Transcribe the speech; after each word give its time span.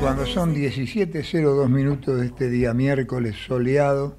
cuando 0.00 0.26
son 0.26 0.54
17.02 0.54 1.68
minutos 1.68 2.20
de 2.20 2.26
este 2.26 2.48
día 2.48 2.72
miércoles 2.74 3.34
soleado, 3.46 4.16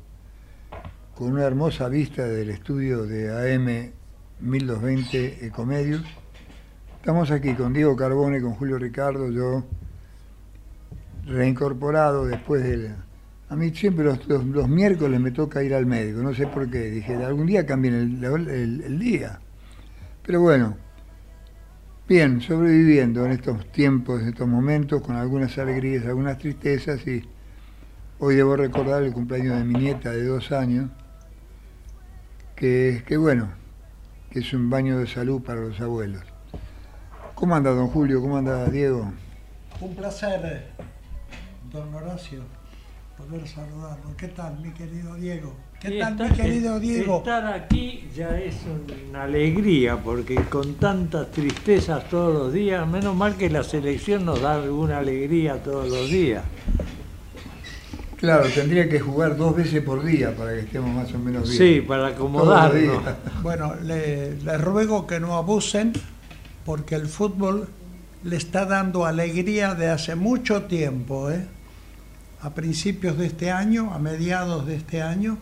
con 1.16 1.32
una 1.32 1.44
hermosa 1.44 1.88
vista 1.90 2.26
del 2.28 2.50
estudio 2.50 3.06
de 3.06 3.56
AM 3.56 3.92
1220 4.42 5.46
Ecomedios, 5.46 6.04
estamos 6.98 7.32
aquí 7.32 7.54
con 7.54 7.74
Diego 7.74 7.96
Carbone, 7.96 8.42
con 8.42 8.54
Julio 8.54 8.78
Ricardo, 8.78 9.30
yo 9.32 9.64
reincorporado 11.26 12.26
después 12.26 12.64
del... 12.64 12.96
A 13.50 13.56
mí 13.56 13.72
siempre 13.74 14.06
los, 14.06 14.28
los- 14.28 14.68
miércoles 14.70 15.20
me 15.20 15.32
toca 15.32 15.64
ir 15.64 15.74
al 15.74 15.86
médico, 15.88 16.22
no 16.22 16.36
sé 16.36 16.46
por 16.46 16.70
qué. 16.70 16.92
Dije, 16.92 17.16
algún 17.16 17.48
día 17.48 17.66
cambien 17.66 17.96
el- 18.24 18.82
el 18.84 19.00
día. 19.00 19.40
Pero 20.22 20.40
bueno, 20.42 20.78
bien, 22.10 22.42
sobreviviendo 22.42 23.24
en 23.24 23.34
estos 23.34 23.72
tiempos, 23.72 24.24
en 24.24 24.30
estos 24.30 24.48
momentos, 24.48 25.00
con 25.04 25.16
algunas 25.16 25.56
alegrías, 25.60 26.08
algunas 26.08 26.40
tristezas 26.40 27.06
y 27.06 27.22
hoy 28.18 28.36
debo 28.36 28.56
recordar 28.56 29.04
el 29.04 29.14
cumpleaños 29.14 29.60
de 29.60 29.64
mi 29.64 29.76
nieta 29.76 30.10
de 30.10 30.26
dos 30.26 30.52
años, 30.52 30.90
que, 32.56 33.04
que 33.06 33.16
bueno, 33.16 33.50
que 34.32 34.40
es 34.40 34.52
un 34.54 34.72
baño 34.72 34.98
de 34.98 35.06
salud 35.06 35.44
para 35.44 35.62
los 35.62 35.80
abuelos. 35.80 36.24
¿Cómo 37.36 37.56
anda 37.56 37.70
don 37.70 37.90
Julio? 37.90 38.20
¿Cómo 38.22 38.38
anda 38.38 38.66
Diego? 38.66 39.14
Un 39.80 39.96
placer, 39.96 40.66
don 41.72 41.94
Horacio, 41.94 42.42
poder 43.20 43.48
saludarlo. 43.48 44.18
¿Qué 44.18 44.30
tal, 44.30 44.60
mi 44.62 44.72
querido 44.72 45.14
Diego? 45.14 45.56
¿Qué 45.80 45.96
Y 45.96 46.00
tal, 46.00 46.16
mi 46.18 46.30
querido 46.36 46.80
Diego? 46.80 47.18
Estar 47.20 47.48
aquí 47.54 48.10
ya 48.16 48.38
es 48.38 48.56
una 49.10 49.24
alegría, 49.24 49.96
porque 49.98 50.36
con 50.36 50.76
tantas 50.76 51.32
tristezas 51.32 52.10
todos 52.10 52.34
los 52.34 52.54
días, 52.54 52.86
menos 52.86 53.16
mal 53.16 53.36
que 53.38 53.50
la 53.50 53.64
selección 53.64 54.26
nos 54.26 54.42
da 54.42 54.56
alguna 54.56 54.98
alegría 54.98 55.64
todos 55.64 55.88
los 55.90 56.10
días. 56.10 56.44
Claro, 58.18 58.50
tendría 58.54 58.90
que 58.90 59.00
jugar 59.00 59.38
dos 59.38 59.56
veces 59.56 59.82
por 59.82 60.04
día 60.04 60.36
para 60.36 60.52
que 60.52 60.60
estemos 60.60 60.94
más 60.94 61.14
o 61.14 61.18
menos 61.18 61.44
bien. 61.44 61.58
Sí, 61.58 61.82
para 61.82 62.08
acomodarnos. 62.08 63.02
Bueno, 63.42 63.76
le, 63.76 64.36
le 64.36 64.58
ruego 64.58 65.08
que 65.08 65.22
no 65.22 65.36
abusen, 65.36 65.94
porque 66.66 66.96
el 66.96 67.08
fútbol 67.08 67.70
le 68.26 68.36
está 68.36 68.66
dando 68.66 69.06
alegría 69.06 69.76
de 69.76 69.90
hace 69.90 70.16
mucho 70.16 70.64
tiempo. 70.64 71.32
¿eh? 71.32 71.46
A 72.42 72.50
principios 72.50 73.18
de 73.18 73.28
este 73.28 73.52
año, 73.52 73.94
a 73.94 74.00
mediados 74.00 74.68
de 74.68 74.76
este 74.76 75.02
año, 75.02 75.38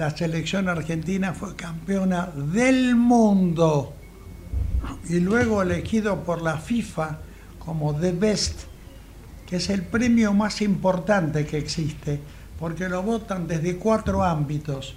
la 0.00 0.16
selección 0.16 0.66
argentina 0.66 1.34
fue 1.34 1.54
campeona 1.54 2.30
del 2.34 2.96
mundo 2.96 3.92
y 5.10 5.20
luego 5.20 5.60
elegido 5.60 6.24
por 6.24 6.40
la 6.40 6.56
FIFA 6.56 7.18
como 7.58 7.94
The 7.94 8.12
Best, 8.12 8.60
que 9.46 9.56
es 9.56 9.68
el 9.68 9.82
premio 9.82 10.32
más 10.32 10.62
importante 10.62 11.44
que 11.44 11.58
existe, 11.58 12.18
porque 12.58 12.88
lo 12.88 13.02
votan 13.02 13.46
desde 13.46 13.76
cuatro 13.76 14.24
ámbitos. 14.24 14.94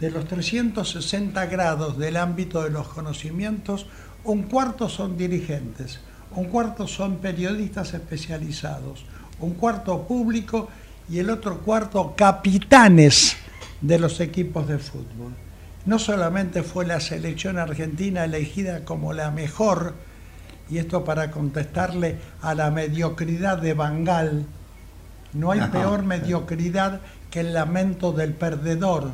De 0.00 0.10
los 0.10 0.26
360 0.26 1.44
grados 1.44 1.98
del 1.98 2.16
ámbito 2.16 2.62
de 2.62 2.70
los 2.70 2.88
conocimientos, 2.88 3.84
un 4.24 4.44
cuarto 4.44 4.88
son 4.88 5.18
dirigentes, 5.18 6.00
un 6.34 6.46
cuarto 6.46 6.88
son 6.88 7.18
periodistas 7.18 7.92
especializados, 7.92 9.04
un 9.38 9.52
cuarto 9.52 10.06
público 10.08 10.70
y 11.10 11.18
el 11.18 11.28
otro 11.28 11.58
cuarto 11.58 12.14
capitanes 12.16 13.36
de 13.80 13.98
los 13.98 14.20
equipos 14.20 14.68
de 14.68 14.78
fútbol. 14.78 15.32
No 15.84 15.98
solamente 15.98 16.62
fue 16.62 16.84
la 16.86 17.00
selección 17.00 17.58
argentina 17.58 18.24
elegida 18.24 18.84
como 18.84 19.12
la 19.12 19.30
mejor, 19.30 19.94
y 20.68 20.78
esto 20.78 21.04
para 21.04 21.30
contestarle 21.30 22.16
a 22.42 22.54
la 22.54 22.70
mediocridad 22.70 23.58
de 23.58 23.74
Bangal, 23.74 24.46
no 25.32 25.52
hay 25.52 25.60
Ajá. 25.60 25.70
peor 25.70 26.02
mediocridad 26.02 27.00
que 27.30 27.40
el 27.40 27.52
lamento 27.52 28.12
del 28.12 28.32
perdedor, 28.34 29.10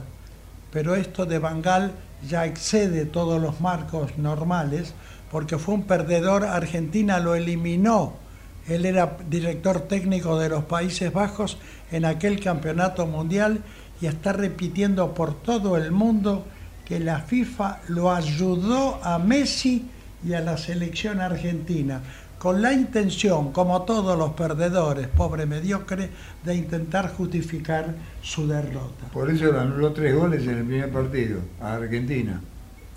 pero 0.70 0.94
esto 0.94 1.26
de 1.26 1.38
Bangal 1.38 1.92
ya 2.26 2.46
excede 2.46 3.04
todos 3.04 3.40
los 3.42 3.60
marcos 3.60 4.16
normales, 4.16 4.94
porque 5.30 5.58
fue 5.58 5.74
un 5.74 5.84
perdedor, 5.84 6.44
Argentina 6.44 7.18
lo 7.18 7.34
eliminó. 7.34 8.14
Él 8.68 8.86
era 8.86 9.16
director 9.28 9.80
técnico 9.80 10.38
de 10.38 10.48
los 10.48 10.64
Países 10.64 11.12
Bajos 11.12 11.58
en 11.90 12.04
aquel 12.04 12.38
campeonato 12.40 13.06
mundial 13.06 13.62
y 14.02 14.06
está 14.06 14.32
repitiendo 14.32 15.14
por 15.14 15.40
todo 15.42 15.76
el 15.76 15.92
mundo 15.92 16.44
que 16.84 16.98
la 16.98 17.20
FIFA 17.20 17.82
lo 17.88 18.12
ayudó 18.12 19.02
a 19.02 19.20
Messi 19.20 19.88
y 20.26 20.32
a 20.34 20.40
la 20.40 20.56
selección 20.56 21.20
argentina, 21.20 22.00
con 22.36 22.60
la 22.60 22.72
intención, 22.72 23.52
como 23.52 23.82
todos 23.82 24.18
los 24.18 24.32
perdedores, 24.32 25.06
pobre 25.06 25.46
mediocre, 25.46 26.10
de 26.44 26.54
intentar 26.56 27.12
justificar 27.14 27.94
su 28.20 28.48
derrota. 28.48 29.06
Por 29.12 29.30
eso 29.30 29.52
le 29.52 29.60
anuló 29.60 29.92
tres 29.92 30.16
goles 30.16 30.42
en 30.42 30.58
el 30.58 30.64
primer 30.64 30.90
partido 30.90 31.38
a 31.60 31.74
Argentina. 31.74 32.40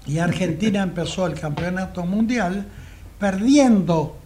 Y 0.08 0.18
Argentina 0.18 0.82
empezó 0.84 1.28
el 1.28 1.40
campeonato 1.40 2.04
mundial 2.04 2.66
perdiendo 3.20 4.18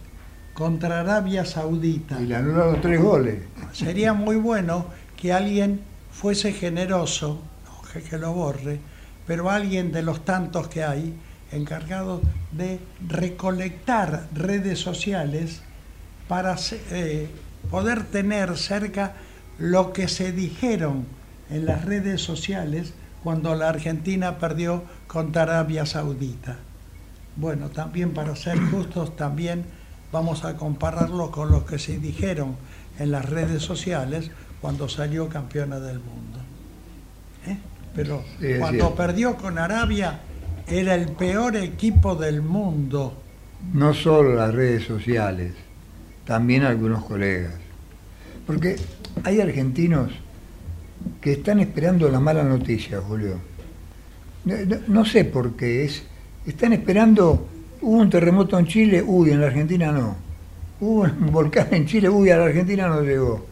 contra 0.54 1.00
Arabia 1.00 1.44
Saudita. 1.44 2.18
Y 2.20 2.26
le 2.26 2.36
anularon 2.36 2.80
tres 2.80 3.02
goles. 3.02 3.36
Sería 3.72 4.14
muy 4.14 4.36
bueno 4.36 4.86
que 5.16 5.34
alguien 5.34 5.89
fuese 6.20 6.52
generoso, 6.52 7.40
no 7.64 8.02
que, 8.02 8.18
lo 8.18 8.34
borre, 8.34 8.78
pero 9.26 9.48
alguien 9.48 9.90
de 9.90 10.02
los 10.02 10.22
tantos 10.22 10.68
que 10.68 10.84
hay 10.84 11.14
encargado 11.50 12.20
de 12.52 12.78
recolectar 13.08 14.28
redes 14.34 14.78
sociales 14.78 15.62
para 16.28 16.56
eh, 16.90 17.30
poder 17.70 18.04
tener 18.04 18.58
cerca 18.58 19.14
lo 19.58 19.94
que 19.94 20.08
se 20.08 20.32
dijeron 20.32 21.06
en 21.48 21.64
las 21.64 21.86
redes 21.86 22.20
sociales 22.20 22.92
cuando 23.22 23.54
la 23.54 23.70
Argentina 23.70 24.36
perdió 24.36 24.84
contra 25.06 25.42
Arabia 25.44 25.86
Saudita. 25.86 26.58
Bueno, 27.36 27.70
también 27.70 28.12
para 28.12 28.36
ser 28.36 28.60
justos, 28.60 29.16
también 29.16 29.64
vamos 30.12 30.44
a 30.44 30.58
compararlo 30.58 31.30
con 31.30 31.50
lo 31.50 31.64
que 31.64 31.78
se 31.78 31.98
dijeron 31.98 32.56
en 32.98 33.10
las 33.10 33.24
redes 33.24 33.62
sociales 33.62 34.30
cuando 34.60 34.88
salió 34.88 35.28
campeona 35.28 35.78
del 35.80 35.98
mundo. 35.98 36.38
¿Eh? 37.46 37.56
Pero 37.94 38.22
Sí, 38.40 38.46
cuando 38.58 38.78
cierto. 38.78 38.94
perdió 38.94 39.36
con 39.36 39.58
Arabia 39.58 40.20
era 40.68 40.94
el 40.94 41.08
peor 41.08 41.56
equipo 41.56 42.14
del 42.14 42.42
mundo. 42.42 43.20
No 43.74 43.92
solo 43.92 44.34
las 44.34 44.54
redes 44.54 44.84
sociales, 44.84 45.52
también 46.24 46.62
algunos 46.62 47.04
colegas. 47.04 47.54
Porque 48.46 48.76
hay 49.24 49.40
argentinos 49.40 50.12
que 51.20 51.32
están 51.32 51.60
esperando 51.60 52.08
la 52.08 52.20
mala 52.20 52.42
noticia, 52.42 53.00
Julio. 53.00 53.36
No 54.88 55.04
sé 55.04 55.24
por 55.24 55.56
qué 55.56 55.84
es. 55.84 56.02
Están 56.46 56.72
esperando, 56.72 57.46
hubo 57.82 57.96
un 57.98 58.08
terremoto 58.10 58.58
en 58.58 58.66
Chile, 58.66 59.02
uy, 59.06 59.30
en 59.30 59.40
la 59.40 59.48
Argentina 59.48 59.92
no. 59.92 60.16
Hubo 60.80 61.02
un 61.02 61.26
volcán 61.32 61.68
en 61.72 61.86
Chile, 61.86 62.08
uy, 62.08 62.30
a 62.30 62.38
la 62.38 62.44
Argentina 62.46 62.88
no 62.88 63.02
llegó. 63.02 63.46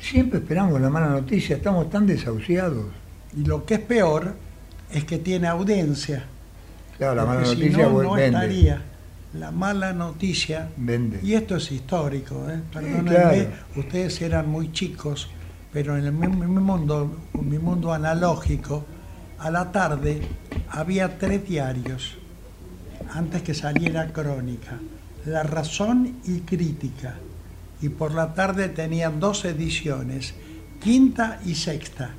Siempre 0.00 0.38
esperamos 0.38 0.80
la 0.80 0.90
mala 0.90 1.08
noticia, 1.08 1.56
estamos 1.56 1.90
tan 1.90 2.06
desahuciados. 2.06 2.86
Y 3.36 3.44
lo 3.44 3.64
que 3.64 3.74
es 3.74 3.80
peor 3.80 4.34
es 4.90 5.04
que 5.04 5.18
tiene 5.18 5.46
audiencia. 5.46 6.24
Claro, 6.98 7.14
la 7.16 7.24
mala 7.24 7.40
porque 7.40 7.54
si 7.54 7.60
noticia 7.62 7.86
no, 7.86 8.02
no 8.02 8.12
vende. 8.12 8.26
estaría. 8.26 8.82
La 9.34 9.52
mala 9.52 9.92
noticia 9.92 10.70
Vende. 10.76 11.20
Y 11.22 11.34
esto 11.34 11.56
es 11.56 11.70
histórico, 11.70 12.46
¿eh? 12.50 12.60
perdónenme, 12.72 13.10
claro. 13.10 13.48
ustedes 13.76 14.20
eran 14.22 14.48
muy 14.48 14.72
chicos, 14.72 15.28
pero 15.72 15.96
en 15.96 16.06
el, 16.06 16.12
mi, 16.12 16.26
mi 16.26 16.46
mundo, 16.46 17.16
mi 17.40 17.58
mundo 17.58 17.92
analógico, 17.92 18.84
a 19.38 19.50
la 19.50 19.70
tarde 19.70 20.20
había 20.70 21.16
tres 21.16 21.46
diarios, 21.46 22.18
antes 23.14 23.42
que 23.42 23.54
saliera 23.54 24.12
Crónica, 24.12 24.80
La 25.26 25.44
Razón 25.44 26.16
y 26.24 26.40
Crítica, 26.40 27.14
y 27.82 27.88
por 27.88 28.14
la 28.14 28.34
tarde 28.34 28.68
tenían 28.68 29.20
dos 29.20 29.44
ediciones, 29.44 30.34
quinta 30.80 31.40
y 31.44 31.54
sexta. 31.54 32.10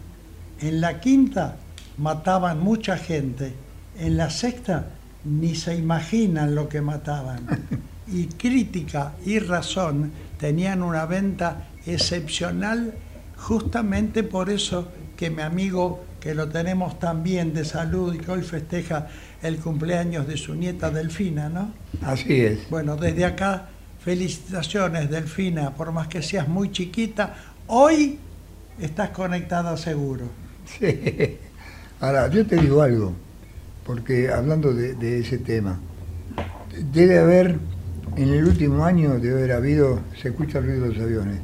En 0.59 0.81
la 0.81 0.99
quinta 0.99 1.57
mataban 1.97 2.59
mucha 2.59 2.97
gente, 2.97 3.53
en 3.97 4.17
la 4.17 4.29
sexta 4.29 4.87
ni 5.25 5.55
se 5.55 5.75
imaginan 5.75 6.55
lo 6.55 6.69
que 6.69 6.81
mataban. 6.81 7.47
Y 8.13 8.25
crítica 8.25 9.13
y 9.25 9.39
razón 9.39 10.11
tenían 10.37 10.83
una 10.83 11.05
venta 11.05 11.69
excepcional 11.85 12.93
justamente 13.37 14.23
por 14.23 14.49
eso 14.49 14.89
que 15.15 15.29
mi 15.29 15.41
amigo, 15.43 16.03
que 16.19 16.35
lo 16.35 16.49
tenemos 16.49 16.99
también 16.99 17.53
de 17.53 17.63
salud 17.63 18.13
y 18.13 18.17
que 18.17 18.31
hoy 18.31 18.41
festeja 18.41 19.07
el 19.41 19.57
cumpleaños 19.57 20.27
de 20.27 20.35
su 20.35 20.55
nieta 20.55 20.89
Delfina, 20.89 21.47
¿no? 21.47 21.71
Así 22.01 22.41
es. 22.41 22.69
Bueno, 22.69 22.97
desde 22.97 23.23
acá, 23.23 23.69
felicitaciones 24.03 25.09
Delfina, 25.09 25.71
por 25.71 25.91
más 25.91 26.07
que 26.07 26.21
seas 26.21 26.47
muy 26.47 26.71
chiquita, 26.71 27.35
hoy 27.67 28.17
estás 28.79 29.09
conectada 29.09 29.77
seguro. 29.77 30.25
Sí. 30.65 31.37
Ahora, 31.99 32.27
yo 32.29 32.45
te 32.45 32.55
digo 32.55 32.81
algo, 32.81 33.13
porque 33.85 34.31
hablando 34.31 34.73
de, 34.73 34.93
de 34.95 35.19
ese 35.19 35.37
tema, 35.39 35.79
debe 36.93 37.19
haber, 37.19 37.57
en 38.15 38.29
el 38.29 38.45
último 38.45 38.83
año, 38.85 39.19
debe 39.19 39.39
haber 39.39 39.51
habido, 39.53 39.99
se 40.19 40.29
escucha 40.29 40.59
el 40.59 40.65
ruido 40.65 40.87
de 40.87 40.93
los 40.95 41.03
aviones, 41.03 41.37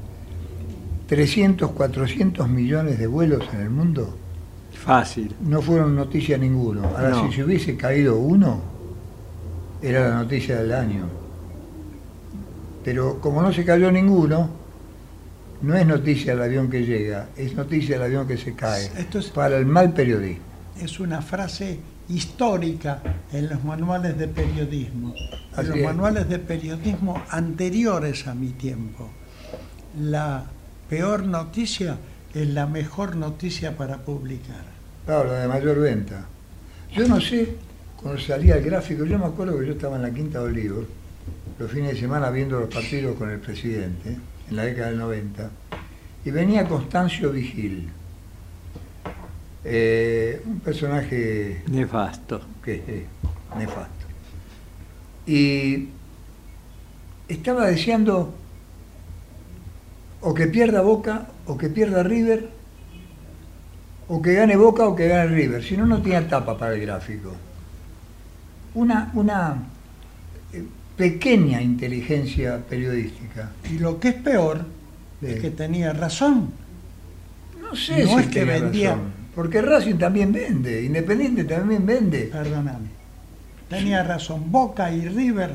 300, 1.07 1.71
400 1.71 2.49
millones 2.49 2.99
de 2.99 3.07
vuelos 3.07 3.43
en 3.53 3.61
el 3.61 3.69
mundo. 3.69 4.17
Fácil. 4.73 5.35
No 5.41 5.61
fueron 5.61 5.95
noticia 5.95 6.37
ninguno. 6.37 6.83
Ahora, 6.85 7.09
No. 7.09 7.27
si 7.29 7.35
se 7.35 7.43
hubiese 7.43 7.75
caído 7.75 8.17
uno, 8.17 8.61
era 9.81 10.09
la 10.09 10.15
noticia 10.23 10.57
del 10.61 10.71
año. 10.73 11.05
Pero 12.87 13.19
como 13.19 13.41
no 13.41 13.51
se 13.51 13.65
cayó 13.65 13.91
ninguno, 13.91 14.49
no 15.61 15.75
es 15.75 15.85
noticia 15.85 16.31
el 16.31 16.41
avión 16.41 16.69
que 16.69 16.85
llega, 16.85 17.27
es 17.35 17.53
noticia 17.53 17.97
el 17.97 18.01
avión 18.03 18.25
que 18.25 18.37
se 18.37 18.53
cae. 18.53 18.85
Esto 18.97 19.19
es- 19.19 19.25
Para 19.25 19.57
el 19.57 19.65
mal 19.65 19.91
periodismo. 19.91 20.41
Es 20.81 20.97
una 21.01 21.21
frase 21.21 21.79
histórica 22.07 23.01
en 23.33 23.49
los 23.49 23.61
manuales 23.65 24.17
de 24.17 24.29
periodismo, 24.29 25.13
en 25.57 25.67
los 25.67 25.75
es. 25.77 25.83
manuales 25.83 26.29
de 26.29 26.39
periodismo 26.39 27.21
anteriores 27.29 28.25
a 28.25 28.33
mi 28.33 28.51
tiempo. 28.51 29.09
La 29.99 30.45
peor 30.89 31.25
noticia 31.25 31.97
es 32.33 32.47
la 32.47 32.67
mejor 32.67 33.17
noticia 33.17 33.75
para 33.75 33.97
publicar. 33.97 34.63
Claro, 35.05 35.27
la 35.33 35.39
de 35.41 35.47
mayor 35.49 35.77
venta. 35.81 36.25
Yo 36.95 37.05
no 37.05 37.19
sé, 37.19 37.49
cuando 38.01 38.17
salía 38.21 38.55
el 38.55 38.63
gráfico, 38.63 39.03
yo 39.03 39.19
me 39.19 39.25
acuerdo 39.25 39.59
que 39.59 39.65
yo 39.65 39.73
estaba 39.73 39.97
en 39.97 40.03
la 40.03 40.11
Quinta 40.11 40.39
de 40.39 40.45
Olivos, 40.45 40.85
los 41.59 41.71
fines 41.71 41.93
de 41.93 41.99
semana 41.99 42.29
viendo 42.29 42.59
los 42.59 42.73
partidos 42.73 43.15
con 43.17 43.29
el 43.29 43.39
presidente, 43.39 44.17
en 44.49 44.55
la 44.55 44.63
década 44.63 44.89
del 44.89 44.99
90, 44.99 45.49
y 46.25 46.31
venía 46.31 46.67
Constancio 46.67 47.31
Vigil, 47.31 47.89
eh, 49.63 50.41
un 50.45 50.59
personaje 50.59 51.63
Nefasto. 51.67 52.41
que 52.63 52.75
es 52.75 53.57
nefasto. 53.57 54.05
Y 55.25 55.89
estaba 57.27 57.67
deseando 57.67 58.33
o 60.21 60.33
que 60.33 60.47
pierda 60.47 60.81
Boca, 60.81 61.27
o 61.45 61.57
que 61.57 61.69
pierda 61.69 62.03
River, 62.03 62.49
o 64.07 64.21
que 64.21 64.33
gane 64.33 64.55
Boca 64.55 64.87
o 64.87 64.95
que 64.95 65.07
gane 65.07 65.27
River. 65.27 65.63
Si 65.63 65.75
no, 65.75 65.85
no 65.85 66.01
tenía 66.01 66.27
tapa 66.27 66.57
para 66.57 66.73
el 66.73 66.81
gráfico. 66.81 67.33
Una, 68.73 69.11
una 69.13 69.55
eh, 69.55 69.76
pequeña 70.97 71.61
inteligencia 71.61 72.57
periodística. 72.67 73.51
Y 73.71 73.79
lo 73.79 73.99
que 73.99 74.09
es 74.09 74.15
peor 74.15 74.65
Sí. 75.21 75.27
es 75.27 75.39
que 75.39 75.51
tenía 75.51 75.93
razón. 75.93 76.49
No 77.61 77.75
sé 77.75 78.03
No 78.03 78.09
si 78.17 78.23
es 78.23 78.27
que 78.27 78.43
vendía- 78.45 78.91
razón, 78.91 79.05
porque 79.35 79.61
Racing 79.61 79.95
también 79.95 80.31
vende, 80.31 80.83
Independiente 80.83 81.43
también 81.43 81.85
vende. 81.85 82.29
Perdóname. 82.31 82.87
Tenía 83.69 84.03
razón. 84.03 84.51
Boca 84.51 84.91
y 84.91 85.01
River 85.07 85.51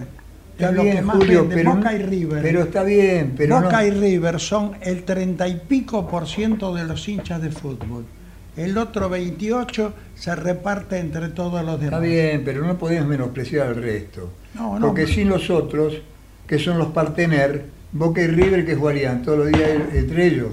Está 0.53 0.69
es 0.71 0.75
lo 0.77 0.83
bien, 0.83 0.97
que 0.97 1.03
más 1.03 1.17
Julio, 1.17 1.41
vende. 1.41 1.55
pero, 1.57 1.75
Boca 1.75 1.93
y 1.95 1.99
River. 2.03 2.43
pero 2.43 2.63
está 2.63 2.83
bien, 2.85 3.35
pero 3.37 3.61
Boca 3.61 3.81
no- 3.81 3.87
y 3.87 3.91
River 3.91 4.39
son 4.41 4.73
el 4.83 5.03
treinta 5.05 5.49
y 5.49 5.57
pico 5.67 6.07
por 6.09 6.29
ciento 6.29 6.75
de 6.75 6.85
los 6.85 7.09
hinchas 7.09 7.41
de 7.41 7.51
fútbol. 7.51 8.05
El 8.57 8.77
otro 8.77 9.09
28 9.09 9.95
se 10.23 10.37
reparte 10.37 10.99
entre 11.01 11.31
todos 11.31 11.65
los 11.65 11.81
demás. 11.81 11.95
Está 11.95 11.99
bien, 11.99 12.43
pero 12.45 12.65
no 12.65 12.79
podemos 12.79 13.09
menospreciar 13.09 13.67
al 13.67 13.75
resto. 13.75 14.31
No, 14.55 14.79
no, 14.79 14.87
Porque 14.87 15.09
sin 15.09 15.29
los 15.29 15.51
otros, 15.51 15.95
que 16.47 16.61
son 16.61 16.79
los 16.79 16.89
partener, 16.93 17.65
Boca 17.91 18.23
y 18.23 18.29
River 18.29 18.65
que 18.65 18.77
jugarían 18.77 19.23
todos 19.23 19.39
los 19.39 19.49
días 19.49 19.69
entre 19.93 20.27
ellos, 20.29 20.51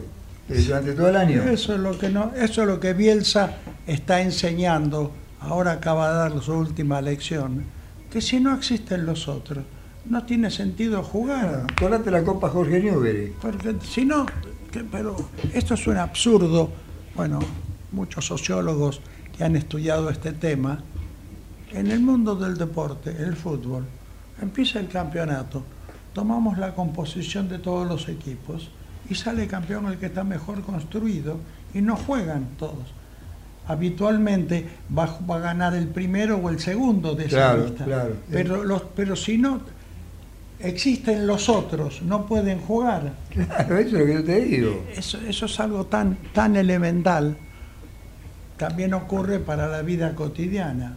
eh, 0.50 0.60
durante 0.66 0.94
todo 0.94 1.10
el 1.10 1.16
año. 1.16 1.44
Eso 1.44 1.75
es 1.75 1.80
lo 1.81 1.95
que 2.00 2.10
no, 2.10 2.31
eso 2.36 2.63
es 2.63 2.68
lo 2.68 2.80
que 2.80 2.94
Bielsa 2.94 3.57
está 3.86 4.21
enseñando. 4.21 5.12
Ahora 5.39 5.74
acaba 5.74 6.10
de 6.10 6.16
dar 6.18 6.42
su 6.42 6.51
última 6.54 7.00
lección. 7.00 7.63
Que 8.12 8.21
si 8.21 8.39
no 8.39 8.56
existen 8.56 9.06
los 9.06 9.27
otros, 9.27 9.63
no 10.06 10.25
tiene 10.25 10.50
sentido 10.50 11.04
jugar. 11.04 11.66
Acordate 11.71 12.10
la 12.10 12.24
Copa 12.24 12.50
Jorge 12.50 12.80
Newbery. 12.80 13.33
Porque 13.39 13.75
si 13.83 14.04
no, 14.04 14.25
que- 14.71 14.83
pero 14.92 15.16
esto 15.54 15.75
es 15.75 15.86
un 15.86 15.98
absurdo. 15.98 16.71
Bueno, 17.16 17.38
muchos 17.92 18.25
sociólogos 18.25 19.00
que 19.40 19.46
han 19.46 19.56
estudiado 19.56 20.10
este 20.10 20.34
tema, 20.34 20.84
en 21.72 21.90
el 21.90 22.02
mundo 22.02 22.36
del 22.36 22.58
deporte, 22.58 23.16
el 23.18 23.38
fútbol, 23.38 23.86
empieza 24.42 24.82
el 24.82 24.90
campeonato, 24.90 25.64
tomamos 26.12 26.58
la 26.58 26.76
composición 26.76 27.48
de 27.48 27.58
todos 27.58 27.88
los 27.88 28.10
equipos 28.10 28.70
y 29.10 29.16
sale 29.16 29.48
campeón 29.48 29.86
el 29.86 29.98
que 29.98 30.08
está 30.08 30.26
mejor 30.26 30.62
construido 30.64 31.38
y 31.74 31.80
no 31.80 31.96
juegan 31.96 32.48
todos. 32.58 32.94
Habitualmente 33.66 34.68
va, 34.98 35.06
a- 35.06 35.20
va 35.26 35.38
a 35.38 35.40
ganar 35.40 35.74
el 35.74 35.88
primero 35.88 36.36
o 36.36 36.50
el 36.50 36.60
segundo 36.60 37.16
de 37.16 37.28
esa 37.28 37.38
Claro, 37.38 37.64
lista. 37.66 37.86
claro. 37.86 38.16
Pero, 38.30 38.64
los, 38.66 38.82
pero 38.94 39.16
si 39.16 39.38
no, 39.38 39.62
existen 40.60 41.26
los 41.26 41.48
otros, 41.48 42.02
no 42.02 42.26
pueden 42.26 42.60
jugar. 42.60 43.14
Claro, 43.30 43.78
eso 43.78 43.88
es 43.88 43.94
lo 43.94 44.06
que 44.06 44.14
yo 44.16 44.24
te 44.26 44.42
digo. 44.42 44.84
Eso, 44.94 45.18
eso 45.22 45.46
es 45.46 45.60
algo 45.62 45.86
tan, 45.86 46.18
tan 46.34 46.58
elemental. 46.58 47.38
También 48.60 48.94
ocurre 48.94 49.40
para 49.40 49.68
la 49.68 49.82
vida 49.82 50.14
cotidiana. 50.14 50.94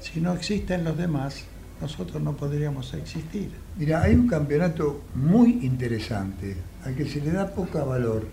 Si 0.00 0.20
no 0.20 0.34
existen 0.34 0.82
los 0.84 0.98
demás, 0.98 1.44
nosotros 1.80 2.20
no 2.22 2.36
podríamos 2.36 2.92
existir. 2.92 3.50
Mira, 3.78 4.02
hay 4.02 4.14
un 4.16 4.26
campeonato 4.26 5.00
muy 5.14 5.60
interesante, 5.62 6.56
al 6.84 6.94
que 6.96 7.06
se 7.06 7.20
le 7.20 7.30
da 7.30 7.46
poca 7.54 7.84
valor, 7.84 8.26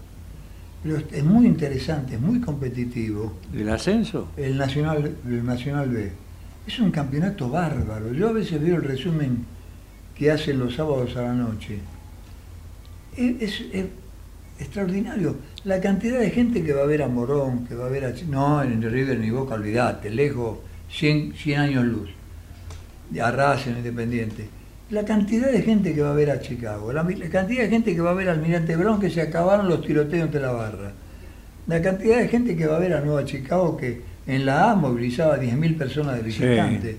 pero 0.81 0.97
es- 0.97 1.23
muy 1.23 1.45
interesante, 1.45 2.15
es 2.15 2.19
muy 2.21 2.41
competitivo. 2.41 3.33
¿El 3.53 3.69
ascenso? 3.69 4.29
el 4.35 4.57
Nacional, 4.57 5.15
el 5.27 5.45
Nacional 5.45 5.89
B. 5.89 6.11
Es 6.65 6.79
un 6.79 6.89
campeonato 6.91 7.49
bárbaro. 7.49 8.11
Yo 8.13 8.29
a 8.29 8.33
veces 8.33 8.59
veo 8.61 8.77
el 8.77 8.83
resumen 8.83 9.45
que 10.15 10.31
hacen 10.31 10.57
los 10.59 10.73
sábados 10.75 11.15
a 11.17 11.21
la 11.21 11.33
noche. 11.33 11.77
Es, 13.15 13.41
es- 13.41 13.65
es 13.73 13.85
extraordinario. 14.61 15.35
La 15.63 15.79
cantidad 15.79 16.19
de 16.19 16.29
gente 16.29 16.63
que 16.63 16.73
va 16.73 16.83
a 16.83 16.85
ver 16.85 17.01
a 17.01 17.07
Morón, 17.07 17.65
que 17.67 17.75
va 17.75 17.87
a 17.87 17.89
ver 17.89 18.05
a... 18.05 18.13
No, 18.27 18.63
en 18.63 18.81
River 18.81 19.19
ni 19.19 19.29
Boca, 19.29 19.55
olvidate, 19.55 20.09
lejos, 20.09 20.59
100, 20.89 21.33
100 21.35 21.59
años 21.59 21.85
luz. 21.85 22.09
A 23.21 23.31
Racing, 23.31 23.71
Independiente. 23.77 24.49
La 24.89 25.05
cantidad 25.05 25.51
de 25.51 25.61
gente 25.61 25.93
que 25.93 26.01
va 26.01 26.11
a 26.11 26.15
ver 26.15 26.31
a 26.31 26.41
Chicago, 26.41 26.91
la, 26.91 27.03
la 27.03 27.29
cantidad 27.29 27.63
de 27.63 27.69
gente 27.69 27.95
que 27.95 28.01
va 28.01 28.11
a 28.11 28.13
ver 28.13 28.29
al 28.29 28.37
Almirante 28.37 28.75
Brown 28.75 28.99
que 28.99 29.09
se 29.09 29.21
acabaron 29.21 29.69
los 29.69 29.85
tiroteos 29.85 30.25
entre 30.25 30.41
la 30.41 30.51
barra. 30.51 30.91
La 31.67 31.81
cantidad 31.81 32.17
de 32.17 32.27
gente 32.27 32.57
que 32.57 32.67
va 32.67 32.77
a 32.77 32.79
ver 32.79 32.93
a 32.93 33.01
Nueva 33.01 33.23
Chicago 33.23 33.77
que 33.77 34.01
en 34.27 34.45
la 34.45 34.71
A 34.71 34.75
movilizaba 34.75 35.39
10.000 35.39 35.77
personas 35.77 36.15
de 36.17 36.21
visitantes. 36.23 36.95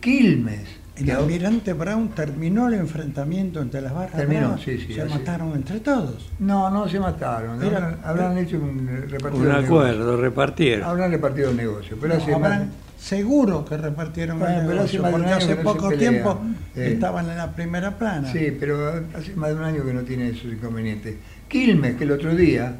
Quilmes. 0.00 0.83
El 0.96 1.10
almirante 1.10 1.72
Brown 1.72 2.10
terminó 2.10 2.68
el 2.68 2.74
enfrentamiento 2.74 3.60
entre 3.60 3.80
las 3.80 3.92
barras. 3.92 4.12
Terminó, 4.16 4.56
sí, 4.58 4.78
sí, 4.78 4.94
Se 4.94 5.02
así. 5.02 5.12
mataron 5.12 5.52
entre 5.54 5.80
todos. 5.80 6.30
No, 6.38 6.70
no 6.70 6.88
se 6.88 7.00
mataron. 7.00 7.60
Era- 7.64 7.78
habrán, 7.78 7.98
habrán 8.04 8.38
hecho 8.38 8.58
un 8.58 8.86
repartido 9.10 9.42
Un 9.44 9.50
acuerdo, 9.50 9.98
negocio. 9.98 10.16
repartieron. 10.20 10.88
Habrán 10.88 11.10
repartido 11.10 11.50
el 11.50 11.56
negocio. 11.56 11.96
Pero 12.00 12.14
No, 12.14 12.22
hace 12.22 12.34
habrán- 12.34 12.66
más- 12.66 12.74
seguro 12.96 13.64
que 13.64 13.76
repartieron 13.76 14.38
Bueno, 14.38 14.60
el 14.60 14.66
pero 14.68 14.82
hace 14.82 14.96
negocio, 14.98 15.02
un 15.04 15.10
porque 15.10 15.26
año 15.26 15.36
hace 15.36 15.54
no 15.56 15.62
poco 15.62 15.88
tiempo 15.90 16.40
Sí. 16.74 16.80
estaban 16.80 17.28
en 17.28 17.36
la 17.38 17.50
primera 17.52 17.98
plana. 17.98 18.30
Sí, 18.32 18.56
pero 18.58 19.02
hace 19.14 19.34
más 19.34 19.48
de 19.50 19.56
un 19.56 19.64
año 19.64 19.84
que 19.84 19.92
no 19.94 20.02
tiene 20.02 20.28
esos 20.28 20.44
inconvenientes. 20.52 21.16
Quilmes, 21.48 21.96
que 21.96 22.04
el 22.04 22.12
otro 22.12 22.34
día 22.36 22.76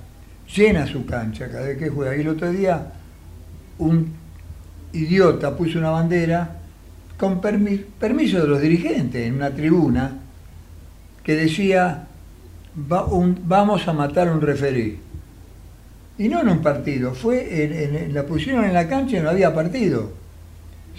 llena 0.55 0.87
su 0.87 1.05
cancha 1.05 1.49
cada 1.51 1.67
vez 1.67 1.79
que 1.79 1.89
juega. 1.91 2.17
Y 2.17 2.21
el 2.21 2.29
otro 2.29 2.49
día 2.53 2.93
un 3.79 4.13
idiota 4.93 5.57
puso 5.57 5.79
una 5.81 5.91
bandera 5.91 6.59
con 7.25 7.41
permi- 7.41 7.83
permiso 7.99 8.41
de 8.41 8.47
los 8.47 8.61
dirigentes 8.61 9.27
en 9.27 9.35
una 9.37 9.51
tribuna 9.51 10.19
que 11.23 11.35
decía 11.37 12.07
"Va- 12.93 13.05
un- 13.07 13.39
vamos 13.47 13.89
a 13.89 13.93
matar 13.95 14.29
a 14.29 14.33
un 14.33 14.43
referí. 14.43 14.99
Y 16.19 16.29
no 16.29 16.41
en 16.43 16.49
un 16.51 16.59
partido, 16.61 17.15
fue 17.15 17.65
en, 17.65 17.97
en- 17.97 18.15
la 18.15 18.25
pusieron 18.27 18.65
en 18.65 18.75
la 18.75 18.87
cancha 18.87 19.17
y 19.17 19.21
no 19.21 19.31
había 19.31 19.55
partido. 19.55 20.13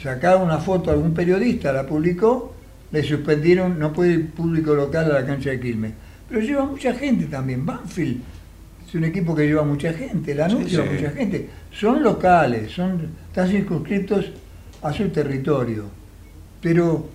Sacaron 0.01 0.41
una 0.41 0.57
foto 0.57 0.89
a 0.89 0.93
algún 0.93 1.13
periodista, 1.13 1.71
la 1.71 1.85
publicó, 1.85 2.53
le 2.91 3.03
suspendieron, 3.03 3.77
no 3.79 3.93
puede 3.93 4.13
ir 4.13 4.31
público 4.31 4.73
local 4.73 5.05
a 5.11 5.21
la 5.21 5.25
cancha 5.25 5.51
de 5.51 5.59
Quilmes. 5.59 5.93
Pero 6.27 6.41
lleva 6.41 6.65
mucha 6.65 6.93
gente 6.93 7.25
también. 7.25 7.65
Banfield 7.65 8.19
es 8.87 8.95
un 8.95 9.03
equipo 9.05 9.35
que 9.35 9.45
lleva 9.45 9.63
mucha 9.63 9.93
gente, 9.93 10.33
la 10.33 10.49
Sí, 10.49 10.55
lleva 10.65 10.83
sí. 10.85 10.89
mucha 10.95 11.11
gente. 11.11 11.49
Son 11.71 12.01
locales, 12.03 12.71
son, 12.71 13.09
están 13.29 13.47
circunscritos 13.47 14.31
a 14.81 14.91
su 14.91 15.07
territorio. 15.09 15.83
Pero 16.65 17.05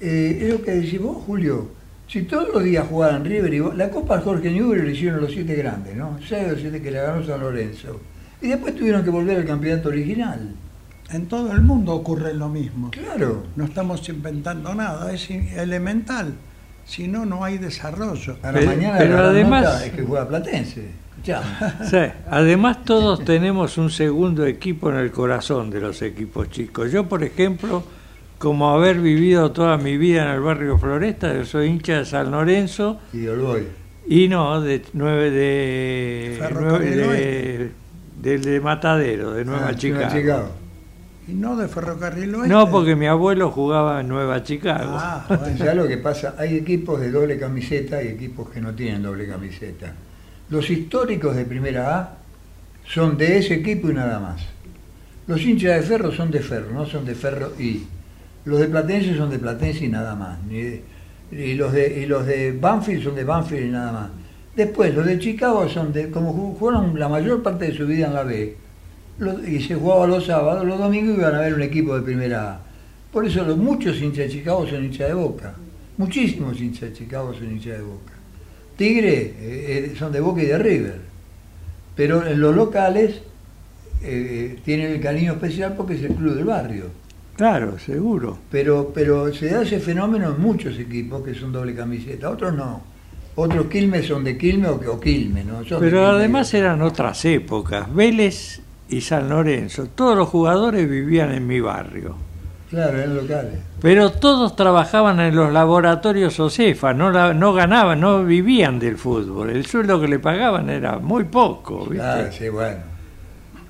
eh, 0.00 0.38
es 0.42 0.52
lo 0.52 0.62
que 0.62 0.70
decís 0.70 1.00
vos, 1.00 1.16
Julio, 1.26 1.68
Si 2.06 2.22
todos 2.22 2.48
los 2.54 2.62
días 2.62 2.86
jugaran 2.88 3.24
River 3.24 3.52
y 3.52 3.58
la 3.76 3.90
Copa 3.90 4.20
Jorge 4.20 4.48
Newbery 4.52 4.82
lo 4.82 4.90
hicieron 4.90 5.20
los 5.20 5.32
siete 5.32 5.56
grandes, 5.56 5.96
¿no? 5.96 6.18
Seis 6.24 6.52
o 6.52 6.56
siete 6.56 6.80
que 6.80 6.92
le 6.92 7.00
ganó 7.02 7.26
San 7.26 7.40
Lorenzo. 7.40 8.00
Y 8.40 8.46
después 8.46 8.76
tuvieron 8.76 9.02
que 9.02 9.10
volver 9.10 9.38
al 9.38 9.44
campeonato 9.44 9.88
original. 9.88 10.50
En 11.10 11.26
todo 11.26 11.50
el 11.50 11.62
mundo 11.62 11.94
ocurre 11.94 12.32
lo 12.34 12.48
mismo. 12.48 12.92
Claro. 12.92 13.42
No 13.56 13.64
estamos 13.64 14.08
inventando 14.08 14.72
nada, 14.72 15.12
es 15.12 15.28
elemental. 15.30 16.34
Si 16.84 17.08
no, 17.08 17.26
no 17.26 17.42
hay 17.42 17.58
desarrollo. 17.58 18.36
A 18.42 18.52
la 18.52 18.60
Pero- 18.60 18.66
mañana 18.70 18.98
pero 18.98 19.16
la 19.16 19.28
además- 19.30 19.82
es 19.84 19.92
que 19.92 20.02
juega 20.02 20.28
Platense. 20.28 21.06
Sí, 21.26 21.96
además 22.30 22.84
todos 22.84 23.24
tenemos 23.24 23.78
un 23.78 23.90
segundo 23.90 24.46
equipo 24.46 24.90
en 24.90 24.96
el 24.98 25.10
corazón 25.10 25.70
de 25.70 25.80
los 25.80 26.00
equipos 26.02 26.50
chicos. 26.50 26.92
Yo, 26.92 27.08
por 27.08 27.24
ejemplo, 27.24 27.82
como 28.38 28.70
haber 28.70 29.00
vivido 29.00 29.52
toda 29.52 29.76
mi 29.78 29.96
vida 29.96 30.24
en 30.24 30.30
el 30.36 30.40
barrio 30.40 30.78
Floresta, 30.78 31.34
yo 31.34 31.44
soy 31.44 31.68
hincha 31.68 31.98
de 31.98 32.04
San 32.04 32.30
Lorenzo 32.30 33.00
Y 33.12 33.18
de 33.20 33.30
Olboy. 33.30 33.66
y 34.06 34.28
no 34.28 34.60
de 34.60 34.82
nueve 34.92 35.30
de, 35.30 36.36
Ferrocarril 36.38 36.96
nueve 36.96 37.72
de, 38.20 38.30
del 38.30 38.42
de 38.44 38.60
Matadero, 38.60 39.32
de 39.32 39.44
Nueva 39.44 39.68
Ah, 39.68 39.74
Chicago. 39.74 40.50
Y 41.28 41.32
no 41.32 41.56
de 41.56 41.66
ferrocarril 41.66 42.32
oeste. 42.36 42.48
No, 42.48 42.70
porque 42.70 42.94
mi 42.94 43.06
abuelo 43.06 43.50
jugaba 43.50 44.00
en 44.00 44.08
Nueva 44.08 44.44
Chicago. 44.44 44.92
Ah, 44.96 45.24
bueno. 45.28 45.58
¿Sabes 45.58 45.74
lo 45.74 45.88
que 45.88 45.96
pasa? 45.98 46.36
Hay 46.38 46.56
equipos 46.56 47.00
de 47.00 47.10
doble 47.10 47.36
camiseta 47.38 48.00
y 48.02 48.08
equipos 48.08 48.48
que 48.50 48.60
no 48.60 48.74
tienen 48.74 49.02
doble 49.02 49.26
camiseta. 49.26 49.92
Los 50.50 50.70
históricos 50.70 51.34
de 51.34 51.44
primera 51.44 51.98
A 51.98 52.18
son 52.86 53.18
de 53.18 53.38
ese 53.38 53.54
equipo 53.54 53.90
y 53.90 53.94
nada 53.94 54.20
más. 54.20 54.40
Los 55.26 55.40
hinchas 55.42 55.80
de 55.80 55.82
ferro 55.82 56.12
son 56.12 56.30
de 56.30 56.38
ferro, 56.38 56.70
no 56.72 56.86
son 56.86 57.04
de 57.04 57.14
ferro 57.16 57.52
y. 57.58 57.82
Los 58.46 58.60
de 58.60 58.68
Platense 58.68 59.14
son 59.16 59.28
de 59.28 59.38
Platense 59.38 59.84
y 59.84 59.88
nada 59.88 60.14
más. 60.14 60.38
Y, 60.50 61.54
los 61.54 61.72
de, 61.72 62.00
y 62.02 62.06
los 62.06 62.24
de 62.24 62.52
Banfield 62.52 63.02
son 63.04 63.14
de 63.14 63.24
Banfield 63.24 63.66
y 63.66 63.70
nada 63.70 63.92
más. 63.92 64.10
Después, 64.56 64.94
los 64.94 65.04
de 65.04 65.18
Chicago 65.18 65.68
son 65.68 65.92
de. 65.92 66.10
Como 66.10 66.32
ju- 66.32 66.56
jugaron 66.58 66.98
la 66.98 67.08
mayor 67.08 67.42
parte 67.42 67.66
de 67.66 67.76
su 67.76 67.86
vida 67.86 68.06
en 68.06 68.14
la 68.14 68.22
B, 68.22 68.56
y 69.46 69.60
se 69.60 69.74
jugaba 69.74 70.06
los 70.06 70.24
sábados, 70.26 70.64
los 70.64 70.78
domingos 70.78 71.18
iban 71.18 71.34
a 71.34 71.40
ver 71.40 71.54
un 71.54 71.62
equipo 71.62 71.94
de 71.94 72.02
primera 72.02 72.52
A. 72.52 72.60
Por 73.12 73.26
eso 73.26 73.44
los, 73.44 73.56
muchos 73.56 74.00
hinchas 74.00 74.26
de 74.26 74.30
Chicago 74.30 74.66
son 74.66 74.84
hinchas 74.84 75.08
de 75.08 75.14
Boca. 75.14 75.54
Muchísimos 75.98 76.60
hinchas 76.60 76.90
de 76.90 76.92
Chicago 76.92 77.34
son 77.34 77.50
hinchas 77.50 77.78
de 77.78 77.82
Boca. 77.82 78.12
Tigre 78.76 79.12
eh, 79.18 79.34
eh, 79.40 79.94
son 79.98 80.12
de 80.12 80.20
Boca 80.20 80.42
y 80.42 80.46
de 80.46 80.58
River. 80.58 81.00
Pero 81.96 82.26
en 82.26 82.40
los 82.40 82.54
locales 82.54 83.22
eh, 84.02 84.58
tienen 84.64 84.92
el 84.92 85.00
cariño 85.00 85.32
especial 85.32 85.74
porque 85.76 85.94
es 85.94 86.02
el 86.02 86.14
club 86.14 86.34
del 86.34 86.44
barrio. 86.44 86.84
Claro, 87.36 87.78
seguro. 87.78 88.38
Pero, 88.50 88.90
pero 88.94 89.32
se 89.32 89.50
da 89.50 89.62
ese 89.62 89.78
fenómeno 89.80 90.30
en 90.34 90.40
muchos 90.40 90.78
equipos 90.78 91.22
que 91.22 91.34
son 91.34 91.52
doble 91.52 91.74
camiseta, 91.74 92.30
otros 92.30 92.54
no. 92.54 92.80
Otros 93.34 93.66
Quilmes 93.66 94.06
son 94.06 94.24
de 94.24 94.38
Quilmes 94.38 94.70
o, 94.70 94.92
o 94.92 94.98
Quilmes, 95.00 95.44
¿no? 95.44 95.62
Son 95.64 95.80
de 95.82 95.90
Pero 95.90 96.06
además 96.06 96.52
eran 96.54 96.80
otras 96.80 97.22
épocas. 97.26 97.94
Vélez 97.94 98.62
y 98.88 99.02
San 99.02 99.28
Lorenzo, 99.28 99.86
todos 99.94 100.16
los 100.16 100.28
jugadores 100.28 100.88
vivían 100.88 101.32
en 101.32 101.46
mi 101.46 101.60
barrio. 101.60 102.16
Claro, 102.70 102.98
eran 102.98 103.14
locales. 103.16 103.60
Pero 103.80 104.10
todos 104.10 104.56
trabajaban 104.56 105.20
en 105.20 105.36
los 105.36 105.52
laboratorios 105.52 106.40
OCEFA, 106.40 106.94
no, 106.94 107.10
la- 107.12 107.34
no 107.34 107.52
ganaban, 107.52 108.00
no 108.00 108.24
vivían 108.24 108.78
del 108.78 108.96
fútbol. 108.96 109.50
El 109.50 109.66
sueldo 109.66 110.00
que 110.00 110.08
le 110.08 110.18
pagaban 110.18 110.70
era 110.70 110.98
muy 110.98 111.24
poco, 111.24 111.80
¿viste? 111.80 111.96
Claro, 111.96 112.32
sí, 112.32 112.48
bueno. 112.48 112.95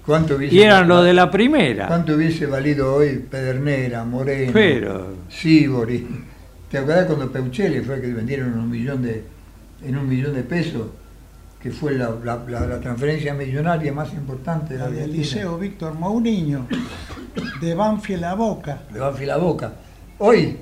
¿Cuánto 0.07 0.37
hubiese 0.37 0.55
y 0.55 0.63
eran 0.63 0.87
los 0.87 1.05
de 1.05 1.13
la 1.13 1.31
primera. 1.31 1.89
¿Cuánto 1.89 2.15
hubiese 2.15 2.47
valido 2.47 2.95
hoy 2.95 3.25
Pedernera, 3.29 4.05
Moreno, 4.05 4.53
Pero, 4.53 5.15
Sibori? 5.29 6.07
¿Te 6.71 6.79
acuerdas 6.79 7.07
cuando 7.07 7.31
Peuchelli 7.33 7.81
fue 7.81 7.97
el 7.97 8.01
que 8.03 8.13
vendieron 8.13 8.53
en 8.53 8.59
un 8.61 8.71
millón 8.71 9.03
de, 9.03 9.25
en 9.85 9.97
un 9.97 10.09
millón 10.09 10.35
de 10.35 10.43
pesos? 10.43 10.89
Que 11.61 11.71
fue 11.73 11.95
la, 11.95 12.11
la- 12.25 12.45
la- 12.49 12.67
la 12.67 12.81
transferencia 12.81 13.35
millonaria 13.35 13.93
más 13.93 14.13
importante 14.13 14.75
de 14.75 14.81
la 14.81 14.89
La 14.89 14.95
del. 14.95 15.13
Liceo 15.13 15.59
Víctor 15.59 15.95
Mourinho, 15.95 16.67
de 17.61 17.75
Banfield 17.75 18.25
a 18.25 18.35
Boca. 18.35 18.83
Le 18.93 19.01
va 19.01 19.09
a 19.09 19.21
la 19.25 19.37
boca. 19.39 19.73
Hoy, 20.19 20.57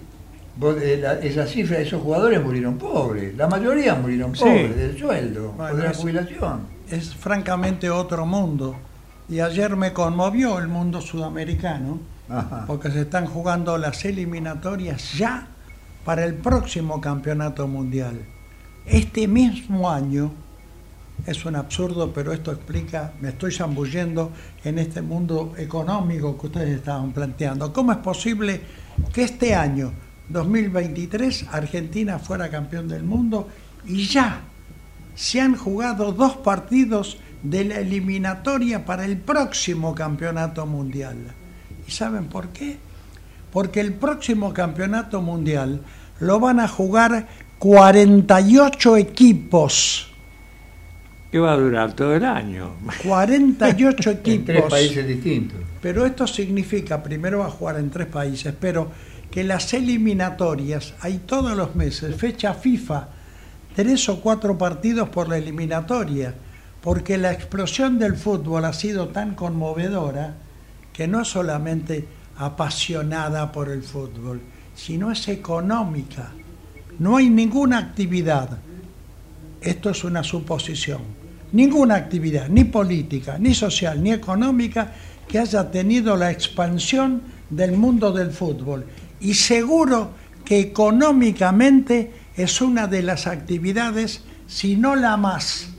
vos, 0.57 0.77
eh, 0.81 0.99
la- 1.03 1.19
esa 1.19 1.45
cifra, 1.47 1.79
esos 1.79 2.01
jugadores 2.01 2.43
murieron 2.43 2.79
pobres. 2.79 3.37
La 3.37 3.47
mayoría 3.49 3.95
murieron 3.97 4.35
Sí. 4.35 4.41
pobres, 4.45 4.77
del 4.77 4.99
sueldo, 4.99 5.53
Bueno, 5.53 5.75
o 5.75 5.77
de 5.77 5.83
la 5.85 5.91
es- 5.91 5.97
jubilación. 5.99 6.61
Es 6.91 7.15
francamente 7.15 7.91
otro 7.91 8.25
mundo. 8.25 8.75
Y 9.29 9.41
ayer 9.41 9.77
me 9.77 9.93
conmovió 9.93 10.59
el 10.59 10.69
mundo 10.69 11.01
sudamericano, 11.01 12.01
Ajá. 12.29 12.65
porque 12.67 12.91
se 12.91 13.03
están 13.03 13.27
jugando 13.27 13.79
las 13.79 14.05
eliminatorias 14.05 15.15
ya 15.15 15.49
para 16.05 16.25
el 16.25 16.35
próximo 16.35 17.01
campeonato 17.01 17.67
mundial. 17.67 18.21
Este 18.87 19.27
mismo 19.27 19.91
año, 19.91 20.31
es 21.27 21.45
un 21.45 21.57
absurdo, 21.57 22.13
pero 22.13 22.33
esto 22.33 22.53
explica, 22.53 23.13
me 23.21 23.31
estoy 23.31 23.53
zambullendo 23.53 24.33
en 24.63 24.79
este 24.79 25.01
mundo 25.01 25.55
económico 25.57 26.37
que 26.37 26.47
ustedes 26.47 26.77
estaban 26.77 27.13
planteando. 27.13 27.73
¿Cómo 27.73 27.93
es 27.93 27.99
posible 27.99 28.61
que 29.13 29.23
este 29.23 29.55
año, 29.55 29.93
2023, 30.29 31.47
Argentina 31.51 32.19
fuera 32.19 32.51
campeón 32.51 32.89
del 32.89 33.05
mundo 33.05 33.49
y 33.87 34.07
ya 34.07 34.41
se 35.15 35.41
han 35.41 35.57
jugado 35.57 36.13
dos 36.13 36.37
partidos 36.39 37.19
de 37.45 37.65
la 37.65 37.79
eliminatoria 37.79 38.85
para 38.85 39.05
el 39.05 39.19
próximo 39.19 39.95
campeonato 39.95 40.67
mundial? 40.67 41.19
¿Y 41.87 41.93
saben 41.93 42.25
por 42.27 42.49
qué? 42.49 42.79
Porque 43.53 43.79
el 43.81 43.93
próximo 43.93 44.53
campeonato 44.53 45.23
mundial 45.23 45.81
lo 46.19 46.41
van 46.41 46.59
a 46.59 46.67
jugar 46.67 47.29
48 47.61 48.97
equipos. 48.97 50.11
¿qué 51.35 51.41
va 51.41 51.55
a 51.55 51.57
durar 51.57 51.93
todo 51.95 52.15
el 52.15 52.25
año? 52.25 52.77
48 53.03 54.11
En 54.11 54.17
equipos. 54.19 54.47
tres 54.47 54.63
países 54.71 55.05
distintos. 55.05 55.59
Pero 55.83 56.07
esto 56.07 56.29
significa, 56.29 57.03
primero 57.03 57.41
va 57.41 57.47
a 57.47 57.51
jugar 57.51 57.77
en 57.77 57.91
tres 57.91 58.07
países, 58.07 58.55
pero 58.59 58.93
que 59.33 59.43
las 59.43 59.75
eliminatorias, 59.75 60.95
hay 61.01 61.23
todos 61.27 61.57
los 61.57 61.75
meses, 61.75 62.15
fecha 62.15 62.55
FIFA, 62.55 63.09
tres 63.75 64.09
o 64.09 64.21
cuatro 64.21 64.57
partidos 64.57 65.09
por 65.09 65.29
la 65.29 65.37
eliminatoria, 65.37 66.33
porque 66.85 67.17
la 67.17 67.33
explosión 67.33 67.99
del 67.99 68.15
fútbol 68.15 68.67
ha 68.67 68.75
sido 68.75 69.09
tan 69.09 69.35
conmovedora 69.35 70.35
que 70.93 71.09
no 71.09 71.23
es 71.23 71.29
solamente 71.29 72.07
apasionada 72.37 73.51
por 73.51 73.71
el 73.71 73.83
fútbol, 73.83 74.43
sino 74.75 75.11
es 75.11 75.27
económica. 75.29 76.33
No 76.99 77.17
hay 77.17 77.31
ninguna 77.31 77.79
actividad, 77.79 78.59
esto 79.63 79.89
es 79.89 80.05
una 80.05 80.23
suposición, 80.23 81.01
ninguna 81.53 81.95
actividad, 81.95 82.51
ni 82.51 82.65
política, 82.65 83.39
ni 83.39 83.55
social, 83.55 84.03
ni 84.03 84.13
económica, 84.13 84.93
que 85.27 85.39
haya 85.39 85.71
tenido 85.71 86.19
la 86.19 86.31
expansión 86.31 87.23
del 87.49 87.73
mundo 87.79 88.13
del 88.13 88.31
fútbol. 88.31 88.85
Y 89.21 89.33
seguro 89.33 90.11
que 90.45 90.61
económicamente 90.61 92.13
es 92.37 92.61
una 92.61 92.87
de 92.89 93.03
las 93.03 93.27
actividades, 93.27 94.21
si 94.47 94.77
no 94.77 94.95
la 94.97 95.17
más, 95.17 95.74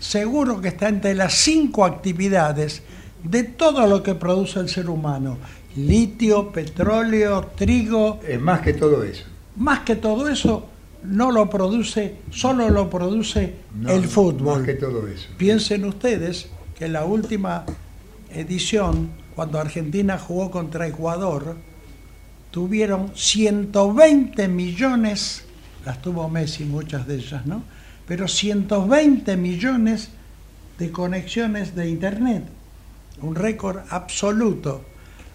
seguro 0.00 0.60
que 0.60 0.68
está 0.68 0.88
entre 0.88 1.14
las 1.14 1.34
cinco 1.34 1.84
actividades 1.84 2.82
de 3.22 3.44
todo 3.44 3.86
lo 3.86 4.02
que 4.02 4.16
produce 4.16 4.58
el 4.58 4.68
ser 4.68 4.90
humano. 4.90 5.38
Litio, 5.76 6.50
petróleo, 6.50 7.52
trigo, 7.54 8.18
Es 8.26 8.40
más 8.40 8.60
que 8.60 8.72
todo 8.72 9.04
eso. 9.04 9.24
más 9.54 9.80
que 9.80 9.94
todo 9.94 10.28
eso, 10.28 10.66
no 11.04 11.30
lo 11.30 11.48
produce, 11.48 12.16
solo 12.30 12.68
lo 12.70 12.90
produce 12.90 13.54
No, 13.74 13.90
el 13.90 14.04
fútbol. 14.08 14.58
Más 14.58 14.66
que 14.66 14.74
todo 14.74 15.06
eso. 15.06 15.28
Piensen 15.36 15.84
ustedes 15.84 16.48
que 16.76 16.86
en 16.86 16.94
la 16.94 17.04
última 17.04 17.64
edición, 18.34 19.10
cuando 19.36 19.60
Argentina 19.60 20.18
jugó 20.18 20.50
contra 20.50 20.88
Ecuador, 20.88 21.56
tuvieron 22.50 23.12
120 23.14 24.48
millones, 24.48 25.44
las 25.84 26.02
tuvo 26.02 26.28
Messi 26.28 26.64
muchas 26.64 27.06
de 27.06 27.16
ellas, 27.16 27.46
¿no? 27.46 27.62
Pero 28.10 28.26
120 28.26 29.36
millones 29.36 30.08
de 30.80 30.90
conexiones 30.90 31.76
de 31.76 31.88
Internet, 31.88 32.42
un 33.22 33.36
récord 33.36 33.82
absoluto. 33.88 34.84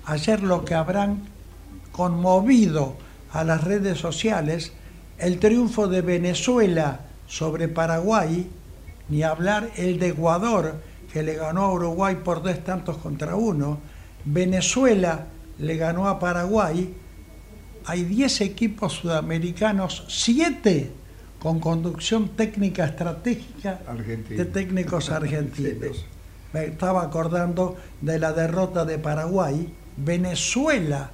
Ayer 0.04 0.44
lo 0.44 0.66
que 0.66 0.76
habrán 0.76 1.22
conmovido 1.94 2.98
a 3.32 3.46
las 3.46 3.64
redes 3.64 3.98
sociales, 3.98 4.74
el 5.18 5.40
triunfo 5.40 5.88
de 5.88 6.02
Venezuela 6.02 7.00
sobre 7.28 7.70
Paraguay, 7.70 8.46
ni 9.08 9.24
hablar 9.24 9.72
el 9.78 9.98
de 9.98 10.10
Ecuador, 10.10 10.82
que 11.14 11.24
le 11.24 11.36
ganó 11.36 11.62
a 11.62 11.72
Uruguay 11.72 12.18
por 12.26 12.44
dos 12.44 12.62
tantos 12.66 12.98
contra 12.98 13.38
uno, 13.38 13.80
Venezuela 14.26 15.28
le 15.60 15.78
ganó 15.78 16.10
a 16.10 16.20
Paraguay, 16.20 16.94
hay 17.86 18.04
10 18.04 18.42
equipos 18.42 18.92
sudamericanos, 18.92 20.04
7 20.10 21.05
con 21.46 21.60
conducción 21.60 22.30
técnica 22.30 22.86
estratégica 22.86 23.80
Argentina. 23.86 24.44
de 24.44 24.50
técnicos 24.50 25.12
argentinos. 25.12 26.04
Me 26.54 26.66
estaba 26.66 27.04
acordando 27.04 27.78
de 28.02 28.18
la 28.18 28.34
derrota 28.34 28.84
de 28.84 28.98
Paraguay. 28.98 29.72
Venezuela 29.96 31.12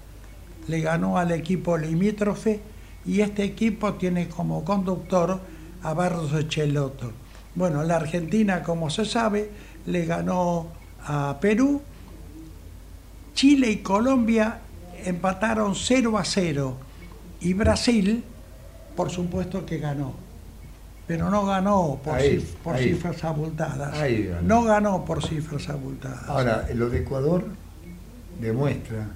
le 0.69 0.79
ganó 0.79 1.17
al 1.17 1.33
equipo 1.33 1.77
limítrofe 1.77 2.61
y 3.05 3.19
este 3.19 3.43
equipo 3.43 3.95
tiene 3.95 4.29
como 4.29 4.63
conductor 4.63 5.41
a 5.83 5.93
Barros 5.93 6.33
Echeloto. 6.33 7.11
Bueno, 7.53 7.83
la 7.83 7.97
Argentina, 7.97 8.63
como 8.63 8.89
se 8.89 9.03
sabe, 9.03 9.51
le 9.85 10.05
ganó 10.05 10.67
a 11.05 11.39
Perú. 11.41 11.81
Chile 13.33 13.69
y 13.69 13.77
Colombia 13.79 14.61
empataron 15.03 15.75
0 15.75 16.17
a 16.17 16.23
0 16.23 16.77
y 17.41 17.51
Brasil, 17.51 18.23
por 18.95 19.10
supuesto 19.10 19.65
que 19.65 19.77
ganó. 19.77 20.13
Pero 21.07 21.29
no 21.29 21.45
ganó 21.45 22.00
por, 22.03 22.15
Ahí, 22.15 22.38
cif- 22.38 22.55
por 22.63 22.75
ahí. 22.75 22.89
cifras 22.89 23.24
abultadas. 23.24 23.98
Ahí 23.98 24.24
ganó. 24.27 24.41
No 24.48 24.63
ganó 24.63 25.03
por 25.05 25.24
cifras 25.25 25.67
abultadas. 25.69 26.24
Ahora, 26.27 26.67
lo 26.74 26.89
de 26.89 27.00
Ecuador 27.00 27.45
demuestra 28.39 29.07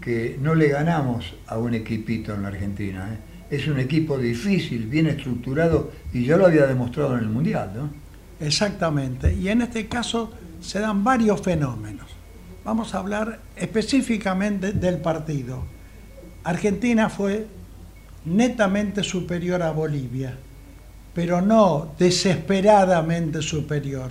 que 0.00 0.38
no 0.40 0.54
le 0.54 0.68
ganamos 0.68 1.34
a 1.46 1.58
un 1.58 1.74
equipito 1.74 2.34
en 2.34 2.42
la 2.42 2.48
Argentina. 2.48 3.08
¿eh? 3.12 3.54
Es 3.56 3.66
un 3.68 3.78
equipo 3.78 4.18
difícil, 4.18 4.86
bien 4.86 5.06
estructurado 5.06 5.90
y 6.12 6.24
ya 6.24 6.36
lo 6.36 6.46
había 6.46 6.66
demostrado 6.66 7.14
en 7.14 7.20
el 7.24 7.28
Mundial, 7.28 7.72
¿no? 7.76 7.90
Exactamente. 8.44 9.34
Y 9.34 9.48
en 9.48 9.62
este 9.62 9.86
caso 9.88 10.32
se 10.60 10.80
dan 10.80 11.02
varios 11.04 11.40
fenómenos. 11.42 12.06
Vamos 12.64 12.94
a 12.94 12.98
hablar 12.98 13.40
específicamente 13.56 14.72
del 14.72 14.98
partido. 14.98 15.62
Argentina 16.44 17.08
fue 17.08 17.46
netamente 18.26 19.02
superior 19.02 19.62
a 19.62 19.70
Bolivia, 19.70 20.36
pero 21.14 21.40
no 21.40 21.94
desesperadamente 21.98 23.40
superior. 23.40 24.10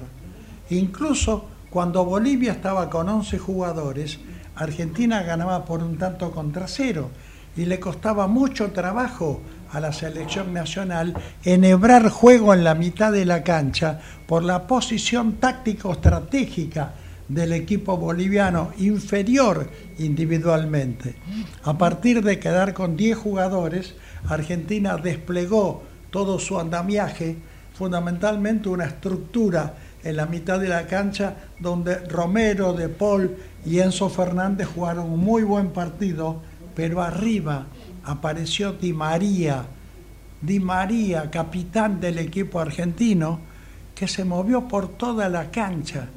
Incluso 0.70 1.46
cuando 1.70 2.06
Bolivia 2.06 2.54
estaba 2.54 2.90
con 2.90 3.10
11 3.10 3.38
jugadores, 3.38 4.18
Argentina 4.56 5.22
ganaba 5.22 5.66
por 5.66 5.84
un 5.84 5.98
tanto 5.98 6.32
contra 6.32 6.68
cero 6.68 7.10
y 7.58 7.66
le 7.66 7.80
costaba 7.80 8.28
mucho 8.28 8.72
trabajo 8.72 9.42
a 9.72 9.80
la 9.80 9.92
selección 9.92 10.54
nacional 10.54 11.14
enhebrar 11.44 12.10
juego 12.10 12.54
en 12.54 12.64
la 12.64 12.76
mitad 12.76 13.12
de 13.12 13.26
la 13.26 13.44
cancha 13.44 14.00
por 14.26 14.44
la 14.44 14.68
posición 14.68 15.34
táctico-estratégica 15.34 16.94
del 17.28 17.54
equipo 17.54 17.98
boliviano 17.98 18.72
inferior 18.78 19.70
individualmente. 19.98 21.16
A 21.64 21.78
partir 21.78 22.24
de 22.24 22.40
quedar 22.40 22.74
con 22.74 22.96
10 22.96 23.18
jugadores, 23.18 23.96
Argentina 24.30 24.98
desplegó 24.98 25.84
todo 26.10 26.40
su 26.40 26.60
andamiaje, 26.60 27.38
fundamentalmente 27.74 28.70
una 28.70 28.86
estructura 28.86 29.76
en 30.04 30.16
la 30.16 30.28
mitad 30.28 30.60
de 30.60 30.70
la 30.70 30.88
cancha 30.88 31.36
donde 31.60 32.00
Romero, 32.08 32.74
De 32.74 32.90
Paul 32.90 33.36
y 33.66 33.80
Enzo 33.80 34.10
Fernández 34.10 34.68
jugaron 34.74 35.10
un 35.10 35.20
muy 35.20 35.44
buen 35.44 35.72
partido, 35.72 36.42
pero 36.76 37.02
arriba 37.02 37.66
apareció 38.04 38.74
Di 38.74 38.94
María, 38.94 39.66
Di 40.42 40.60
María, 40.60 41.30
capitán 41.32 42.00
del 42.00 42.20
equipo 42.20 42.60
argentino, 42.60 43.40
que 43.96 44.08
se 44.08 44.24
movió 44.26 44.68
por 44.68 44.90
toda 44.90 45.28
la 45.28 45.50
cancha. 45.50 46.08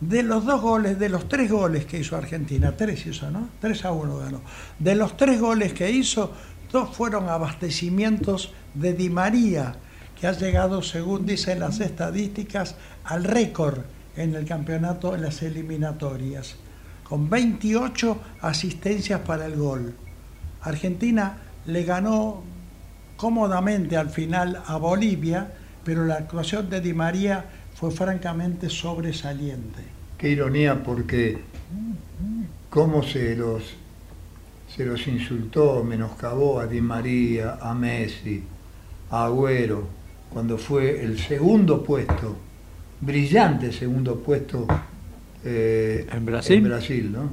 De 0.00 0.22
los 0.22 0.44
dos 0.44 0.60
goles, 0.60 0.98
de 0.98 1.08
los 1.08 1.28
tres 1.28 1.50
goles 1.50 1.86
que 1.86 1.98
hizo 1.98 2.16
Argentina, 2.16 2.76
tres 2.76 3.04
hizo, 3.04 3.30
¿no? 3.32 3.48
Tres 3.60 3.84
a 3.84 3.90
uno 3.90 4.18
ganó. 4.18 4.42
De 4.78 4.94
los 4.94 5.16
tres 5.16 5.40
goles 5.40 5.72
que 5.72 5.90
hizo, 5.90 6.32
dos 6.70 6.94
fueron 6.94 7.28
abastecimientos 7.28 8.52
de 8.74 8.92
Di 8.92 9.10
María, 9.10 9.76
que 10.20 10.26
ha 10.26 10.32
llegado, 10.32 10.82
según 10.82 11.26
dicen 11.26 11.60
las 11.60 11.80
estadísticas, 11.80 12.76
al 13.04 13.24
récord 13.24 13.80
en 14.16 14.34
el 14.34 14.44
campeonato, 14.44 15.14
en 15.14 15.22
las 15.22 15.42
eliminatorias, 15.42 16.56
con 17.04 17.30
28 17.30 18.18
asistencias 18.40 19.20
para 19.20 19.46
el 19.46 19.56
gol. 19.56 19.94
Argentina 20.62 21.38
le 21.66 21.84
ganó 21.84 22.42
cómodamente 23.16 23.96
al 23.96 24.10
final 24.10 24.62
a 24.66 24.76
Bolivia, 24.76 25.52
pero 25.84 26.04
la 26.04 26.16
actuación 26.16 26.68
de 26.68 26.80
Di 26.80 26.92
María 26.92 27.44
fue 27.74 27.90
francamente 27.90 28.68
sobresaliente. 28.68 29.82
Qué 30.18 30.30
ironía 30.30 30.82
porque 30.82 31.38
cómo 32.70 33.02
se 33.02 33.36
los, 33.36 33.62
se 34.74 34.84
los 34.84 35.06
insultó, 35.06 35.82
menoscabó 35.82 36.60
a 36.60 36.66
Di 36.66 36.80
María, 36.80 37.58
a 37.60 37.74
Messi, 37.74 38.42
a 39.10 39.24
Agüero, 39.24 39.88
cuando 40.30 40.58
fue 40.58 41.02
el 41.02 41.18
segundo 41.18 41.82
puesto, 41.82 42.36
brillante 43.00 43.72
segundo 43.72 44.16
puesto 44.20 44.66
eh, 45.44 46.06
¿En 46.12 46.26
Brasil? 46.26 46.58
en 46.58 46.64
Brasil, 46.64 47.12
¿no? 47.12 47.30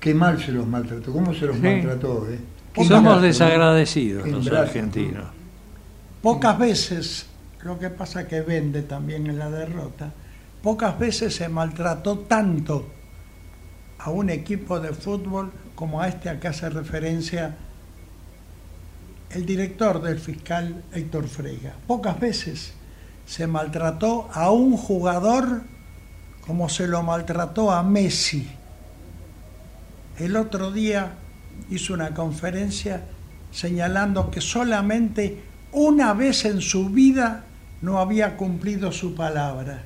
Qué 0.00 0.14
mal 0.14 0.42
se 0.42 0.52
los 0.52 0.66
maltrató, 0.66 1.12
cómo 1.12 1.34
se 1.34 1.46
los 1.46 1.56
Sí. 1.56 1.62
maltrató, 1.62 2.26
¿eh? 2.30 2.38
Somos 2.86 3.16
¿no? 3.16 3.20
desagradecidos 3.20 4.26
los 4.26 4.50
argentinos. 4.50 5.24
Pocas 6.22 6.58
veces, 6.58 7.26
lo 7.64 7.78
que 7.78 7.90
pasa 7.90 8.26
que 8.26 8.40
vende 8.40 8.82
también 8.82 9.26
en 9.26 9.38
la 9.38 9.50
derrota, 9.50 10.12
pocas 10.62 10.98
veces 10.98 11.34
se 11.34 11.48
maltrató 11.48 12.20
tanto 12.20 12.86
a 13.98 14.10
un 14.10 14.30
equipo 14.30 14.80
de 14.80 14.92
fútbol 14.92 15.50
como 15.82 16.00
a 16.00 16.06
este 16.06 16.28
a 16.28 16.38
que 16.38 16.46
hace 16.46 16.70
referencia 16.70 17.56
el 19.30 19.44
director 19.44 20.00
del 20.00 20.20
fiscal 20.20 20.84
Héctor 20.92 21.26
Frega. 21.26 21.72
Pocas 21.88 22.20
veces 22.20 22.74
se 23.26 23.48
maltrató 23.48 24.30
a 24.32 24.52
un 24.52 24.76
jugador 24.76 25.62
como 26.46 26.68
se 26.68 26.86
lo 26.86 27.02
maltrató 27.02 27.72
a 27.72 27.82
Messi. 27.82 28.48
El 30.20 30.36
otro 30.36 30.70
día 30.70 31.14
hizo 31.68 31.94
una 31.94 32.14
conferencia 32.14 33.02
señalando 33.50 34.30
que 34.30 34.40
solamente 34.40 35.42
una 35.72 36.14
vez 36.14 36.44
en 36.44 36.60
su 36.60 36.90
vida 36.90 37.42
no 37.80 37.98
había 37.98 38.36
cumplido 38.36 38.92
su 38.92 39.16
palabra. 39.16 39.82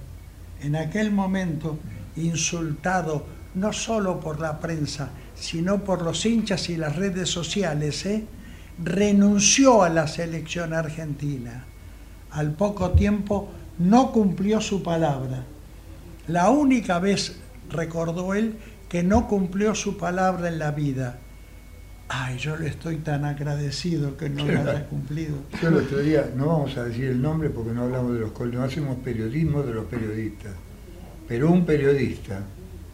En 0.61 0.77
aquel 0.77 1.11
momento, 1.11 1.79
insultado 2.17 3.25
no 3.55 3.73
solo 3.73 4.21
por 4.21 4.41
la 4.41 4.61
prensa, 4.61 5.09
sino 5.37 5.85
por 5.85 6.03
los 6.03 6.25
hinchas 6.27 6.69
y 6.71 6.77
las 6.77 6.97
redes 6.97 7.29
sociales, 7.29 8.05
¿eh? 8.07 8.25
renunció 8.83 9.83
a 9.83 9.89
la 9.89 10.07
selección 10.09 10.73
argentina. 10.73 11.65
Al 12.31 12.53
poco 12.53 12.91
tiempo 12.91 13.51
no 13.79 14.13
cumplió 14.13 14.61
su 14.61 14.83
palabra. 14.83 15.45
La 16.29 16.51
única 16.51 16.99
vez, 16.99 17.37
recordó 17.71 18.35
él, 18.35 18.57
que 18.89 19.03
no 19.03 19.29
cumplió 19.29 19.75
su 19.75 19.97
palabra 19.97 20.49
en 20.49 20.59
la 20.59 20.71
vida. 20.73 21.19
Ay, 22.09 22.39
yo 22.39 22.57
le 22.57 22.69
estoy 22.69 22.97
tan 22.99 23.25
agradecido 23.25 24.17
que 24.17 24.31
no 24.31 24.45
lo 24.45 24.61
haya 24.61 24.87
cumplido. 24.87 25.37
Yo 25.61 25.69
el 25.69 25.77
otro 25.77 25.99
día, 25.99 26.31
no 26.37 26.47
vamos 26.47 26.77
a 26.77 26.85
decir 26.85 27.07
el 27.07 27.21
nombre 27.21 27.51
porque 27.51 27.73
no 27.73 27.83
hablamos 27.83 28.15
de 28.15 28.21
los 28.21 28.41
no 28.41 28.63
hacemos 28.63 28.97
periodismo 28.99 29.63
de 29.63 29.75
los 29.75 29.87
periodistas, 29.87 30.53
pero 31.27 31.51
un 31.51 31.67
periodista 31.67 32.41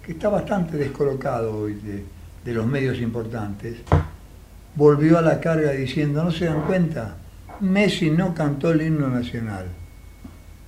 que 0.04 0.12
está 0.12 0.30
bastante 0.30 0.78
descolocado 0.78 1.58
hoy 1.58 1.74
de, 1.74 2.04
de 2.44 2.52
los 2.52 2.66
medios 2.66 2.98
importantes, 3.00 3.76
volvió 4.74 5.18
a 5.18 5.22
la 5.22 5.40
carga 5.40 5.72
diciendo, 5.72 6.24
¿no 6.24 6.30
se 6.30 6.46
dan 6.46 6.62
cuenta? 6.62 7.16
Messi 7.60 8.10
no 8.10 8.34
cantó 8.34 8.72
el 8.72 8.82
himno 8.82 9.08
nacional. 9.08 9.66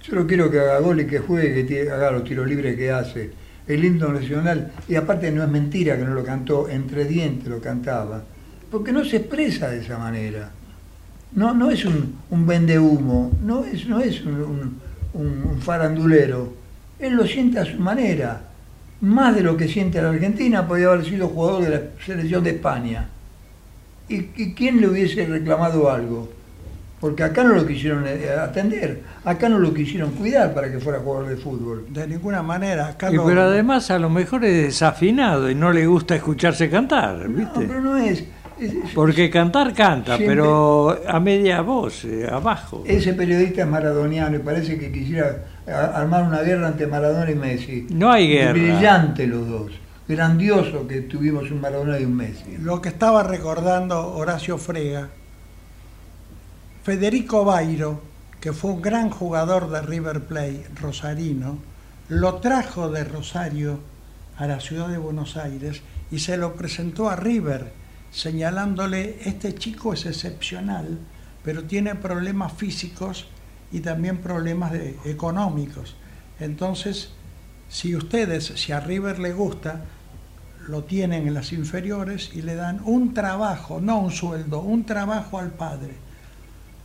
Yo 0.03 0.15
no 0.15 0.27
quiero 0.27 0.51
que 0.51 0.61
haga 0.61 0.79
gol 0.81 1.01
y 1.01 1.07
que 1.07 1.19
juegue, 1.19 1.67
que 1.67 1.91
haga 1.91 2.11
los 2.11 2.25
tiros 2.25 2.47
libres 2.47 2.77
que 2.77 2.91
hace. 2.93 3.31
El 3.67 3.85
himno 3.85 4.09
nacional, 4.13 4.73
y 4.87 4.95
aparte 4.97 5.31
no 5.33 5.43
es 5.43 5.49
mentira 5.49 5.97
que 5.97 6.05
no 6.05 6.13
lo 6.13 6.23
cantó, 6.23 6.69
entre 6.69 7.07
dientes 7.07 7.49
lo 7.49 7.61
cantaba, 7.61 8.23
porque 8.71 8.93
no 8.93 9.05
se 9.05 9.17
expresa 9.17 9.71
de 9.71 9.81
esa 9.81 9.97
manera. 9.99 10.51
No, 11.33 11.55
no 11.55 11.71
es 11.71 11.85
un, 11.87 12.17
un 12.31 12.47
vende 12.47 12.79
humo, 12.79 13.33
no 13.43 13.65
es, 13.65 13.87
no 13.89 13.99
es 14.01 14.23
un- 14.25 14.79
un- 15.15 15.43
un 15.51 15.61
farandulero. 15.63 16.53
Él 16.99 17.15
lo 17.15 17.27
siente 17.27 17.59
a 17.59 17.65
su 17.65 17.79
manera. 17.79 18.43
Más 19.05 19.35
de 19.37 19.43
lo 19.43 19.57
que 19.57 19.69
siente 19.69 20.01
la 20.01 20.09
Argentina, 20.11 20.67
podía 20.67 20.87
haber 20.89 21.05
sido 21.05 21.29
jugador 21.29 21.63
de 21.63 21.69
la 21.71 21.81
selección 22.05 22.43
de 22.43 22.51
España. 22.51 23.09
¿Y, 24.09 24.17
y 24.37 24.55
quién 24.55 24.81
le 24.81 24.89
hubiese 24.89 25.27
reclamado 25.27 25.91
algo? 25.91 26.31
Porque 27.01 27.23
acá 27.23 27.45
no 27.45 27.53
lo 27.55 27.67
quisieron 27.67 28.05
eh, 28.07 28.31
atender, 28.31 29.03
acá 29.25 29.51
no 29.51 29.59
lo 29.59 29.75
quisieron 29.75 30.13
cuidar 30.13 30.55
para 30.55 30.71
que 30.73 30.79
fuera 30.79 31.01
jugador 31.01 31.29
de 31.29 31.37
fútbol. 31.37 31.85
De 31.91 32.07
ninguna 32.07 32.43
manera. 32.43 32.87
Acá 32.89 33.11
Y 33.11 33.17
lo- 33.17 33.27
pero 33.27 33.43
además 33.43 33.91
a 33.91 33.99
lo 33.99 34.09
mejor 34.09 34.43
es 34.47 34.55
desafinado 34.69 35.51
y 35.51 35.55
no 35.55 35.71
le 35.71 35.87
gusta 35.87 36.15
escucharse 36.17 36.71
cantar, 36.71 37.29
No, 37.29 37.37
¿viste? 37.37 37.61
pero 37.67 37.81
no 37.83 37.99
es. 37.99 38.25
Porque 38.95 39.31
cantar 39.31 39.73
canta, 39.75 40.17
Siempre- 40.17 40.37
pero 40.37 40.99
a 41.07 41.21
media 41.21 41.61
voz, 41.63 42.05
eh, 42.05 42.27
abajo. 42.31 42.83
ese 42.87 43.13
periodista 43.15 43.63
es 43.63 43.69
maradoniano 43.69 44.37
y 44.37 44.39
parece 44.41 44.79
que 44.79 44.93
quisiera 44.93 45.45
armar 45.67 46.23
una 46.25 46.41
guerra 46.43 46.69
entre 46.69 46.87
Maradona 46.87 47.31
y 47.31 47.35
Messi. 47.35 47.87
No 47.91 48.11
hay 48.13 48.29
guerra. 48.29 48.53
Brillante 48.53 49.27
los 49.27 49.49
dos. 49.49 49.73
Grandioso 50.07 50.87
que 50.87 51.01
tuvimos 51.01 51.51
un 51.51 51.61
Maradona 51.61 51.99
y 51.99 52.05
un 52.05 52.15
Messi. 52.17 52.59
Lo 52.59 52.81
que 52.83 52.91
estaba 52.91 53.23
recordando 53.23 54.15
Horacio 54.15 54.59
Frega, 54.59 55.09
Federico 56.83 57.45
Bairo, 57.45 58.03
que 58.41 58.53
fue 58.53 58.73
un 58.73 58.83
gran 58.83 59.09
jugador 59.11 59.71
de 59.71 59.81
River 59.81 60.21
Plate, 60.25 60.67
rosarino, 60.81 61.59
lo 62.09 62.35
trajo 62.37 62.91
de 62.91 63.05
Rosario 63.05 63.81
a 64.37 64.47
la 64.47 64.61
ciudad 64.61 64.89
de 64.89 64.99
Buenos 64.99 65.37
Aires 65.39 65.81
y 66.11 66.19
se 66.19 66.37
lo 66.37 66.55
presentó 66.55 67.09
a 67.09 67.17
River. 67.17 67.73
Señalándole, 68.15 69.19
este 69.25 69.55
chico 69.57 69.93
es 69.93 70.07
excepcional, 70.07 70.99
pero 71.43 71.65
tiene 71.65 71.97
problemas 71.97 72.53
físicos 72.53 73.27
y 73.73 73.81
también 73.81 74.19
problemas 74.19 74.71
de- 74.73 74.97
económicos. 75.05 75.97
Entonces, 76.39 77.11
si 77.69 77.97
ustedes, 77.97 78.45
si 78.47 78.71
a 78.71 78.79
River 78.79 79.19
le 79.19 79.33
gusta, 79.33 79.85
lo 80.69 80.85
tienen 80.85 81.27
en 81.27 81.35
las 81.35 81.53
inferiores 81.53 82.31
y 82.35 82.43
le 82.43 82.55
dan 82.55 82.81
un 82.85 83.13
trabajo, 83.15 83.81
no 83.81 83.99
un 83.99 84.13
sueldo, 84.13 84.61
un 84.61 84.85
trabajo 84.87 85.39
al 85.39 85.51
padre. 85.51 85.95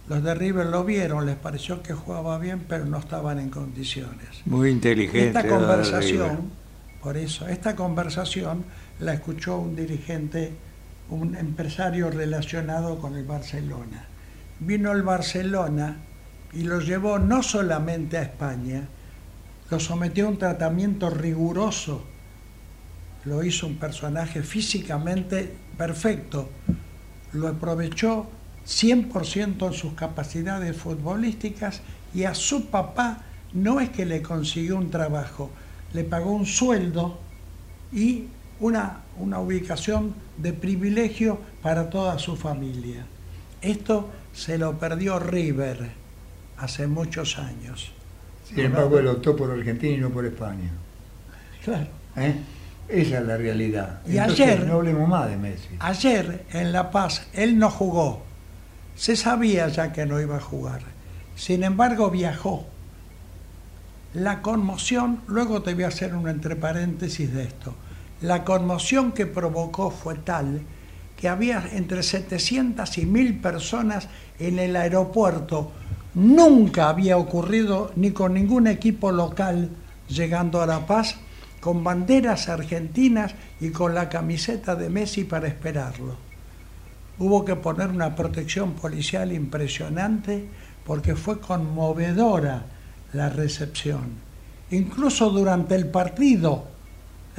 Los 0.09 0.23
de 0.23 0.33
River 0.33 0.65
lo 0.65 0.83
vieron, 0.83 1.27
les 1.27 1.35
pareció 1.35 1.83
que 1.83 1.93
jugaba 1.93 2.39
bien, 2.39 2.65
pero 2.67 2.85
no 2.85 2.97
estaban 2.97 3.37
en 3.39 3.49
condiciones. 3.49 4.41
Muy 4.45 4.71
inteligente. 4.71 5.27
Esta 5.27 5.47
conversación, 5.47 6.49
por 7.03 7.15
eso, 7.15 7.47
esta 7.47 7.75
conversación 7.75 8.65
la 8.99 9.13
escuchó 9.13 9.59
un 9.59 9.75
dirigente, 9.75 10.53
un 11.09 11.35
empresario 11.35 12.09
relacionado 12.09 12.99
con 12.99 13.15
el 13.15 13.25
Barcelona. 13.25 14.05
Vino 14.59 14.91
el 14.91 15.03
Barcelona 15.03 15.97
y 16.53 16.63
lo 16.63 16.79
llevó 16.79 17.19
no 17.19 17.43
solamente 17.43 18.17
a 18.17 18.23
España, 18.23 18.87
lo 19.69 19.79
sometió 19.79 20.25
a 20.25 20.29
un 20.29 20.37
tratamiento 20.37 21.09
riguroso, 21.09 22.03
lo 23.25 23.43
hizo 23.43 23.67
un 23.67 23.75
personaje 23.77 24.43
físicamente 24.43 25.53
perfecto, 25.77 26.49
lo 27.33 27.47
aprovechó 27.47 28.27
100% 28.65 29.67
en 29.67 29.73
sus 29.73 29.93
capacidades 29.93 30.75
futbolísticas 30.75 31.81
y 32.13 32.23
a 32.23 32.33
su 32.33 32.67
papá 32.67 33.23
no 33.53 33.79
es 33.79 33.89
que 33.89 34.05
le 34.05 34.21
consiguió 34.21 34.77
un 34.77 34.91
trabajo, 34.91 35.49
le 35.93 36.03
pagó 36.03 36.31
un 36.31 36.45
sueldo 36.45 37.19
y 37.91 38.25
una, 38.59 38.99
una 39.17 39.39
ubicación 39.39 40.13
de 40.37 40.53
privilegio 40.53 41.39
para 41.61 41.89
toda 41.89 42.17
su 42.19 42.35
familia. 42.35 43.05
Esto 43.61 44.09
se 44.33 44.57
lo 44.57 44.77
perdió 44.77 45.19
River 45.19 45.89
hace 46.57 46.87
muchos 46.87 47.37
años. 47.37 47.91
Sin 48.45 48.59
embargo, 48.59 48.97
él 48.99 49.07
optó 49.07 49.35
por 49.35 49.51
Argentina 49.51 49.93
y 49.95 49.97
no 49.99 50.09
por 50.09 50.25
España. 50.25 50.69
Claro. 51.63 51.87
¿eh? 52.15 52.35
Esa 52.87 53.19
es 53.19 53.25
la 53.25 53.37
realidad. 53.37 53.99
Y 54.07 54.17
Entonces, 54.17 54.39
ayer- 54.47 54.65
no 54.65 54.73
hablemos 54.75 55.07
más 55.07 55.29
de 55.29 55.37
Messi. 55.37 55.69
Ayer 55.79 56.45
en 56.51 56.71
La 56.71 56.89
Paz 56.89 57.27
él 57.33 57.59
no 57.59 57.69
jugó. 57.69 58.23
Se 58.95 59.15
sabía 59.15 59.67
ya 59.67 59.93
que 59.93 60.05
no 60.05 60.19
iba 60.19 60.37
a 60.37 60.41
jugar. 60.41 60.81
Sin 61.35 61.63
embargo, 61.63 62.09
viajó. 62.09 62.65
La 64.13 64.41
conmoción, 64.41 65.21
luego 65.27 65.61
te 65.61 65.75
voy 65.75 65.83
a 65.83 65.89
hacer 65.89 66.15
un 66.15 66.27
entre 66.27 66.55
paréntesis 66.55 67.31
de 67.33 67.43
esto. 67.43 67.75
La 68.21 68.43
conmoción 68.43 69.13
que 69.13 69.25
provocó 69.25 69.91
fue 69.91 70.15
tal 70.15 70.61
que 71.15 71.29
había 71.29 71.69
entre 71.73 72.03
700 72.03 72.97
y 72.97 73.05
1000 73.05 73.39
personas 73.39 74.07
en 74.39 74.59
el 74.59 74.75
aeropuerto. 74.75 75.71
Nunca 76.15 76.89
había 76.89 77.17
ocurrido 77.17 77.91
ni 77.95 78.11
con 78.11 78.33
ningún 78.33 78.67
equipo 78.67 79.11
local 79.11 79.69
llegando 80.07 80.61
a 80.61 80.65
La 80.65 80.85
Paz 80.85 81.17
con 81.59 81.83
banderas 81.83 82.47
argentinas 82.47 83.35
y 83.59 83.71
con 83.71 83.93
la 83.93 84.09
camiseta 84.09 84.75
de 84.75 84.89
Messi 84.89 85.25
para 85.25 85.47
esperarlo. 85.47 86.15
Hubo 87.19 87.43
que 87.43 87.57
poner 87.57 87.89
una 87.89 88.15
protección 88.15 88.73
policial 88.73 89.33
impresionante 89.33 90.47
porque 90.85 91.15
fue 91.15 91.39
conmovedora 91.39 92.65
la 93.11 93.29
recepción. 93.29 94.29
Incluso 94.71 95.29
durante 95.29 95.75
el 95.75 95.87
partido 95.87 96.78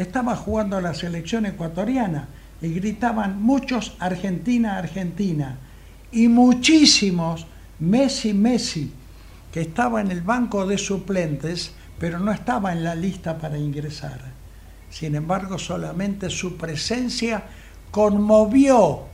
estaba 0.02 0.36
jugando 0.36 0.80
la 0.80 0.94
selección 0.94 1.46
ecuatoriana 1.46 2.28
y 2.62 2.72
gritaban 2.72 3.42
muchos 3.42 3.96
Argentina, 3.98 4.78
Argentina 4.78 5.56
y 6.12 6.28
muchísimos 6.28 7.46
Messi, 7.78 8.34
Messi, 8.34 8.92
que 9.52 9.62
estaba 9.62 10.00
en 10.00 10.10
el 10.10 10.20
banco 10.20 10.66
de 10.66 10.78
suplentes, 10.78 11.72
pero 11.98 12.18
no 12.18 12.32
estaba 12.32 12.72
en 12.72 12.84
la 12.84 12.94
lista 12.94 13.38
para 13.38 13.58
ingresar. 13.58 14.20
Sin 14.90 15.14
embargo, 15.14 15.58
solamente 15.58 16.30
su 16.30 16.56
presencia 16.56 17.44
conmovió 17.90 19.04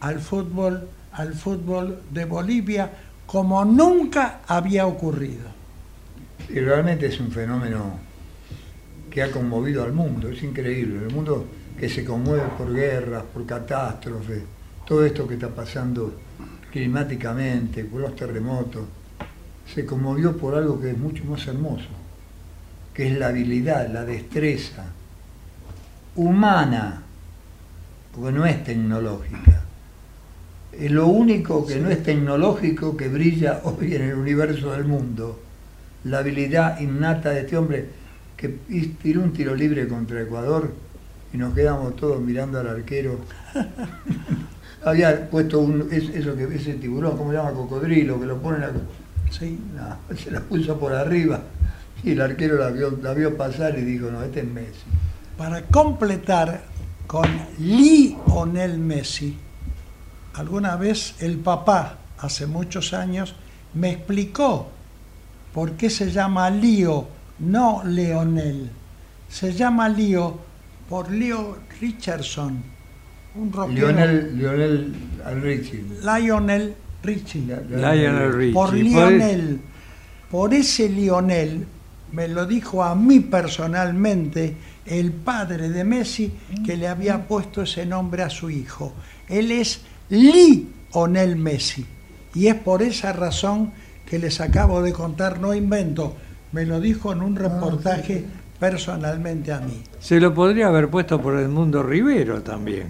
al 0.00 0.20
fútbol, 0.20 0.88
al 1.12 1.34
fútbol 1.34 2.02
de 2.10 2.24
Bolivia 2.24 2.90
como 3.26 3.64
nunca 3.64 4.40
había 4.46 4.86
ocurrido. 4.86 5.48
Y 6.48 6.60
realmente 6.60 7.06
es 7.06 7.18
un 7.18 7.30
fenómeno 7.30 7.98
que 9.16 9.22
ha 9.22 9.30
conmovido 9.30 9.82
al 9.82 9.94
mundo, 9.94 10.28
es 10.28 10.42
increíble. 10.42 11.06
El 11.06 11.10
mundo 11.10 11.46
que 11.80 11.88
se 11.88 12.04
conmueve 12.04 12.42
por 12.58 12.70
guerras, 12.70 13.24
por 13.32 13.46
catástrofes, 13.46 14.42
todo 14.84 15.06
esto 15.06 15.26
que 15.26 15.36
está 15.36 15.48
pasando 15.48 16.20
climáticamente, 16.70 17.84
por 17.84 18.02
los 18.02 18.14
terremotos, 18.14 18.84
se 19.72 19.86
conmovió 19.86 20.36
por 20.36 20.54
algo 20.54 20.78
que 20.78 20.90
es 20.90 20.98
mucho 20.98 21.24
más 21.24 21.46
hermoso, 21.46 21.88
que 22.92 23.10
es 23.10 23.18
la 23.18 23.28
habilidad, 23.28 23.90
la 23.90 24.04
destreza 24.04 24.84
humana, 26.16 27.02
porque 28.14 28.32
no 28.32 28.44
es 28.44 28.62
tecnológica. 28.64 29.62
Es 30.72 30.90
lo 30.90 31.06
único 31.06 31.66
que 31.66 31.76
no 31.76 31.88
es 31.88 32.02
tecnológico 32.02 32.94
que 32.98 33.08
brilla 33.08 33.62
hoy 33.64 33.94
en 33.94 34.02
el 34.02 34.14
universo 34.14 34.72
del 34.72 34.84
mundo 34.84 35.40
la 36.04 36.18
habilidad 36.18 36.78
innata 36.80 37.30
de 37.30 37.40
este 37.40 37.56
hombre 37.56 38.04
que 38.36 38.48
tiró 39.02 39.22
un 39.22 39.32
tiro 39.32 39.54
libre 39.54 39.88
contra 39.88 40.20
Ecuador 40.20 40.72
y 41.32 41.36
nos 41.36 41.54
quedamos 41.54 41.96
todos 41.96 42.20
mirando 42.20 42.60
al 42.60 42.68
arquero. 42.68 43.18
Había 44.84 45.28
puesto 45.30 45.58
un, 45.60 45.88
es- 45.90 46.10
eso 46.10 46.36
que 46.36 46.44
ese 46.54 46.74
tiburón, 46.74 47.16
¿cómo 47.16 47.30
se 47.30 47.38
llama? 47.38 47.52
Cocodrilo, 47.52 48.20
que 48.20 48.26
lo 48.26 48.38
ponen 48.40 48.62
a, 48.64 48.70
¿sí? 49.30 49.58
la- 49.74 49.98
se 50.16 50.30
la 50.30 50.40
puso 50.40 50.78
por 50.78 50.92
arriba 50.92 51.40
y 52.04 52.12
el 52.12 52.20
arquero 52.20 52.58
la 52.58 52.70
vio, 52.70 52.96
la 53.02 53.14
vio 53.14 53.36
pasar 53.36 53.78
y 53.78 53.82
dijo, 53.82 54.10
no, 54.10 54.22
este 54.22 54.40
es 54.40 54.46
Messi. 54.46 54.84
Para 55.36 55.62
completar 55.62 56.62
con 57.06 57.26
Lionel 57.58 58.78
Messi, 58.78 59.36
alguna 60.34 60.76
vez 60.76 61.14
el 61.20 61.38
papá, 61.38 61.98
hace 62.18 62.46
muchos 62.46 62.92
años, 62.94 63.34
me 63.74 63.90
explicó 63.92 64.68
por 65.52 65.72
qué 65.72 65.90
se 65.90 66.10
llama 66.10 66.48
Lío, 66.50 67.08
no 67.38 67.82
Leonel. 67.84 68.70
Se 69.28 69.52
llama 69.52 69.88
Lío 69.88 70.38
por 70.88 71.10
Leo 71.10 71.58
Richardson, 71.80 72.62
un 73.34 73.52
rockero. 73.52 73.88
Lionel, 73.88 74.38
Lionel 74.38 74.94
Richie. 75.42 75.84
Lionel 76.02 76.74
Richie. 77.02 77.42
Lionel 77.70 78.32
Richie. 78.32 78.52
Por- 78.54 78.74
Lionel. 78.74 79.60
Por 80.30 80.54
ese 80.54 80.88
Lionel, 80.88 81.66
me 82.12 82.28
lo 82.28 82.46
dijo 82.46 82.82
a 82.82 82.94
mí 82.94 83.20
personalmente 83.20 84.56
el 84.86 85.12
padre 85.12 85.68
de 85.68 85.84
Messi 85.84 86.32
que 86.64 86.76
le 86.76 86.88
había 86.88 87.26
puesto 87.26 87.62
ese 87.62 87.84
nombre 87.86 88.22
a 88.22 88.30
su 88.30 88.50
hijo. 88.50 88.92
Él 89.28 89.50
es 89.52 89.82
Lionel 90.08 91.36
Messi. 91.36 91.84
Y 92.34 92.48
es 92.48 92.54
por 92.54 92.82
esa 92.82 93.12
razón 93.12 93.72
que 94.04 94.18
les 94.18 94.40
acabo 94.40 94.82
de 94.82 94.92
contar, 94.92 95.40
no 95.40 95.54
invento, 95.54 96.16
me 96.52 96.64
lo 96.66 96.80
dijo 96.80 97.12
en 97.12 97.22
un 97.22 97.36
reportaje 97.36 98.24
personalmente 98.58 99.52
a 99.52 99.60
mí. 99.60 99.82
Se 100.00 100.18
lo 100.20 100.32
podría 100.32 100.68
haber 100.68 100.88
puesto 100.88 101.20
por 101.20 101.38
Edmundo 101.38 101.82
Rivero 101.82 102.42
también, 102.42 102.88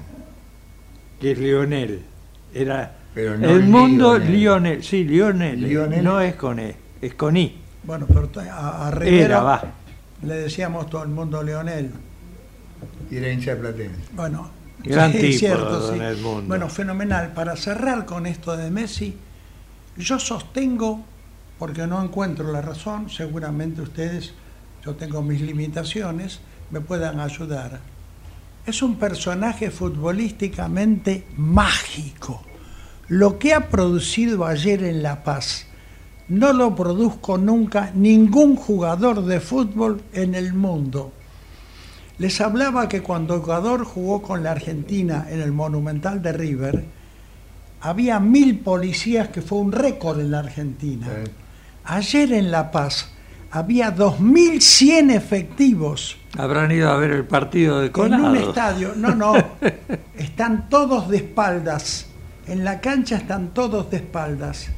que 1.21 1.33
es 1.33 1.39
Lionel. 1.39 2.03
Era 2.55 2.97
Pero 3.15 3.37
no 3.37 3.49
Edmundo 3.49 4.19
Lionel. 4.19 4.33
Lionel. 4.33 4.83
Sí, 4.85 5.05
Lionel. 5.05 5.61
Lionel. 5.61 6.05
No 6.05 6.21
es 6.21 6.35
con 6.37 6.59
E, 6.59 6.77
es 7.01 7.15
con 7.15 7.37
I. 7.37 7.57
Bueno, 7.83 8.07
pero 8.07 8.31
a, 8.51 8.87
a 8.89 8.91
Rivero 8.91 9.25
Era, 9.25 9.43
va. 9.43 9.63
le 10.23 10.35
decíamos 10.35 10.89
todo 10.91 11.03
el 11.03 11.09
mundo 11.11 11.43
Lionel. 11.43 11.91
Y 13.11 13.17
era 13.17 13.31
hincha 13.33 13.55
de 13.55 13.61
Platense. 13.61 14.01
Bueno, 14.13 14.51
Gran 14.85 15.13
sí, 15.13 15.19
tipo, 15.19 15.39
cierto, 15.39 15.93
sí. 15.93 15.99
Edmundo. 16.01 16.49
Bueno, 16.49 16.69
fenomenal. 16.69 17.33
Para 17.33 17.57
cerrar 17.57 18.05
con 18.07 18.27
esto 18.27 18.57
de 18.57 18.71
Messi, 18.71 19.17
yo 19.97 20.19
sostengo, 20.19 21.05
porque 21.59 21.87
no 21.87 22.03
encuentro 22.03 22.53
la 22.53 22.61
razón, 22.61 23.09
seguramente 23.09 23.81
ustedes, 23.81 24.33
yo 24.85 24.95
tengo 24.95 25.23
mis 25.23 25.41
limitaciones, 25.41 26.41
me 26.71 26.81
puedan 26.81 27.21
ayudar. 27.21 27.81
Es 28.67 28.83
un 28.83 28.97
personaje 28.97 29.71
futbolísticamente 29.71 31.27
mágico. 31.37 32.43
Lo 33.09 33.39
que 33.39 33.55
ha 33.55 33.69
producido 33.69 34.45
ayer 34.45 34.83
en 34.83 35.03
La 35.03 35.23
Paz 35.23 35.67
no 36.29 36.53
lo 36.53 36.75
produzco 36.75 37.39
nunca 37.39 37.93
ningún 37.95 38.57
jugador 38.57 39.25
de 39.25 39.41
fútbol 39.41 40.03
en 40.13 40.35
el 40.35 40.53
mundo. 40.53 41.13
Les 42.19 42.41
hablaba 42.41 42.89
que 42.89 43.03
cuando 43.03 43.37
Ecuador 43.37 43.85
jugó 43.85 44.23
con 44.23 44.43
la 44.43 44.53
Argentina 44.53 45.27
en 45.31 45.41
el 45.41 45.53
Monumental 45.53 46.21
de 46.23 46.33
River, 46.33 46.85
había 47.81 48.19
mil 48.19 48.59
policías, 48.59 49.29
que 49.29 49.43
fue 49.43 49.59
un 49.59 49.71
récord 49.71 50.19
en 50.19 50.31
la 50.31 50.41
Argentina. 50.41 51.07
Ayer 51.87 52.33
en 52.33 52.51
La 52.51 52.73
Paz 52.73 53.11
había 53.53 53.95
2.100 53.95 55.15
efectivos. 55.15 56.17
Habrán 56.37 56.73
ido 56.73 56.91
a 56.91 56.97
ver 56.97 57.13
el 57.13 57.25
partido 57.25 57.81
de 57.81 57.93
Colado. 57.93 58.25
En 58.25 58.31
un 58.31 58.37
estadio, 58.37 58.93
no, 58.97 59.15
no, 59.15 59.35
están 60.17 60.69
todos 60.69 61.09
de 61.09 61.19
espaldas. 61.19 62.07
En 62.49 62.65
la 62.65 62.81
cancha 62.81 63.17
están 63.17 63.55
todos 63.55 63.91
de 63.91 63.99
espaldas. 63.99 64.69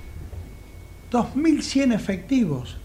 2.100 1.11 1.95
efectivos 1.95 2.77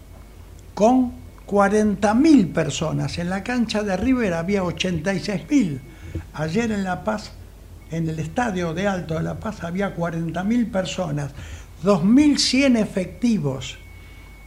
con 0.72 1.12
40.000 1.46 2.52
personas. 2.52 3.18
En 3.18 3.28
la 3.28 3.44
cancha 3.44 3.82
de 3.82 3.96
River 3.96 4.32
había 4.32 4.62
86.000. 4.62 5.80
Ayer 6.32 6.72
en 6.72 6.84
La 6.84 7.04
Paz, 7.04 7.32
en 7.90 8.08
el 8.08 8.18
estadio 8.18 8.72
de 8.72 8.88
Alto 8.88 9.14
de 9.14 9.22
La 9.22 9.38
Paz, 9.38 9.62
había 9.62 9.94
40.000 9.94 10.70
personas. 10.70 11.32
2.100 11.82 12.78
efectivos. 12.78 13.78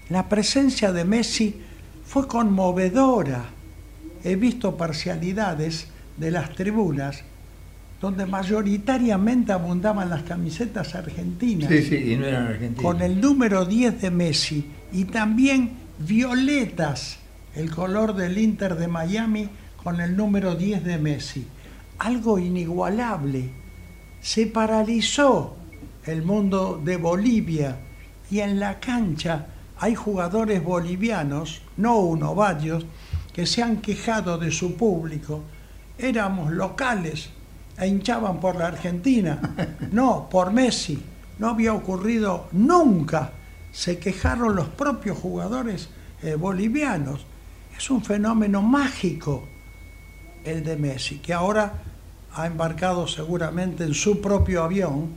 La 0.10 0.30
presencia 0.30 0.92
de 0.92 1.04
Messi 1.04 1.56
fue 2.06 2.28
conmovedora. 2.28 3.46
He 4.24 4.36
visto 4.36 4.78
parcialidades 4.78 5.88
de 6.18 6.32
las 6.32 6.56
tribunas 6.56 7.24
donde 8.00 8.26
mayoritariamente 8.26 9.52
abundaban 9.52 10.10
las 10.10 10.24
camisetas 10.24 10.94
argentinas. 10.96 11.70
Sí, 11.70 11.82
sí, 11.82 12.14
y 12.14 12.16
no 12.16 12.26
eran 12.26 12.48
argentinas. 12.48 12.84
Con 12.84 13.02
el 13.02 13.20
número 13.20 13.66
10 13.66 14.02
de 14.02 14.12
Messi 14.12 14.66
y 14.94 15.06
también 15.06 15.72
violetas, 16.00 17.18
el 17.56 17.72
color 17.72 18.14
del 18.16 18.38
Inter 18.38 18.76
de 18.76 18.88
Miami 18.88 19.50
con 19.84 20.00
el 20.00 20.16
número 20.16 20.56
10 20.56 20.84
de 20.84 20.98
Messi. 21.00 21.48
Algo 22.00 22.38
inigualable. 22.38 23.50
Se 24.22 24.46
paralizó 24.46 25.58
el 26.06 26.22
mundo 26.22 26.80
de 26.84 26.98
Bolivia 26.98 27.78
y 28.30 28.40
en 28.40 28.60
la 28.60 28.80
cancha 28.80 29.48
hay 29.80 29.96
jugadores 29.96 30.64
bolivianos, 30.64 31.62
no 31.78 31.98
uno, 31.98 32.34
varios, 32.34 32.86
que 33.34 33.46
se 33.46 33.62
han 33.62 33.78
quejado 33.78 34.38
de 34.38 34.52
su 34.52 34.76
público. 34.76 35.44
Éramos 35.98 36.52
locales 36.52 37.30
e 37.78 37.88
hinchaban 37.88 38.40
por 38.40 38.56
la 38.56 38.68
Argentina, 38.68 39.40
no, 39.92 40.28
por 40.30 40.52
Messi. 40.52 41.02
No 41.40 41.50
había 41.50 41.74
ocurrido 41.74 42.48
nunca. 42.52 43.32
Se 43.72 44.00
quejaron 44.00 44.56
los 44.56 44.70
propios 44.70 45.20
jugadores 45.20 45.90
eh, 46.24 46.34
bolivianos. 46.36 47.26
Es 47.78 47.92
un 47.92 48.04
fenómeno 48.04 48.64
mágico 48.64 49.48
el 50.44 50.64
de 50.64 50.78
Messi, 50.78 51.20
que 51.20 51.34
ahora 51.34 51.74
ha 52.34 52.48
embarcado 52.48 53.08
seguramente 53.08 53.84
en 53.84 53.94
su 53.94 54.22
propio 54.22 54.64
avión 54.64 55.10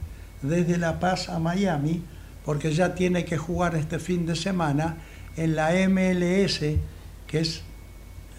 desde 0.42 0.76
La 0.76 1.00
Paz 1.00 1.28
a 1.28 1.38
Miami, 1.38 2.02
porque 2.50 2.72
ya 2.72 2.96
tiene 2.96 3.24
que 3.24 3.38
jugar 3.38 3.76
este 3.76 4.00
fin 4.00 4.26
de 4.26 4.34
semana 4.34 4.96
en 5.36 5.54
la 5.54 5.70
MLS, 5.88 6.58
que 7.28 7.38
es 7.38 7.62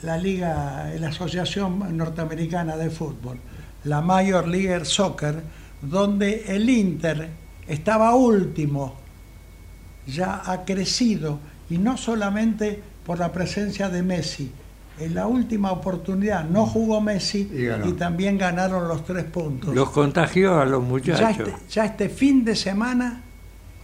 la 0.04 0.18
liga, 0.18 0.92
la 1.00 1.08
Asociación 1.08 1.96
Norteamericana 1.96 2.76
de 2.76 2.90
Fútbol, 2.90 3.38
la 3.86 4.02
Major 4.02 4.50
League 4.50 4.84
Soccer, 4.84 5.42
donde 5.82 6.44
el 6.54 6.70
Inter 6.70 7.30
estaba 7.70 8.14
último, 8.14 8.96
ya 10.08 10.42
ha 10.44 10.66
crecido, 10.66 11.40
y 11.70 11.78
no 11.78 11.96
solamente 11.96 12.84
por 13.06 13.18
la 13.18 13.32
presencia 13.32 13.88
de 13.88 14.04
Messi. 14.04 14.52
En 15.00 15.16
la 15.16 15.26
última 15.26 15.72
oportunidad 15.72 16.44
no 16.44 16.66
jugó 16.66 17.00
Messi 17.00 17.50
Y 17.86 17.94
también 17.94 18.38
ganaron 18.38 18.90
los 18.90 19.06
tres 19.06 19.24
puntos. 19.24 19.74
Los 19.74 19.90
contagió 19.92 20.60
a 20.60 20.66
los 20.66 20.84
Ya 20.84 20.90
muchachos. 20.90 21.48
este, 21.48 21.56
ya 21.70 21.86
este 21.86 22.10
fin 22.10 22.44
de 22.44 22.58
semana 22.58 23.24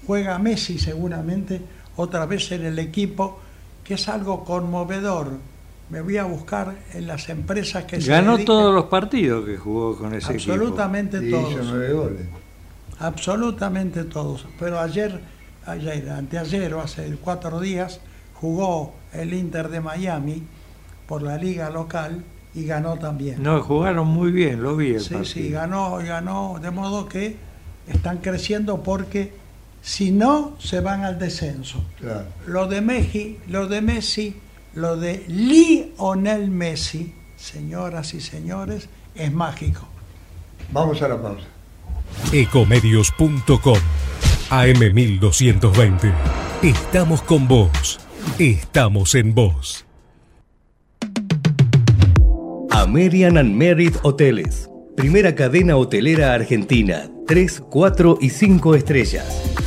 juega 0.08 0.39
Messi 0.39 0.80
seguramente 0.80 1.62
otra 1.98 2.26
vez 2.26 2.52
en 2.54 2.65
el 2.65 2.80
equipo, 2.80 3.39
que 3.84 3.96
es 3.96 4.08
algo 4.08 4.43
conmovedor. 4.46 5.34
Me 5.89 6.02
voy 6.02 6.17
a 6.17 6.24
buscar 6.26 6.76
en 6.93 7.08
las 7.08 7.30
empresas 7.30 7.84
que 7.86 8.02
se 8.02 8.10
Ganó 8.10 8.38
todos 8.39 8.74
los 8.74 8.86
partidos 8.86 9.46
que 9.46 9.58
jugó 9.58 9.98
con 9.98 10.13
ese 10.13 10.34
equipo. 10.34 10.54
absolutamente 10.54 11.17
Y 11.24 11.28
hizo 11.30 11.38
todos, 11.39 11.65
nueve 11.67 11.93
goles. 11.93 12.22
absolutamente 13.00 14.04
todos. 14.06 14.46
Pero 14.60 14.80
ayer, 14.80 15.20
ayer, 15.65 16.10
anteayer 16.10 16.74
o 16.74 16.82
hace 16.82 17.15
cuatro 17.22 17.60
días 17.60 18.00
jugó 18.34 18.93
el 19.13 19.34
Inter 19.34 19.70
de 19.70 19.80
Miami 19.82 20.43
por 21.08 21.22
la 21.22 21.38
liga 21.38 21.70
local 21.70 22.24
y 22.54 22.65
ganó 22.65 22.98
también. 22.98 23.41
No, 23.41 23.62
jugaron 23.62 24.08
muy 24.08 24.32
bien, 24.32 24.62
lo 24.62 24.76
vi 24.76 24.96
el 24.96 25.02
Sí, 25.02 25.13
partido. 25.13 25.26
sí, 25.26 25.50
ganó, 25.50 25.98
ganó, 25.98 26.60
de 26.62 26.72
modo 26.72 27.08
que 27.08 27.38
están 27.88 28.17
creciendo 28.17 28.84
porque 28.84 29.32
si 29.88 30.12
no, 30.12 30.58
se 30.60 30.82
van 30.82 31.06
al 31.06 31.17
descenso. 31.17 31.82
Claro. 31.97 32.26
Lo 32.45 32.67
de 32.67 32.82
Messi, 32.82 33.38
lo 33.47 33.69
de 33.69 33.82
Messi, 33.82 34.36
lo 34.73 34.97
de 34.97 35.23
Lionel 35.30 36.52
Messi, 36.52 37.15
señoras 37.38 38.13
y 38.13 38.19
señores, 38.19 38.89
es 39.15 39.32
mágico. 39.32 39.88
Vamos 40.73 41.02
a 41.02 41.08
la 41.08 41.21
pausa. 41.21 41.45
Ecomedios.com 42.34 43.78
AM1220. 44.50 46.13
Estamos 46.63 47.21
con 47.21 47.47
vos. 47.47 48.02
Estamos 48.39 49.15
en 49.15 49.34
vos. 49.34 49.86
American 52.71 53.38
and 53.38 53.56
Merit 53.56 53.95
Hoteles. 54.04 54.69
Primera 54.97 55.34
cadena 55.34 55.78
hotelera 55.78 56.34
argentina. 56.34 57.10
3, 57.26 57.63
4 57.69 58.17
y 58.19 58.30
5 58.30 58.76
estrellas. 58.76 59.67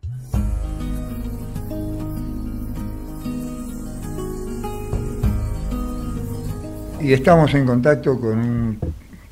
Y 7.01 7.13
estamos 7.13 7.51
en 7.55 7.65
contacto 7.65 8.19
con 8.19 8.37
un 8.37 8.79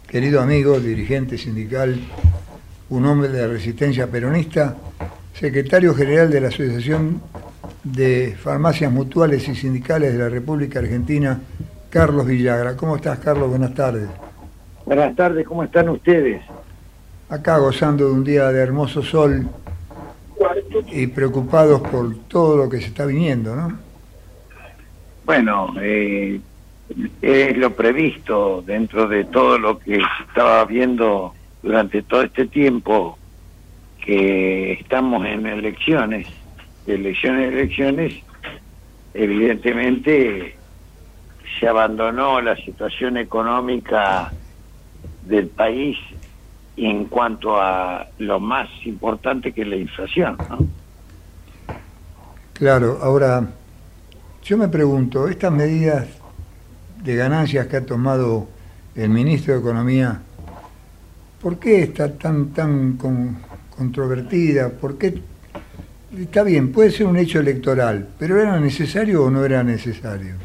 querido 0.07 0.41
amigo, 0.41 0.79
dirigente 0.79 1.37
sindical, 1.37 1.99
un 2.89 3.05
hombre 3.05 3.29
de 3.29 3.41
la 3.43 3.47
resistencia 3.47 4.07
peronista, 4.07 4.75
secretario 5.33 5.93
general 5.93 6.31
de 6.31 6.41
la 6.41 6.47
Asociación 6.47 7.21
de 7.83 8.35
Farmacias 8.41 8.91
Mutuales 8.91 9.47
y 9.47 9.53
Sindicales 9.53 10.13
de 10.13 10.19
la 10.19 10.29
República 10.29 10.79
Argentina, 10.79 11.39
Carlos 11.91 12.25
Villagra. 12.25 12.75
¿Cómo 12.75 12.95
estás, 12.95 13.19
Carlos? 13.19 13.49
Buenas 13.49 13.75
tardes. 13.75 14.09
Buenas 14.85 15.15
tardes, 15.15 15.45
¿cómo 15.45 15.63
están 15.63 15.89
ustedes? 15.89 16.41
Acá 17.29 17.59
gozando 17.59 18.07
de 18.07 18.11
un 18.11 18.23
día 18.23 18.51
de 18.51 18.61
hermoso 18.61 19.03
sol 19.03 19.47
y 20.87 21.05
preocupados 21.05 21.81
por 21.81 22.17
todo 22.27 22.57
lo 22.57 22.67
que 22.67 22.79
se 22.81 22.87
está 22.87 23.05
viniendo, 23.05 23.55
¿no? 23.55 23.77
Bueno, 25.23 25.75
eh, 25.79 26.41
es 27.21 27.57
lo 27.57 27.75
previsto 27.75 28.63
dentro 28.65 29.07
de 29.07 29.25
todo 29.25 29.57
lo 29.57 29.79
que 29.79 29.97
se 29.97 30.23
estaba 30.27 30.65
viendo 30.65 31.33
durante 31.61 32.01
todo 32.03 32.23
este 32.23 32.47
tiempo, 32.47 33.17
que 34.03 34.73
estamos 34.73 35.25
en 35.25 35.45
elecciones, 35.45 36.27
elecciones, 36.87 37.53
elecciones, 37.53 38.15
evidentemente 39.13 40.55
se 41.59 41.67
abandonó 41.67 42.41
la 42.41 42.55
situación 42.55 43.17
económica 43.17 44.31
del 45.25 45.47
país 45.47 45.97
en 46.77 47.05
cuanto 47.05 47.61
a 47.61 48.07
lo 48.19 48.39
más 48.39 48.69
importante 48.85 49.51
que 49.51 49.61
es 49.61 49.67
la 49.67 49.75
inflación. 49.75 50.37
¿no? 50.49 50.59
Claro, 52.53 52.99
ahora 53.01 53.49
yo 54.43 54.57
me 54.57 54.69
pregunto, 54.69 55.27
estas 55.27 55.51
medidas 55.51 56.07
de 57.03 57.15
ganancias 57.15 57.67
que 57.67 57.77
ha 57.77 57.85
tomado 57.85 58.47
el 58.95 59.09
ministro 59.09 59.53
de 59.53 59.59
Economía, 59.59 60.19
¿por 61.41 61.57
qué 61.59 61.83
está 61.83 62.11
tan 62.17 62.49
tan 62.53 62.97
con- 62.97 63.37
controvertida? 63.75 64.69
¿Por 64.69 64.97
qué? 64.97 65.13
Está 66.17 66.43
bien, 66.43 66.71
puede 66.71 66.91
ser 66.91 67.05
un 67.05 67.17
hecho 67.17 67.39
electoral, 67.39 68.07
pero 68.17 68.41
¿era 68.41 68.59
necesario 68.59 69.23
o 69.23 69.29
no 69.29 69.45
era 69.45 69.63
necesario? 69.63 70.35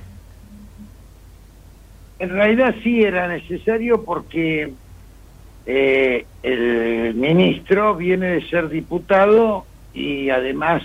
En 2.18 2.30
realidad 2.30 2.74
sí 2.82 3.02
era 3.02 3.26
necesario 3.26 4.04
porque 4.04 4.72
eh, 5.66 6.26
el 6.42 7.14
ministro 7.14 7.96
viene 7.96 8.26
de 8.26 8.48
ser 8.48 8.68
diputado 8.68 9.66
y 9.92 10.30
además 10.30 10.82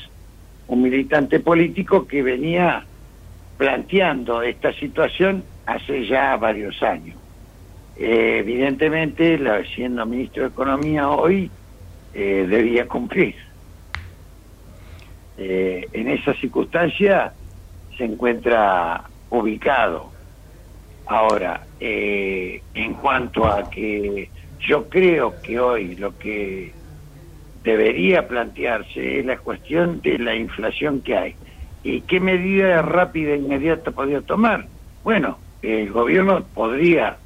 un 0.68 0.82
militante 0.82 1.40
político 1.40 2.08
que 2.08 2.24
venía 2.24 2.86
planteando 3.58 4.42
esta 4.42 4.74
situación 4.74 5.44
hace 5.74 6.06
ya 6.08 6.36
varios 6.38 6.82
años. 6.82 7.22
Eh, 7.96 8.40
evidentemente, 8.40 9.38
la- 9.38 9.64
siendo 9.66 10.06
ministro 10.06 10.44
de 10.44 10.50
Economía 10.50 11.10
hoy, 11.10 11.54
eh, 12.14 12.46
debía 12.48 12.88
cumplir. 12.88 13.36
Eh, 15.38 15.90
en 15.94 16.10
esa 16.10 16.34
circunstancia 16.36 17.36
se 17.98 18.04
encuentra 18.06 19.10
ubicado. 19.30 20.16
Ahora, 21.06 21.68
en 21.80 22.94
cuanto 22.96 23.48
a 23.48 23.70
que 23.70 24.32
yo 24.68 24.90
creo 24.90 25.40
que 25.42 25.60
hoy 25.60 25.96
lo 25.96 26.16
que 26.18 26.76
debería 27.54 28.28
plantearse 28.28 29.20
es 29.20 29.26
la 29.26 29.40
cuestión 29.40 30.02
de 30.02 30.20
la 30.20 30.36
inflación 30.36 31.02
que 31.02 31.16
hay. 31.18 31.38
¿Y 31.82 32.02
qué 32.04 32.20
medida 32.20 32.82
rápida 32.82 33.34
e 33.34 33.38
inmediata 33.38 33.92
podría 33.92 34.22
tomar? 34.22 34.70
Bueno, 35.04 35.44
el 35.62 35.92
gobierno 35.92 36.44
podría 36.54 37.18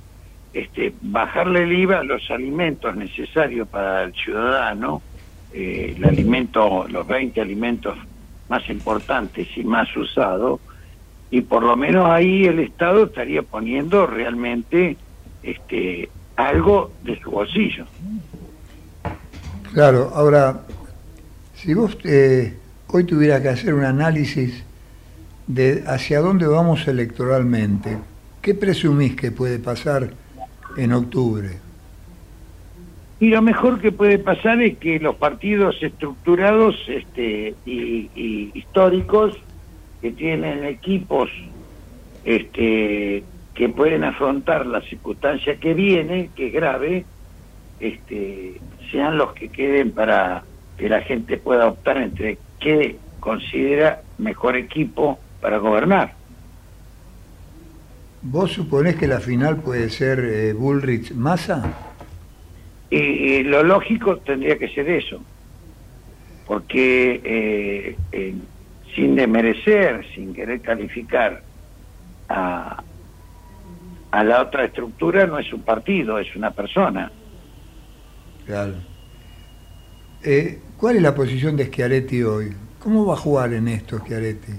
este, 0.53 0.93
bajarle 1.01 1.63
el 1.63 1.73
IVA 1.73 1.99
a 1.99 2.03
los 2.03 2.29
alimentos 2.29 2.95
necesarios 2.95 3.67
para 3.67 4.03
el 4.03 4.13
ciudadano, 4.13 5.01
eh, 5.53 5.95
el 5.97 6.05
alimento, 6.05 6.85
los 6.87 7.07
20 7.07 7.41
alimentos 7.41 7.97
más 8.49 8.67
importantes 8.69 9.47
y 9.55 9.63
más 9.63 9.95
usados, 9.95 10.59
y 11.31 11.41
por 11.41 11.63
lo 11.63 11.75
menos 11.75 12.07
ahí 12.09 12.45
el 12.45 12.59
Estado 12.59 13.05
estaría 13.05 13.41
poniendo 13.41 14.05
realmente 14.05 14.97
este, 15.41 16.09
algo 16.35 16.91
de 17.03 17.19
su 17.19 17.31
bolsillo. 17.31 17.85
Claro, 19.73 20.11
ahora, 20.13 20.61
si 21.55 21.73
vos 21.73 21.97
eh, 22.03 22.55
hoy 22.87 23.03
tuvieras 23.05 23.41
que 23.41 23.49
hacer 23.49 23.73
un 23.73 23.85
análisis 23.85 24.63
de 25.47 25.83
hacia 25.87 26.19
dónde 26.19 26.45
vamos 26.45 26.87
electoralmente, 26.87 27.97
¿qué 28.43 28.53
presumís 28.53 29.15
que 29.15 29.31
puede 29.31 29.57
pasar 29.57 30.09
en 30.77 30.91
octubre? 30.91 31.49
Y 33.19 33.29
lo 33.29 33.41
mejor 33.41 33.79
que 33.79 33.93
puede 33.93 34.19
pasar 34.19 34.61
es 34.61 34.77
que 34.77 34.99
los 34.99 35.15
partidos 35.15 35.81
estructurados 35.81 36.75
este, 36.87 37.55
y, 37.65 38.51
históricos 38.53 39.37
que 40.01 40.11
tienen 40.11 40.65
equipos 40.65 41.29
este, 42.25 43.23
que 43.55 43.69
pueden 43.69 44.03
afrontar 44.03 44.65
la 44.65 44.81
circunstancia 44.81 45.55
que 45.55 45.73
viene, 45.73 46.29
que 46.35 46.47
es 46.47 46.53
grave, 46.53 47.05
este, 47.79 48.59
sean 48.91 49.17
los 49.17 49.31
que 49.33 49.47
queden 49.47 49.91
para 49.91 50.43
que 50.77 50.89
la 50.89 50.99
gente 51.01 51.37
pueda 51.37 51.67
optar 51.67 51.97
entre 51.97 52.37
qué 52.59 52.97
considera 53.21 54.01
mejor 54.17 54.57
equipo 54.57 55.17
para 55.39 55.59
gobernar. 55.59 56.22
¿Vos 58.23 58.53
suponés 58.53 58.95
que 58.95 59.07
la 59.07 59.19
final 59.19 59.57
puede 59.57 59.89
ser 59.89 60.19
eh, 60.19 60.53
Bullrich-Massa? 60.53 61.61
Y, 62.89 62.97
y 62.97 63.43
lo 63.43 63.63
lógico 63.63 64.17
tendría 64.17 64.57
que 64.57 64.69
ser 64.69 64.89
eso, 64.89 65.21
porque 66.47 67.19
eh, 67.23 67.97
eh, 68.11 68.33
sin 68.95 69.15
demerecer, 69.15 70.05
sin 70.13 70.33
querer 70.33 70.61
calificar 70.61 71.41
a, 72.29 72.81
a 74.11 74.23
la 74.23 74.41
otra 74.41 74.65
estructura, 74.65 75.27
no 75.27 75.37
es 75.39 75.51
un 75.51 75.61
partido, 75.61 76.17
es 76.17 76.35
una 76.35 76.51
persona. 76.51 77.11
Claro. 78.45 78.75
Eh, 80.23 80.59
¿Cuál 80.77 80.95
es 80.97 81.01
la 81.01 81.15
posición 81.15 81.57
de 81.57 81.65
Schiaretti 81.65 82.23
hoy? 82.23 82.53
¿Cómo 82.79 83.05
va 83.05 83.15
a 83.15 83.17
jugar 83.17 83.53
en 83.53 83.67
esto 83.67 83.99
Schiaretti? 83.99 84.53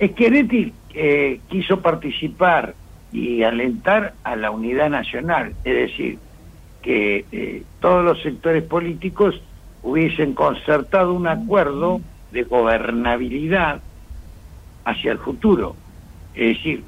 Schiaretti 0.00 0.72
eh, 0.94 1.40
quiso 1.48 1.80
participar 1.80 2.74
y 3.12 3.42
alentar 3.42 4.14
a 4.24 4.36
la 4.36 4.50
unidad 4.50 4.90
nacional, 4.90 5.54
es 5.64 5.90
decir, 5.90 6.18
que 6.80 7.24
eh, 7.30 7.62
todos 7.80 8.04
los 8.04 8.22
sectores 8.22 8.62
políticos 8.64 9.40
hubiesen 9.82 10.34
concertado 10.34 11.12
un 11.12 11.26
acuerdo 11.26 12.00
de 12.32 12.44
gobernabilidad 12.44 13.80
hacia 14.84 15.12
el 15.12 15.18
futuro, 15.18 15.76
es 16.34 16.56
decir, 16.56 16.84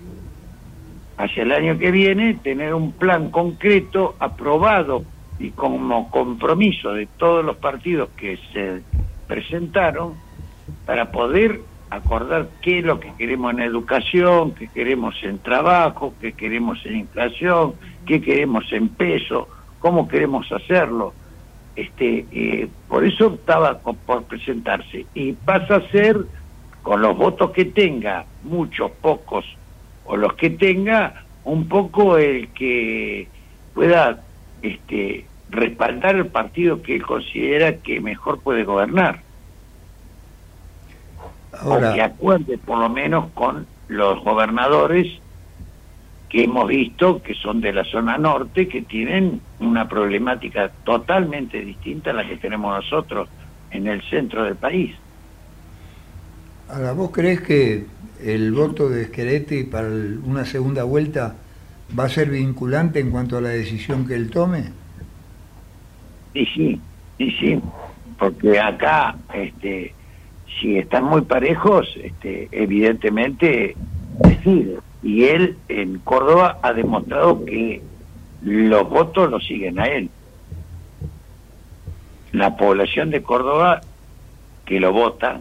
hacia 1.17 1.43
el 1.43 1.53
año 1.53 1.79
que 1.79 1.91
viene 1.91 2.35
tener 2.35 2.75
un 2.75 2.93
plan 2.93 3.31
concreto 3.31 4.17
aprobado 4.19 5.05
y 5.39 5.51
como 5.51 6.11
compromiso 6.11 6.93
de 6.93 7.07
todos 7.07 7.45
los 7.45 7.57
partidos 7.57 8.09
que 8.17 8.39
se 8.53 8.83
presentaron 9.27 10.15
para 10.87 11.11
poder 11.11 11.61
acordar 11.97 12.51
qué 12.61 12.79
es 12.81 12.85
lo 12.85 13.01
que 13.01 13.15
queremos 13.17 13.53
en 13.53 13.61
educación, 13.61 14.55
qué 14.55 14.69
queremos 14.71 15.15
en 15.23 15.41
trabajo, 15.41 16.17
qué 16.21 16.35
queremos 16.35 16.79
en 16.87 16.97
inflación, 16.97 17.75
qué 18.07 18.21
queremos 18.21 18.65
en 18.73 18.89
peso, 18.95 19.49
cómo 19.79 20.09
queremos 20.09 20.51
hacerlo. 20.53 21.17
Este, 21.75 22.29
eh, 22.31 22.69
por 22.87 23.05
eso 23.05 23.35
estaba 23.35 23.81
co- 23.83 23.95
por 23.99 24.27
presentarse 24.27 25.09
y 25.15 25.33
pasa 25.33 25.77
a 25.77 25.91
ser 25.91 26.17
con 26.83 27.01
los 27.03 27.17
votos 27.17 27.51
que 27.53 27.65
tenga, 27.67 28.27
muchos, 28.43 28.93
pocos, 29.01 29.45
o 30.03 30.17
los 30.17 30.35
que 30.35 30.51
tenga, 30.51 31.27
un 31.43 31.69
poco 31.69 32.17
el 32.19 32.53
que 32.53 33.33
pueda 33.73 34.25
este, 34.63 35.31
respaldar 35.49 36.17
el 36.17 36.29
partido 36.29 36.81
que 36.83 36.97
él 36.97 37.03
considera 37.03 37.79
que 37.81 38.01
mejor 38.01 38.43
puede 38.43 38.65
gobernar 38.65 39.24
o 41.63 41.79
que 41.79 41.87
Ahora, 41.87 42.05
acuerde 42.05 42.59
por 42.59 42.79
lo 42.79 42.89
menos 42.89 43.31
con 43.35 43.67
los 43.89 44.23
gobernadores 44.25 45.21
que 46.29 46.45
hemos 46.45 46.67
visto 46.67 47.23
que 47.23 47.35
son 47.35 47.61
de 47.61 47.73
la 47.73 47.85
zona 47.85 48.19
norte, 48.19 48.67
que 48.67 48.83
tienen 48.83 49.41
una 49.61 49.89
problemática 49.89 50.69
totalmente 50.85 51.61
distinta 51.61 52.11
a 52.11 52.15
la 52.15 52.27
que 52.27 52.37
tenemos 52.37 52.75
nosotros 52.75 53.29
en 53.71 53.87
el 53.87 54.03
centro 54.03 54.43
del 54.43 54.57
país. 54.57 54.97
ahora, 56.69 56.93
¿vos 56.93 57.11
creés 57.13 57.41
que 57.41 57.87
el 58.21 58.53
voto 58.53 58.89
de 58.89 59.07
Schiaretti 59.07 59.65
para 59.65 59.87
una 59.87 60.45
segunda 60.45 60.83
vuelta 60.83 61.37
va 61.97 62.05
a 62.05 62.09
ser 62.09 62.31
vinculante 62.31 62.99
en 62.99 63.11
cuanto 63.11 63.37
a 63.37 63.41
la 63.41 63.51
decisión 63.51 64.07
que 64.07 64.15
él 64.15 64.31
tome? 64.31 64.73
Y 66.33 66.47
sí, 66.47 66.81
y 67.19 67.31
sí, 67.33 67.61
porque 68.19 68.59
acá, 68.59 69.15
este, 69.33 69.95
si 70.61 70.79
están 70.79 71.05
muy 71.05 71.23
parejos, 71.23 71.89
este, 72.03 72.49
evidentemente 72.53 73.77
decide. 74.19 74.79
Y 75.03 75.25
él 75.25 75.57
en 75.69 75.99
Córdoba 75.99 76.59
ha 76.63 76.73
demostrado 76.73 77.45
que 77.45 77.83
los 78.43 78.89
votos 78.89 79.31
lo 79.31 79.41
siguen 79.41 79.79
a 79.79 79.87
él. 79.87 80.11
La 82.33 82.57
población 82.57 83.11
de 83.11 83.23
Córdoba 83.23 83.81
que 84.65 84.81
lo 84.81 84.93
vota, 84.93 85.41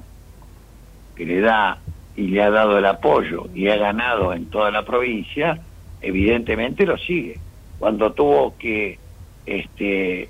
que 1.15 1.25
le 1.25 1.39
da 1.39 1.79
y 2.15 2.27
le 2.27 2.43
ha 2.43 2.51
dado 2.51 2.77
el 2.77 2.85
apoyo 2.85 3.47
y 3.53 3.69
ha 3.69 3.77
ganado 3.77 4.33
en 4.33 4.47
toda 4.47 4.69
la 4.69 4.83
provincia, 4.83 5.59
evidentemente 6.01 6.85
lo 6.85 6.97
sigue. 6.97 7.39
Cuando 7.79 8.11
tuvo 8.13 8.55
que 8.57 8.99
este, 9.45 10.29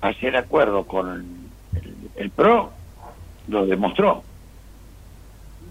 hacer 0.00 0.36
acuerdo 0.36 0.84
con 0.84 1.10
el, 1.10 1.24
el 2.16 2.30
PRO, 2.30 2.72
lo 3.48 3.66
demostró. 3.66 4.22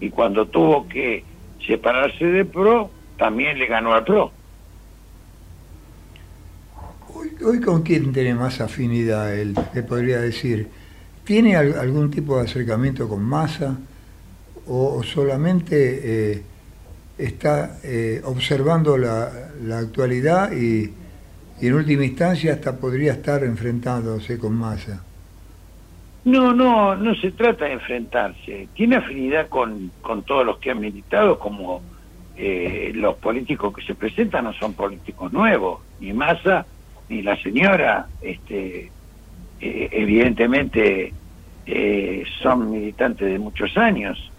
Y 0.00 0.10
cuando 0.10 0.46
tuvo 0.46 0.88
que 0.88 1.24
separarse 1.66 2.24
del 2.24 2.46
PRO, 2.46 2.90
también 3.18 3.58
le 3.58 3.66
ganó 3.66 3.94
al 3.94 4.04
PRO. 4.04 4.32
hoy 7.44 7.60
con 7.60 7.82
quién 7.82 8.12
tiene 8.12 8.34
más 8.34 8.60
afinidad 8.60 9.34
él, 9.34 9.54
te 9.72 9.82
podría 9.82 10.20
decir. 10.20 10.68
¿Tiene 11.24 11.56
al- 11.56 11.78
algún 11.78 12.10
tipo 12.10 12.36
de 12.38 12.44
acercamiento 12.44 13.08
con 13.08 13.22
Massa 13.22 13.76
o, 14.66 14.94
o 14.96 15.02
solamente 15.02 16.32
eh, 16.32 16.42
está 17.18 17.78
eh, 17.84 18.20
observando 18.24 18.96
la, 18.98 19.50
la 19.62 19.78
actualidad 19.78 20.52
y, 20.52 20.92
y 21.60 21.66
en 21.66 21.74
última 21.74 22.04
instancia 22.04 22.54
hasta 22.54 22.76
podría 22.76 23.12
estar 23.12 23.44
enfrentándose 23.44 24.38
con 24.38 24.54
Massa? 24.54 25.04
No, 26.24 26.52
no, 26.52 26.94
no 26.94 27.14
se 27.16 27.32
trata 27.32 27.64
de 27.64 27.72
enfrentarse. 27.72 28.68
Tiene 28.74 28.96
afinidad 28.96 29.48
con, 29.48 29.90
con 30.02 30.22
todos 30.22 30.46
los 30.46 30.58
que 30.58 30.70
han 30.70 30.80
militado, 30.80 31.38
como 31.38 31.82
eh, 32.36 32.92
los 32.94 33.16
políticos 33.16 33.74
que 33.74 33.82
se 33.82 33.94
presentan 33.94 34.44
no 34.44 34.52
son 34.52 34.74
políticos 34.74 35.32
nuevos, 35.32 35.80
ni 36.00 36.12
Massa, 36.12 36.64
ni 37.08 37.22
la 37.22 37.36
señora, 37.42 38.06
este, 38.20 38.90
eh, 39.60 39.88
evidentemente 39.90 41.12
eh, 41.66 42.24
son 42.40 42.70
militantes 42.70 43.30
de 43.30 43.38
muchos 43.38 43.76
años, 43.76 44.30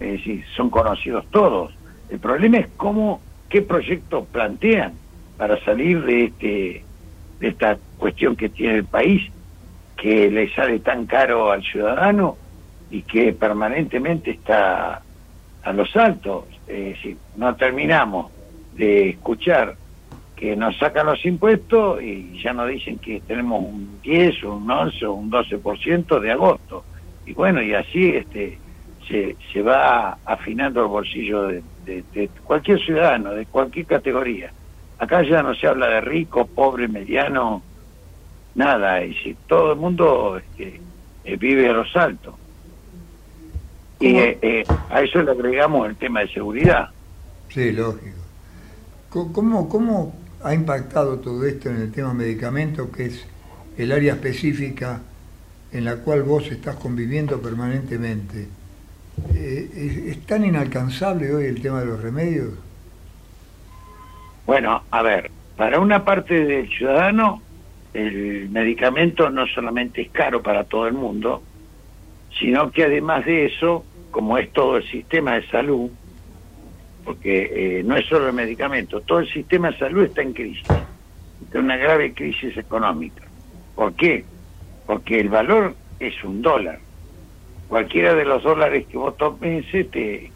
es 0.00 0.12
decir, 0.12 0.44
son 0.56 0.70
conocidos 0.70 1.26
todos. 1.30 1.72
El 2.08 2.18
problema 2.18 2.58
es 2.58 2.68
cómo, 2.76 3.20
qué 3.48 3.62
proyectos 3.62 4.26
plantean 4.28 4.94
para 5.36 5.62
salir 5.64 6.02
de 6.04 6.24
este, 6.24 6.84
de 7.40 7.48
esta 7.48 7.78
cuestión 7.98 8.36
que 8.36 8.48
tiene 8.48 8.76
el 8.76 8.84
país 8.84 9.30
que 9.96 10.30
le 10.30 10.52
sale 10.54 10.80
tan 10.80 11.06
caro 11.06 11.50
al 11.50 11.62
ciudadano 11.62 12.38
y 12.88 13.02
que 13.04 13.32
permanentemente 13.32 14.30
está 14.32 15.04
a 15.62 15.72
los 15.72 15.94
altos. 15.96 16.48
Es 16.66 16.84
decir, 16.96 17.18
no 17.34 17.56
terminamos 17.56 18.32
de 18.70 19.10
escuchar 19.10 19.78
que 20.34 20.54
nos 20.56 20.76
sacan 20.78 21.06
los 21.06 21.24
impuestos 21.24 22.02
y 22.02 22.40
ya 22.42 22.52
nos 22.52 22.68
dicen 22.68 22.98
que 22.98 23.22
tenemos 23.22 23.62
un 23.64 24.00
10, 24.02 24.42
un 24.44 24.70
11 24.70 25.06
o 25.06 25.14
un 25.14 25.30
12% 25.30 26.20
de 26.20 26.32
agosto. 26.32 26.86
Y 27.24 27.32
bueno, 27.34 27.62
y 27.62 27.74
así 27.74 28.08
este 28.10 28.60
se, 29.08 29.38
se 29.52 29.62
va 29.62 30.20
afinando 30.24 30.82
el 30.82 30.88
bolsillo 30.88 31.44
de, 31.48 31.64
de- 31.78 32.04
de 32.12 32.30
cualquier 32.42 32.80
ciudadano, 32.80 33.32
de 33.34 33.46
cualquier 33.46 33.86
categoría. 33.86 34.52
Acá 34.98 35.22
ya 35.22 35.42
no 35.42 35.54
se 35.54 35.66
habla 35.66 35.88
de 35.88 36.00
rico, 36.02 36.46
pobre, 36.48 36.88
mediano, 36.88 37.64
nada, 38.56 39.04
y 39.04 39.14
si 39.16 39.34
todo 39.46 39.72
el 39.72 39.78
mundo 39.78 40.38
este, 40.38 40.82
eh, 41.24 41.36
vive 41.36 41.68
a 41.68 41.72
los 41.74 41.94
altos. 41.96 42.34
Y 43.98 44.18
eh, 44.18 44.38
eh, 44.42 44.66
a 44.88 45.02
eso 45.02 45.22
le 45.22 45.30
agregamos 45.32 45.88
el 45.88 45.96
tema 45.96 46.20
de 46.20 46.28
seguridad. 46.28 46.88
Sí, 47.48 47.72
lógico. 47.72 48.18
Co- 49.10 49.32
¿Cómo, 49.32 49.68
¿Cómo 49.68 50.14
ha 50.42 50.54
impactado 50.54 51.20
todo 51.20 51.46
esto 51.46 51.70
en 51.70 51.76
el 51.78 51.92
tema 51.92 52.14
medicamento, 52.14 52.90
que 52.92 53.06
es 53.06 53.26
el 53.78 53.92
área 53.92 54.14
específica 54.14 55.00
en 55.72 55.84
la 55.84 55.96
cual 55.96 56.22
vos 56.22 56.50
estás 56.50 56.76
conviviendo 56.76 57.40
permanentemente? 57.40 58.48
¿es, 59.34 59.96
es 60.16 60.26
tan 60.26 60.44
inalcanzable 60.44 61.34
hoy 61.34 61.46
el 61.46 61.60
tema 61.62 61.80
de 61.80 61.86
los 61.86 62.02
remedios? 62.02 62.54
Bueno, 64.46 64.84
a 64.90 65.02
ver, 65.02 65.30
para 65.56 65.80
una 65.80 66.04
parte 66.04 66.34
del 66.44 66.68
ciudadano, 66.70 67.45
el 67.96 68.48
medicamento 68.50 69.30
no 69.30 69.46
solamente 69.46 70.02
es 70.02 70.10
caro 70.10 70.42
para 70.42 70.64
todo 70.64 70.86
el 70.86 70.94
mundo, 70.94 71.42
sino 72.38 72.70
que 72.70 72.84
además 72.84 73.24
de 73.24 73.46
eso, 73.46 73.84
como 74.10 74.36
es 74.38 74.52
todo 74.52 74.76
el 74.76 74.88
sistema 74.90 75.34
de 75.34 75.46
salud, 75.48 75.90
porque 77.04 77.78
eh, 77.78 77.82
no 77.84 77.96
es 77.96 78.06
solo 78.06 78.28
el 78.28 78.34
medicamento, 78.34 79.00
todo 79.00 79.20
el 79.20 79.32
sistema 79.32 79.70
de 79.70 79.78
salud 79.78 80.04
está 80.04 80.22
en 80.22 80.32
crisis, 80.32 80.66
está 81.42 81.58
en 81.58 81.64
una 81.64 81.76
grave 81.76 82.12
crisis 82.12 82.56
económica. 82.56 83.22
¿Por 83.74 83.94
qué? 83.94 84.24
Porque 84.86 85.20
el 85.20 85.28
valor 85.28 85.74
es 85.98 86.22
un 86.24 86.42
dólar. 86.42 86.80
Cualquiera 87.68 88.14
de 88.14 88.24
los 88.24 88.42
dólares 88.42 88.86
que 88.86 88.96
vos 88.96 89.16
tomes, 89.16 89.66
te, 89.70 90.30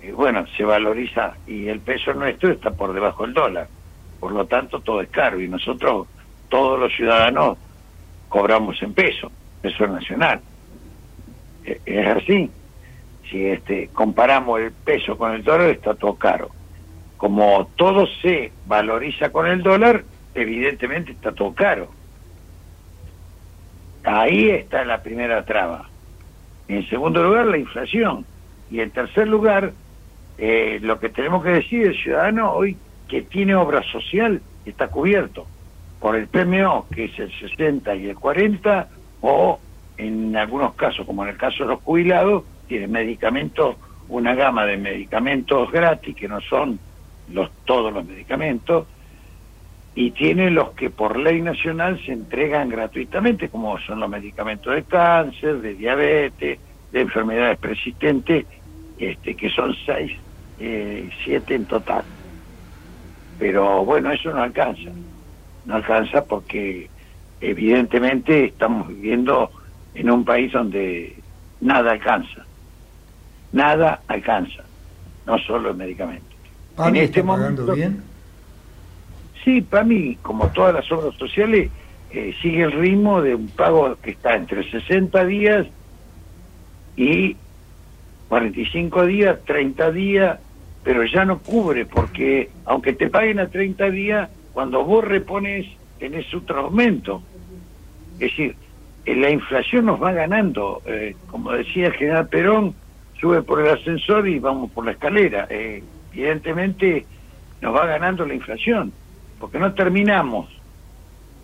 eh, 0.00 0.12
bueno, 0.12 0.44
se 0.56 0.64
valoriza 0.64 1.34
y 1.46 1.68
el 1.68 1.80
peso 1.80 2.14
nuestro 2.14 2.50
está 2.50 2.70
por 2.70 2.92
debajo 2.92 3.24
del 3.24 3.34
dólar. 3.34 3.68
Por 4.20 4.32
lo 4.32 4.46
tanto, 4.46 4.80
todo 4.80 5.00
es 5.00 5.08
caro 5.10 5.40
y 5.40 5.48
nosotros, 5.48 6.08
todos 6.48 6.78
los 6.78 6.94
ciudadanos, 6.94 7.58
cobramos 8.28 8.80
en 8.82 8.92
peso, 8.94 9.30
peso 9.62 9.86
nacional. 9.86 10.40
Eh, 11.64 11.80
Es 11.84 12.06
así. 12.06 12.50
Si 13.30 13.44
este 13.44 13.88
comparamos 13.92 14.60
el 14.60 14.72
peso 14.72 15.18
con 15.18 15.34
el 15.34 15.44
dólar, 15.44 15.68
está 15.70 15.94
todo 15.94 16.14
caro. 16.14 16.48
Como 17.18 17.68
todo 17.76 18.06
se 18.22 18.52
valoriza 18.66 19.30
con 19.30 19.46
el 19.46 19.62
dólar, 19.62 20.04
evidentemente 20.34 21.12
está 21.12 21.32
todo 21.32 21.52
caro. 21.52 21.90
Ahí 24.04 24.48
está 24.48 24.84
la 24.84 25.02
primera 25.02 25.44
traba. 25.44 25.90
En 26.68 26.88
segundo 26.88 27.22
lugar, 27.22 27.46
la 27.46 27.58
inflación. 27.58 28.24
Y 28.70 28.80
en 28.80 28.90
tercer 28.90 29.28
lugar, 29.28 29.72
eh, 30.38 30.78
lo 30.80 30.98
que 30.98 31.10
tenemos 31.10 31.42
que 31.42 31.50
decir, 31.50 31.88
el 31.88 32.02
ciudadano 32.02 32.52
hoy 32.52 32.78
que 33.08 33.22
tiene 33.22 33.54
obra 33.54 33.82
social 33.82 34.40
está 34.64 34.88
cubierto 34.88 35.46
por 36.00 36.16
el 36.16 36.28
PMO, 36.28 36.86
que 36.92 37.06
es 37.06 37.18
el 37.18 37.32
60 37.32 37.94
y 37.96 38.08
el 38.08 38.16
40, 38.16 38.88
o 39.20 39.58
en 39.96 40.36
algunos 40.36 40.74
casos, 40.74 41.04
como 41.04 41.24
en 41.24 41.30
el 41.30 41.36
caso 41.36 41.64
de 41.64 41.70
los 41.70 41.80
jubilados, 41.82 42.44
tiene 42.68 42.86
medicamentos, 42.86 43.76
una 44.08 44.34
gama 44.34 44.64
de 44.64 44.76
medicamentos 44.76 45.70
gratis, 45.72 46.14
que 46.14 46.28
no 46.28 46.40
son 46.40 46.78
los 47.32 47.50
todos 47.64 47.92
los 47.92 48.04
medicamentos, 48.06 48.86
y 49.94 50.12
tiene 50.12 50.50
los 50.50 50.70
que 50.70 50.90
por 50.90 51.18
ley 51.18 51.42
nacional 51.42 52.00
se 52.06 52.12
entregan 52.12 52.68
gratuitamente, 52.68 53.48
como 53.48 53.78
son 53.80 53.98
los 53.98 54.08
medicamentos 54.08 54.72
de 54.72 54.84
cáncer, 54.84 55.60
de 55.60 55.74
diabetes, 55.74 56.60
de 56.92 57.00
enfermedades 57.00 57.58
persistentes, 57.58 58.46
este, 58.98 59.34
que 59.34 59.50
son 59.50 59.74
seis, 59.84 60.12
eh, 60.60 61.10
siete 61.24 61.56
en 61.56 61.64
total. 61.64 62.04
Pero 63.38 63.84
bueno, 63.84 64.12
eso 64.12 64.30
no 64.30 64.42
alcanza. 64.42 64.90
No 65.68 65.74
alcanza 65.74 66.24
porque 66.24 66.90
evidentemente 67.40 68.46
estamos 68.46 68.88
viviendo 68.88 69.50
en 69.92 70.10
un 70.10 70.24
país 70.24 70.50
donde 70.50 71.22
nada 71.60 71.92
alcanza. 71.92 72.46
Nada 73.52 74.02
alcanza. 74.06 74.64
No 75.26 75.38
solo 75.40 75.68
el 75.72 75.76
medicamento. 75.76 76.34
¿PAMI 76.74 76.98
En 77.00 77.04
este 77.04 77.20
está 77.20 77.32
pagando 77.32 77.62
momento- 77.66 77.74
bien? 77.76 78.02
Sí, 79.44 79.60
para 79.60 79.84
mí, 79.84 80.16
como 80.22 80.50
todas 80.52 80.72
las 80.74 80.90
obras 80.90 81.14
sociales, 81.16 81.70
eh, 82.08 82.34
sigue 82.40 82.62
el 82.62 82.72
ritmo 82.72 83.20
de 83.20 83.34
un 83.34 83.50
pago 83.50 83.94
que 84.00 84.12
está 84.12 84.36
entre 84.36 84.68
60 84.70 85.26
días 85.26 85.66
y 86.96 87.42
45 88.26 89.04
días, 89.04 89.44
30 89.44 89.90
días, 89.92 90.40
pero 90.82 91.04
ya 91.04 91.26
no 91.26 91.42
cubre 91.42 91.84
porque 91.84 92.54
aunque 92.64 92.94
te 92.94 93.10
paguen 93.10 93.38
a 93.38 93.50
30 93.50 93.90
días, 93.90 94.30
cuando 94.58 94.84
vos 94.84 95.04
repones 95.04 95.68
tenés 96.00 96.34
otro 96.34 96.58
aumento. 96.58 97.22
Es 98.14 98.32
decir, 98.32 98.56
eh, 99.04 99.14
la 99.14 99.30
inflación 99.30 99.86
nos 99.86 100.02
va 100.02 100.10
ganando. 100.10 100.82
eh, 100.84 101.14
como 101.30 101.52
decía 101.52 101.86
el 101.86 101.92
general 101.92 102.26
Perón, 102.26 102.74
sube 103.20 103.42
por 103.42 103.60
el 103.60 103.68
ascensor 103.68 104.26
y 104.26 104.40
vamos 104.40 104.72
por 104.72 104.84
la 104.84 104.90
escalera. 104.90 105.46
Eh, 105.48 105.80
evidentemente 106.12 107.06
nos 107.60 107.72
va 107.72 107.86
ganando 107.86 108.26
la 108.26 108.34
inflación, 108.34 108.92
porque 109.38 109.60
no 109.60 109.74
terminamos 109.74 110.50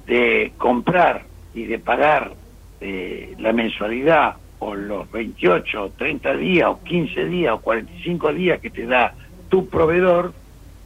de 0.09 0.53
comprar 0.59 1.23
y 1.55 1.67
de 1.67 1.79
pagar 1.79 2.33
eh, 2.81 3.33
la 3.39 3.53
mensualidad 3.53 4.39
o 4.59 4.75
los 4.75 5.09
28 5.13 5.85
o 5.85 5.91
30 5.91 6.35
días 6.35 6.69
o 6.69 6.83
15 6.83 7.27
días 7.27 7.55
o 7.55 7.61
45 7.61 8.33
días 8.33 8.61
que 8.61 8.71
te 8.71 8.87
da 8.87 9.15
tu 9.49 9.69
proveedor 9.69 10.35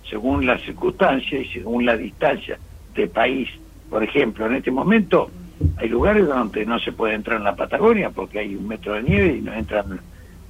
según 0.09 0.47
las 0.47 0.61
circunstancias 0.63 1.43
y 1.47 1.53
según 1.53 1.85
la 1.87 1.97
distancia 1.97 2.59
del 2.95 3.09
país. 3.11 3.49
Por 3.91 4.03
ejemplo, 4.03 4.47
en 4.47 4.55
este 4.57 4.71
momento 4.71 5.31
hay 5.77 5.89
lugares 5.89 6.27
donde 6.27 6.65
no 6.67 6.79
se 6.79 6.93
puede 6.93 7.15
entrar 7.15 7.39
en 7.39 7.45
la 7.45 7.57
Patagonia 7.57 8.11
porque 8.11 8.39
hay 8.41 8.55
un 8.55 8.67
metro 8.69 8.95
de 8.95 9.03
nieve 9.03 9.37
y 9.39 9.41
no 9.41 9.53
entra 9.55 9.85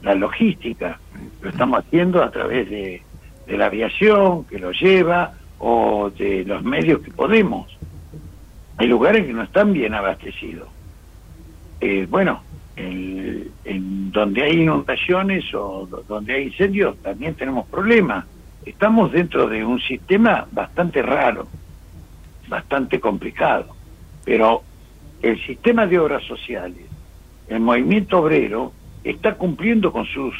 la 0.02 0.14
logística. 0.14 0.98
Lo 1.42 1.50
estamos 1.50 1.80
haciendo 1.84 2.22
a 2.22 2.30
través 2.30 2.68
de, 2.68 3.02
de 3.46 3.56
la 3.58 3.66
aviación 3.66 4.44
que 4.44 4.58
lo 4.58 4.72
lleva 4.72 5.34
o 5.58 6.10
de 6.16 6.44
los 6.44 6.62
medios 6.62 7.00
que 7.00 7.10
podemos. 7.10 7.66
Hay 8.76 8.86
lugares 8.86 9.26
que 9.26 9.32
no 9.32 9.42
están 9.42 9.72
bien 9.72 9.94
abastecidos. 9.94 10.68
Eh, 11.80 12.06
bueno, 12.08 12.42
el- 12.76 13.50
en 13.64 14.10
donde 14.12 14.42
hay 14.42 14.62
inundaciones 14.62 15.44
o 15.54 15.86
do- 15.86 16.04
donde 16.08 16.34
hay 16.34 16.44
incendios 16.44 16.96
también 17.02 17.34
tenemos 17.34 17.66
problemas. 17.68 18.24
Estamos 18.64 19.12
dentro 19.12 19.48
de 19.48 19.64
un 19.64 19.80
sistema 19.80 20.46
bastante 20.52 21.02
raro, 21.02 21.46
bastante 22.48 23.00
complicado, 23.00 23.74
pero 24.24 24.62
el 25.22 25.44
sistema 25.46 25.86
de 25.86 25.98
obras 25.98 26.22
sociales, 26.24 26.86
el 27.48 27.60
movimiento 27.60 28.18
obrero, 28.18 28.72
está 29.04 29.34
cumpliendo 29.34 29.92
con 29.92 30.04
sus 30.06 30.34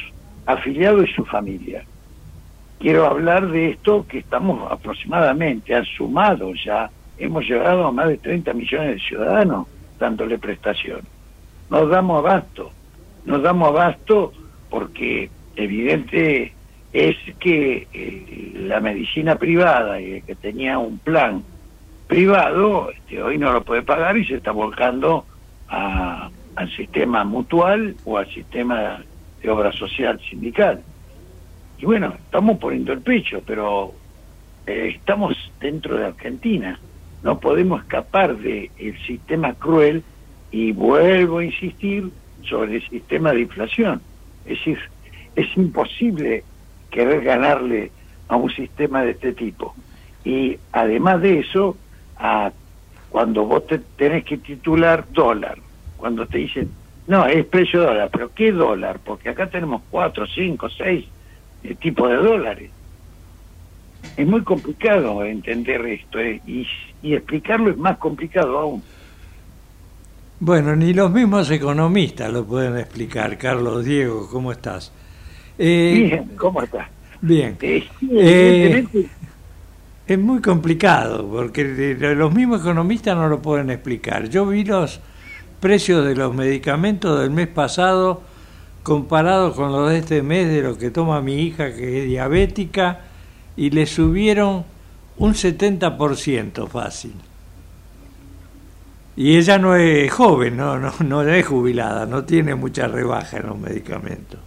afiliados 0.47 1.09
y 1.09 1.13
su 1.13 1.25
familia. 1.25 1.85
Quiero 2.79 3.07
hablar 3.07 3.49
de 3.49 3.71
esto 3.71 4.07
que 4.07 4.19
estamos 4.19 4.71
aproximadamente, 4.71 5.75
han 5.75 5.85
sumado 5.85 6.53
ya 6.55 6.91
hemos 7.19 7.45
llegado 7.45 7.87
a 7.87 7.93
más 7.93 8.09
de 8.09 8.19
30 8.19 8.53
millones 8.55 8.95
de 8.95 9.01
ciudadanos 9.01 9.67
dándole 9.99 10.39
prestación. 10.39 11.01
Nos 11.69 11.91
damos 11.91 12.25
abasto, 12.25 12.71
nos 13.25 13.43
damos 13.43 13.69
abasto 13.69 14.33
porque 14.71 15.31
evidente 15.57 16.53
es 16.93 17.17
que 17.39 17.87
eh, 17.93 18.53
la 18.55 18.81
medicina 18.81 19.37
privada, 19.37 20.01
eh, 20.01 20.23
que 20.27 20.35
tenía 20.35 20.79
un 20.79 20.99
plan 20.99 21.43
privado, 22.07 22.91
este, 22.91 23.23
hoy 23.23 23.37
no 23.39 23.53
lo 23.53 23.63
puede 23.63 23.83
pagar 23.83 24.17
y 24.17 24.25
se 24.25 24.37
está 24.37 24.53
volcando 24.53 25.27
a, 25.69 26.31
al 26.57 26.77
sistema 26.77 27.25
mutual 27.25 27.95
o 28.05 28.17
al 28.17 28.29
sistema 28.33 29.05
de 29.43 29.51
obra 29.51 29.71
social 29.73 30.19
sindical. 30.29 30.83
Y 31.79 31.85
bueno, 31.85 32.15
estamos 32.17 32.59
poniendo 32.59 32.93
el 32.93 33.01
pecho, 33.01 33.43
pero 33.47 33.95
eh, 34.67 34.95
estamos 34.97 35.37
dentro 35.61 35.97
de 35.97 36.07
Argentina. 36.07 36.81
No 37.23 37.39
podemos 37.39 37.83
escapar 37.83 38.37
del 38.39 38.71
sistema 39.07 39.55
cruel 39.55 40.03
y 40.51 40.73
vuelvo 40.73 41.39
a 41.39 41.45
insistir 41.45 42.11
sobre 42.49 42.77
el 42.77 42.89
sistema 42.89 43.33
de 43.33 43.43
inflación. 43.43 44.01
Es 44.45 44.59
decir, 44.59 44.79
es 45.37 45.57
imposible 45.57 46.45
querer 46.91 47.23
ganarle 47.23 47.91
a 48.29 48.37
un 48.37 48.51
sistema 48.51 49.03
de 49.03 49.13
este 49.13 49.33
tipo. 49.33 49.75
Y 50.25 50.59
además 50.73 51.21
de 51.23 51.41
eso, 51.41 51.77
a, 52.17 52.53
cuando 53.11 53.45
vos 53.45 53.67
te 53.67 53.79
tenés 53.79 54.25
que 54.25 54.39
titular 54.39 55.07
dólar, 55.13 55.59
cuando 55.97 56.27
te 56.27 56.39
dicen, 56.39 56.71
no, 57.07 57.27
es 57.27 57.45
precio 57.47 57.83
dólar, 57.83 58.11
pero 58.13 58.31
¿qué 58.35 58.53
dólar? 58.53 59.01
Porque 59.03 59.31
acá 59.31 59.49
tenemos 59.49 59.83
cuatro, 59.91 60.27
cinco, 60.27 60.69
seis 60.69 61.07
eh, 61.65 61.75
tipos 61.75 62.11
de 62.11 62.17
dólares. 62.17 62.71
Es 64.17 64.27
muy 64.27 64.43
complicado 64.43 65.25
entender 65.25 65.85
esto 65.87 66.19
eh, 66.21 66.41
y, 66.47 66.67
y 67.03 67.15
explicarlo 67.15 67.71
es 67.71 67.79
más 67.79 67.97
complicado 67.99 68.59
aún. 68.59 68.83
Bueno, 70.41 70.77
ni 70.77 70.93
los 70.93 71.11
mismos 71.11 71.51
economistas 71.51 72.33
lo 72.33 72.45
pueden 72.45 72.79
explicar. 72.79 73.39
Carlos 73.39 73.85
Diego, 73.85 74.29
¿cómo 74.31 74.53
estás? 74.53 74.93
Eh, 75.59 75.93
Bien, 75.95 76.31
¿cómo 76.37 76.63
estás? 76.63 76.89
Bien. 77.21 77.59
Eh, 77.61 77.89
Eh, 78.17 78.33
evidentemente, 78.37 79.11
es 80.07 80.19
muy 80.19 80.41
complicado 80.41 81.29
porque 81.31 81.65
los 81.99 82.33
mismos 82.35 82.63
economistas 82.63 83.17
no 83.17 83.29
lo 83.29 83.43
pueden 83.43 83.71
explicar. 83.71 84.29
Yo 84.31 84.47
vi 84.47 84.65
los 84.65 85.01
precios 85.61 86.05
de 86.07 86.17
los 86.17 86.35
medicamentos 86.35 87.21
del 87.21 87.31
mes 87.31 87.49
pasado 87.49 88.23
comparados 88.83 89.55
con 89.57 89.73
los 89.73 89.91
de 89.91 89.99
este 89.99 90.23
mes 90.23 90.49
de 90.49 90.63
lo 90.63 90.79
que 90.79 90.91
toma 90.91 91.21
mi 91.23 91.43
hija 91.43 91.75
que 91.75 92.03
es 92.03 92.07
diabética 92.09 93.03
y 93.57 93.71
le 93.71 93.87
subieron 93.87 94.67
un 95.19 95.35
70% 95.35 96.69
fácil. 96.69 97.15
Y 99.17 99.37
ella 99.37 99.59
no 99.59 99.75
es 99.77 100.11
joven, 100.13 100.57
no, 100.57 100.79
no, 100.79 100.93
no 101.05 101.23
es 101.23 101.47
jubilada, 101.47 102.07
no 102.07 102.25
tiene 102.25 102.55
mucha 102.55 102.87
rebaja 102.89 103.39
en 103.39 103.47
los 103.47 103.59
medicamentos. 103.59 104.41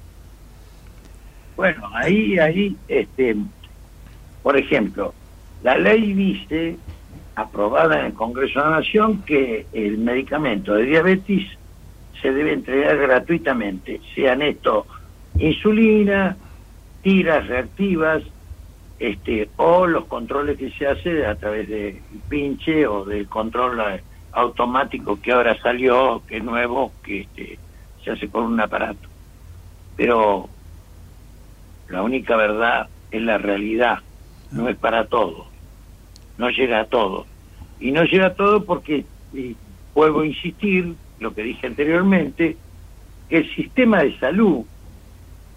Bueno, 1.56 1.90
ahí, 1.94 2.40
ahí, 2.40 2.76
este, 2.88 3.36
por 4.42 4.58
ejemplo, 4.58 5.14
la 5.64 5.78
ley 5.78 6.14
dice, 6.14 6.78
aprobada 7.36 8.00
en 8.00 8.06
el 8.08 8.14
Congreso 8.14 8.60
de 8.60 8.66
la 8.66 8.78
Nación, 8.78 9.24
que 9.24 9.68
el 9.74 9.98
medicamento 9.98 10.74
de 10.74 10.86
diabetes 10.86 11.48
se 12.22 12.32
debe 12.32 12.54
entregar 12.54 12.98
gratuitamente, 12.98 14.02
sean 14.16 14.42
esto 14.42 14.86
insulina, 15.38 16.38
tiras 17.02 17.48
reactivas, 17.48 18.24
este, 19.00 19.50
o 19.58 19.88
los 19.88 20.06
controles 20.06 20.58
que 20.58 20.70
se 20.72 20.86
hace 20.86 21.26
a 21.26 21.36
través 21.36 21.68
de 21.68 22.02
pinche 22.30 22.86
o 22.86 23.04
del 23.04 23.28
control 23.28 23.82
automático 24.34 25.20
que 25.20 25.32
ahora 25.32 25.60
salió, 25.62 26.22
que 26.28 26.38
es 26.38 26.44
nuevo, 26.44 26.94
que 27.04 27.22
este, 27.22 27.58
se 28.04 28.12
hace 28.12 28.30
con 28.30 28.44
un 28.44 28.60
aparato. 28.60 29.10
Pero 29.96 30.50
la 31.92 32.02
única 32.02 32.36
verdad 32.38 32.88
es 33.12 33.22
la 33.22 33.38
realidad, 33.38 34.00
no 34.52 34.70
es 34.70 34.78
para 34.78 35.08
todo, 35.08 35.48
no 36.38 36.50
llega 36.50 36.80
a 36.80 36.86
todo. 36.86 37.26
Y 37.80 37.92
no 37.92 38.04
llega 38.04 38.28
a 38.28 38.34
todo 38.34 38.64
porque, 38.64 39.06
y 39.34 39.56
vuelvo 39.94 40.22
a 40.22 40.26
insistir, 40.26 40.96
lo 41.20 41.34
que 41.34 41.44
dije 41.44 41.68
anteriormente, 41.68 42.58
que 43.30 43.38
el 43.38 43.56
sistema 43.56 44.04
de 44.04 44.18
salud 44.20 44.66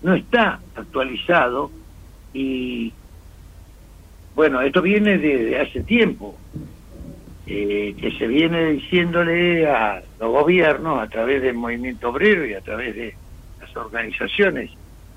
no 0.03 0.15
está 0.15 0.61
actualizado 0.75 1.71
y, 2.33 2.93
bueno, 4.35 4.61
esto 4.61 4.83
viene 4.83 5.19
de, 5.19 5.45
de 5.45 5.61
hace 5.61 5.83
tiempo, 5.83 6.37
eh, 7.47 7.95
que 8.01 8.11
se 8.19 8.27
viene 8.27 8.73
diciéndole 8.73 9.69
a 9.69 10.03
los 10.19 10.33
gobiernos 10.33 11.01
a 11.01 11.09
través 11.09 11.43
del 11.43 11.55
movimiento 11.55 12.09
obrero 12.09 12.45
y 12.45 12.55
a 12.55 12.61
través 12.61 12.97
de 12.97 13.15
las 13.61 13.77
organizaciones 13.77 14.71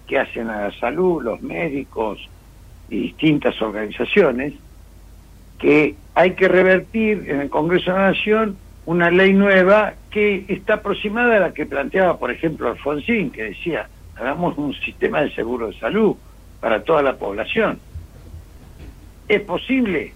que 0.08 0.18
hacen 0.18 0.50
a 0.50 0.68
la 0.68 0.80
salud, 0.80 1.22
los 1.22 1.42
médicos 1.42 2.20
y 2.90 3.02
distintas 3.02 3.62
organizaciones, 3.62 4.54
que 5.60 5.96
hay 6.16 6.32
que 6.32 6.48
revertir 6.48 7.26
en 7.28 7.42
el 7.42 7.50
Congreso 7.50 7.92
de 7.92 7.98
la 7.98 8.12
Nación 8.12 8.58
una 8.86 9.12
ley 9.12 9.34
nueva 9.34 9.96
que 10.10 10.46
está 10.48 10.76
aproximada 10.76 11.38
a 11.38 11.40
la 11.40 11.54
que 11.54 11.66
planteaba, 11.66 12.18
por 12.18 12.32
ejemplo, 12.32 12.70
Alfonsín, 12.70 13.32
que 13.32 13.44
decía, 13.44 13.90
hagamos 14.16 14.58
un 14.58 14.74
sistema 14.74 15.22
de 15.22 15.32
seguro 15.36 15.68
de 15.68 15.80
salud 15.80 16.16
para 16.62 16.84
toda 16.84 17.02
la 17.02 17.18
población. 17.18 17.80
¿Es 19.28 19.42
posible? 19.42 20.14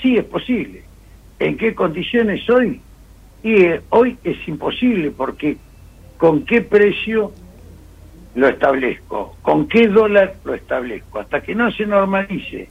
Sí, 0.00 0.16
es 0.16 0.24
posible. 0.24 0.82
¿En 1.38 1.56
qué 1.56 1.74
condiciones 1.74 2.48
hoy? 2.48 2.80
Y 3.42 3.62
eh, 3.64 3.82
hoy 3.90 4.16
es 4.24 4.36
imposible 4.48 5.10
porque 5.10 5.58
¿con 6.16 6.44
qué 6.44 6.62
precio 6.62 7.32
lo 8.34 8.48
establezco? 8.48 9.36
¿Con 9.42 9.68
qué 9.68 9.88
dólar 9.88 10.36
lo 10.44 10.54
establezco? 10.54 11.20
Hasta 11.20 11.42
que 11.42 11.54
no 11.54 11.70
se 11.72 11.86
normalice 11.86 12.70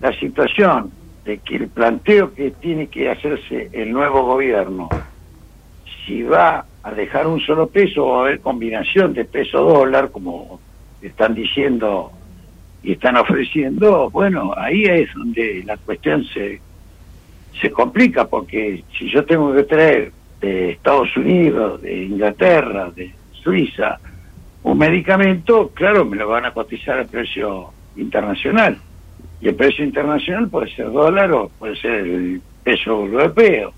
la 0.00 0.12
situación 0.18 0.92
de 1.24 1.38
que 1.38 1.56
el 1.56 1.68
planteo 1.68 2.32
que 2.32 2.52
tiene 2.52 2.86
que 2.86 3.10
hacerse 3.10 3.68
el 3.72 3.92
nuevo 3.92 4.22
gobierno, 4.22 4.90
si 6.04 6.22
va 6.22 6.64
a 6.82 6.90
dejar 6.92 7.26
un 7.26 7.40
solo 7.40 7.66
peso 7.68 8.06
o 8.06 8.18
a 8.18 8.20
haber 8.22 8.40
combinación 8.40 9.12
de 9.12 9.24
peso-dólar, 9.24 10.10
como 10.12 10.60
están 11.02 11.34
diciendo 11.34 12.12
y 12.82 12.92
están 12.92 13.16
ofreciendo, 13.16 14.08
bueno, 14.10 14.52
ahí 14.56 14.84
es 14.84 15.12
donde 15.14 15.64
la 15.64 15.76
cuestión 15.76 16.24
se, 16.26 16.60
se 17.60 17.70
complica, 17.70 18.26
porque 18.28 18.84
si 18.96 19.10
yo 19.10 19.24
tengo 19.24 19.52
que 19.52 19.64
traer 19.64 20.12
de 20.40 20.70
Estados 20.72 21.16
Unidos, 21.16 21.82
de 21.82 22.04
Inglaterra, 22.04 22.90
de 22.94 23.12
Suiza, 23.42 23.98
un 24.66 24.78
medicamento, 24.78 25.70
claro, 25.72 26.04
me 26.04 26.16
lo 26.16 26.28
van 26.28 26.44
a 26.44 26.52
cotizar 26.52 26.98
al 26.98 27.06
precio 27.06 27.70
internacional. 27.96 28.76
Y 29.40 29.48
el 29.48 29.54
precio 29.54 29.84
internacional 29.84 30.48
puede 30.48 30.74
ser 30.74 30.90
dólar 30.90 31.30
o 31.32 31.48
puede 31.50 31.76
ser 31.76 31.92
el 31.92 32.42
peso 32.64 32.90
europeo. 32.90 33.72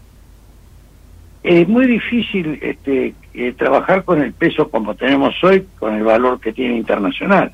Es 1.43 1.68
muy 1.68 1.86
difícil 1.86 2.59
este, 2.62 3.14
eh, 3.34 3.53
trabajar 3.53 4.03
con 4.05 4.22
el 4.22 4.32
peso 4.32 4.70
como 4.70 4.95
tenemos 4.95 5.34
hoy, 5.45 5.66
con 5.78 5.95
el 5.95 6.05
valor 6.05 6.41
que 6.41 6.53
tiene 6.55 6.76
internacional. 6.78 7.53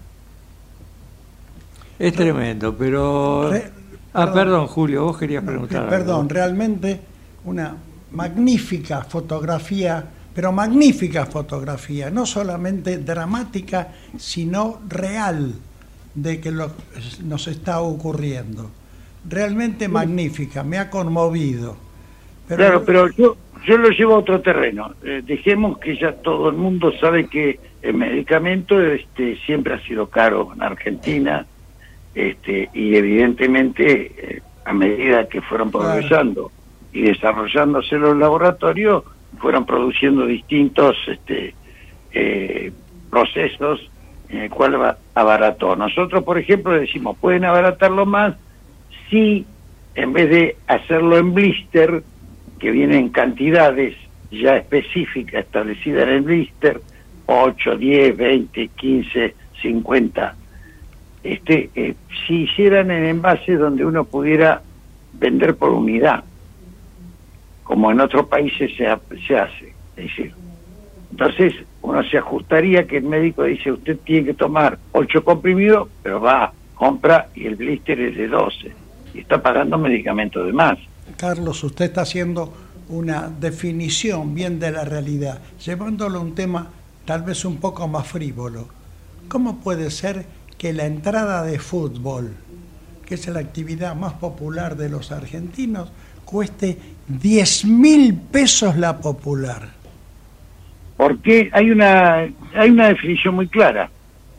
Es 1.99 2.13
tremendo, 2.13 2.75
pero... 2.77 3.51
Re- 3.51 3.71
Ah, 4.17 4.33
perdón, 4.33 4.69
Julio, 4.69 5.03
vos 5.07 5.19
querías 5.19 5.43
preguntar. 5.43 5.79
algo. 5.79 5.91
Perdón, 5.91 6.29
realmente 6.29 7.01
una 7.47 7.75
magnífica 8.13 9.03
fotografía, 9.03 10.05
pero 10.35 10.53
magnífica 10.53 11.27
fotografía, 11.27 12.11
no 12.11 12.27
solamente 12.27 12.99
dramática, 12.99 13.89
sino 14.19 14.81
real 14.89 15.53
de 16.15 16.41
que 16.41 16.51
lo 16.51 16.71
nos 17.25 17.47
está 17.49 17.81
ocurriendo. 17.81 18.71
Realmente 19.29 19.89
magnífica, 19.89 20.63
me 20.63 20.79
ha 20.79 20.91
conmovido. 20.91 21.77
Pero, 22.49 22.59
Claro, 22.59 22.85
pero 22.85 23.09
yo, 23.13 23.37
yo 23.67 23.79
lo 23.79 23.89
llevo 23.89 24.15
a 24.17 24.19
otro 24.19 24.41
terreno. 24.41 24.93
Eh, 25.03 25.23
dejemos 25.25 25.79
que 25.79 25.97
ya 25.97 26.13
todo 26.13 26.51
el 26.51 26.57
mundo 26.57 26.93
sabe 27.01 27.27
que 27.29 27.59
el 27.83 27.95
medicamento 27.95 28.81
este, 28.81 29.37
siempre 29.47 29.75
ha 29.75 29.81
sido 29.87 30.09
caro 30.09 30.51
en 30.55 30.63
Argentina 30.63 31.47
este, 32.15 32.69
y 32.75 32.95
evidentemente 32.97 34.13
eh, 34.37 34.43
a 34.65 34.73
medida 34.73 35.29
que 35.29 35.41
fueron 35.43 35.71
Claro. 35.71 35.87
progresando 35.87 36.51
y 36.93 37.03
desarrollándose 37.03 37.97
los 37.97 38.17
laboratorios, 38.17 39.05
fueron 39.39 39.67
produciendo 39.67 40.27
distintos 40.27 40.97
este, 41.07 41.55
eh, 42.13 42.73
procesos 43.11 43.91
en 44.29 44.43
el 44.43 44.51
cual 44.51 44.97
abarató. 45.15 45.77
Nosotros, 45.77 46.25
por 46.25 46.39
ejemplo, 46.39 46.73
decimos, 46.73 47.17
pueden 47.19 47.45
abaratarlo 47.45 48.07
más 48.07 48.35
si 49.11 49.47
en 49.95 50.13
vez 50.13 50.31
de 50.31 50.57
hacerlo 50.67 51.19
en 51.19 51.35
blister, 51.35 52.03
que 52.59 52.71
viene 52.71 52.99
en 52.99 53.11
cantidades 53.11 53.95
ya 54.31 54.57
específicas 54.57 55.45
establecidas 55.45 56.09
en 56.09 56.15
el 56.15 56.23
blister, 56.23 56.81
8, 57.27 57.77
10, 57.77 58.17
20, 58.17 58.69
15, 58.69 59.35
50, 59.63 60.37
este, 61.23 61.71
eh, 61.75 61.95
si 62.27 62.43
hicieran 62.43 62.91
en 62.91 63.05
envases 63.05 63.59
donde 63.59 63.85
uno 63.85 64.05
pudiera 64.05 64.63
vender 65.13 65.57
por 65.57 65.71
unidad, 65.71 66.25
como 67.65 67.91
en 67.91 68.01
otros 68.01 68.27
países 68.27 68.71
se, 68.77 68.87
se 69.27 69.37
hace. 69.37 69.75
Es 69.97 70.05
decir, 70.05 70.33
entonces 71.11 71.55
uno 71.83 72.03
se 72.05 72.19
ajustaría 72.19 72.87
que 72.87 72.99
el 72.99 73.05
médico 73.05 73.45
dice 73.45 73.73
usted 73.73 73.99
tiene 74.05 74.27
que 74.27 74.35
tomar 74.35 74.79
8 74.93 75.25
comprimidos, 75.25 75.89
pero 76.03 76.21
va, 76.21 76.53
compra 76.75 77.29
y 77.35 77.47
el 77.47 77.57
blister 77.57 78.01
es 78.01 78.17
de 78.17 78.29
12 78.29 78.73
y 79.15 79.21
está 79.21 79.43
pagando 79.43 79.79
medicamentos 79.79 80.47
de 80.47 80.53
más. 80.53 80.79
Carlos, 81.17 81.63
usted 81.63 81.87
está 81.87 82.03
haciendo 82.03 82.53
una 82.89 83.29
definición 83.29 84.35
bien 84.35 84.59
de 84.59 84.73
la 84.73 84.85
realidad, 84.85 85.41
llevándolo 85.65 86.19
a 86.19 86.23
un 86.23 86.35
tema 86.35 86.71
tal 87.05 87.23
vez 87.23 87.45
un 87.45 87.59
poco 87.59 87.87
más 87.89 88.07
frívolo. 88.07 88.69
¿Cómo 89.29 89.61
puede 89.61 89.91
ser 89.91 90.27
que 90.59 90.73
la 90.73 90.87
entrada 90.87 91.43
de 91.45 91.59
fútbol, 91.59 92.35
que 93.07 93.15
es 93.15 93.27
la 93.29 93.41
actividad 93.41 93.95
más 93.95 94.15
popular 94.15 94.77
de 94.77 94.89
los 94.89 95.13
argentinos, 95.13 95.93
cueste 96.25 96.79
10 97.09 97.65
mil 97.67 98.15
pesos 98.15 98.77
la 98.77 98.99
popular? 98.99 99.69
Porque 100.97 101.51
hay 101.53 101.71
una, 101.71 102.29
hay 102.55 102.71
una 102.71 102.89
definición 102.89 103.35
muy 103.35 103.49
clara, 103.49 103.91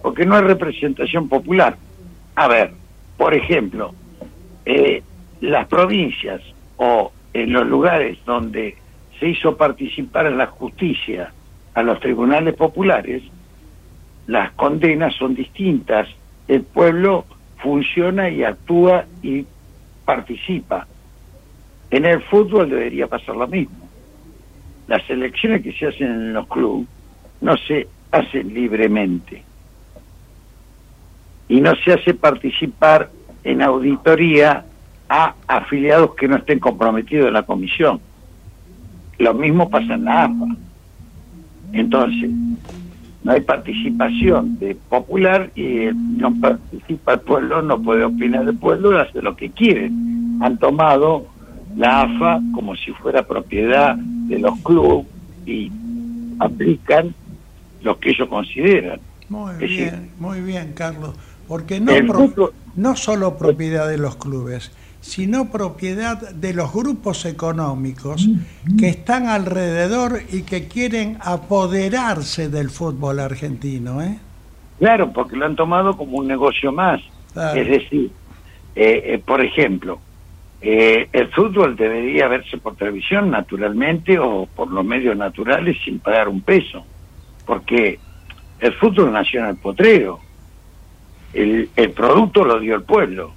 porque 0.01 0.25
no 0.25 0.35
hay 0.35 0.43
representación 0.43 1.27
popular. 1.27 1.77
A 2.35 2.47
ver, 2.47 2.71
por 3.17 3.33
ejemplo, 3.33 3.93
eh, 4.65 5.03
las 5.41 5.67
provincias 5.67 6.41
o 6.77 7.11
en 7.33 7.51
los 7.51 7.67
lugares 7.67 8.17
donde 8.25 8.77
se 9.19 9.29
hizo 9.29 9.57
participar 9.57 10.25
en 10.27 10.37
la 10.37 10.47
justicia 10.47 11.31
a 11.73 11.83
los 11.83 11.99
tribunales 11.99 12.55
populares, 12.55 13.23
las 14.27 14.51
condenas 14.53 15.13
son 15.15 15.35
distintas. 15.35 16.07
El 16.47 16.63
pueblo 16.63 17.25
funciona 17.57 18.29
y 18.29 18.43
actúa 18.43 19.05
y 19.21 19.45
participa. 20.05 20.87
En 21.91 22.05
el 22.05 22.21
fútbol 22.23 22.69
debería 22.69 23.07
pasar 23.07 23.35
lo 23.35 23.47
mismo. 23.47 23.87
Las 24.87 25.07
elecciones 25.09 25.61
que 25.61 25.73
se 25.73 25.87
hacen 25.87 26.07
en 26.07 26.33
los 26.33 26.47
clubes 26.47 26.87
no 27.41 27.55
se 27.57 27.87
hacen 28.11 28.53
libremente 28.53 29.43
y 31.47 31.61
no 31.61 31.73
se 31.83 31.93
hace 31.93 32.13
participar 32.13 33.09
en 33.43 33.61
auditoría 33.61 34.65
a 35.07 35.35
afiliados 35.47 36.15
que 36.15 36.27
no 36.27 36.37
estén 36.37 36.59
comprometidos 36.59 37.27
en 37.27 37.33
la 37.33 37.43
comisión. 37.43 37.99
Lo 39.19 39.33
mismo 39.33 39.69
pasa 39.69 39.93
en 39.93 40.05
la 40.05 40.23
AFA. 40.23 40.55
Entonces, 41.73 42.29
no 43.23 43.31
hay 43.31 43.41
participación 43.41 44.57
de 44.59 44.75
popular 44.75 45.51
y 45.55 45.89
no 45.93 46.33
participa 46.39 47.13
el 47.13 47.19
pueblo, 47.21 47.61
no 47.61 47.81
puede 47.81 48.03
opinar 48.03 48.47
el 48.47 48.57
pueblo, 48.57 48.99
hace 48.99 49.21
lo 49.21 49.35
que 49.35 49.51
quiere. 49.51 49.91
Han 50.41 50.57
tomado 50.57 51.27
la 51.75 52.01
AFA 52.03 52.39
como 52.53 52.75
si 52.75 52.91
fuera 52.91 53.23
propiedad 53.23 53.95
de 53.95 54.39
los 54.39 54.57
clubes 54.59 55.05
y 55.45 55.71
aplican 56.39 57.13
lo 57.81 57.99
que 57.99 58.11
ellos 58.11 58.27
consideran. 58.29 58.99
Muy 59.29 59.51
Es 59.53 59.59
decir, 59.59 59.77
bien, 59.91 60.09
muy 60.19 60.41
bien, 60.41 60.73
Carlos. 60.73 61.15
Porque 61.47 61.79
no, 61.79 61.91
pro- 62.07 62.53
no 62.75 62.95
solo 62.95 63.37
propiedad 63.37 63.87
de 63.87 63.97
los 63.97 64.15
clubes, 64.15 64.71
sino 65.01 65.51
propiedad 65.51 66.31
de 66.31 66.53
los 66.55 66.73
grupos 66.73 67.25
económicos 67.25 68.27
que 68.79 68.89
están 68.89 69.27
alrededor 69.27 70.21
y 70.31 70.41
que 70.41 70.67
quieren 70.67 71.17
apoderarse 71.21 72.49
del 72.49 72.71
fútbol 72.71 73.19
argentino. 73.19 74.01
¿eh? 74.01 74.17
Claro, 74.79 75.11
porque 75.13 75.35
lo 75.35 75.45
han 75.45 75.55
tomado 75.55 75.95
como 75.95 76.17
un 76.17 76.27
negocio 76.27 76.71
más. 76.71 77.01
Claro. 77.33 77.59
Es 77.61 77.67
decir, 77.67 78.11
eh, 78.75 79.03
eh, 79.05 79.21
por 79.23 79.41
ejemplo, 79.45 79.99
eh, 80.67 81.09
el 81.13 81.27
fútbol 81.27 81.75
debería 81.75 82.27
verse 82.27 82.57
por 82.57 82.75
televisión 82.75 83.29
naturalmente 83.29 84.17
o 84.17 84.47
por 84.47 84.71
los 84.71 84.83
medios 84.83 85.15
naturales 85.15 85.77
sin 85.85 85.99
pagar 85.99 86.27
un 86.27 86.41
peso, 86.41 86.83
porque 87.45 87.99
el 88.59 88.73
fútbol 88.73 89.13
nació 89.13 89.41
en 89.41 89.45
el 89.45 89.57
potrero, 89.57 90.19
el, 91.35 91.69
el 91.75 91.91
producto 91.91 92.43
lo 92.43 92.59
dio 92.59 92.73
el 92.73 92.81
pueblo, 92.81 93.31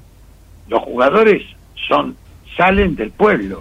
los 0.69 0.83
jugadores 0.85 1.43
son 1.87 2.17
salen 2.57 2.97
del 2.97 3.11
pueblo, 3.11 3.61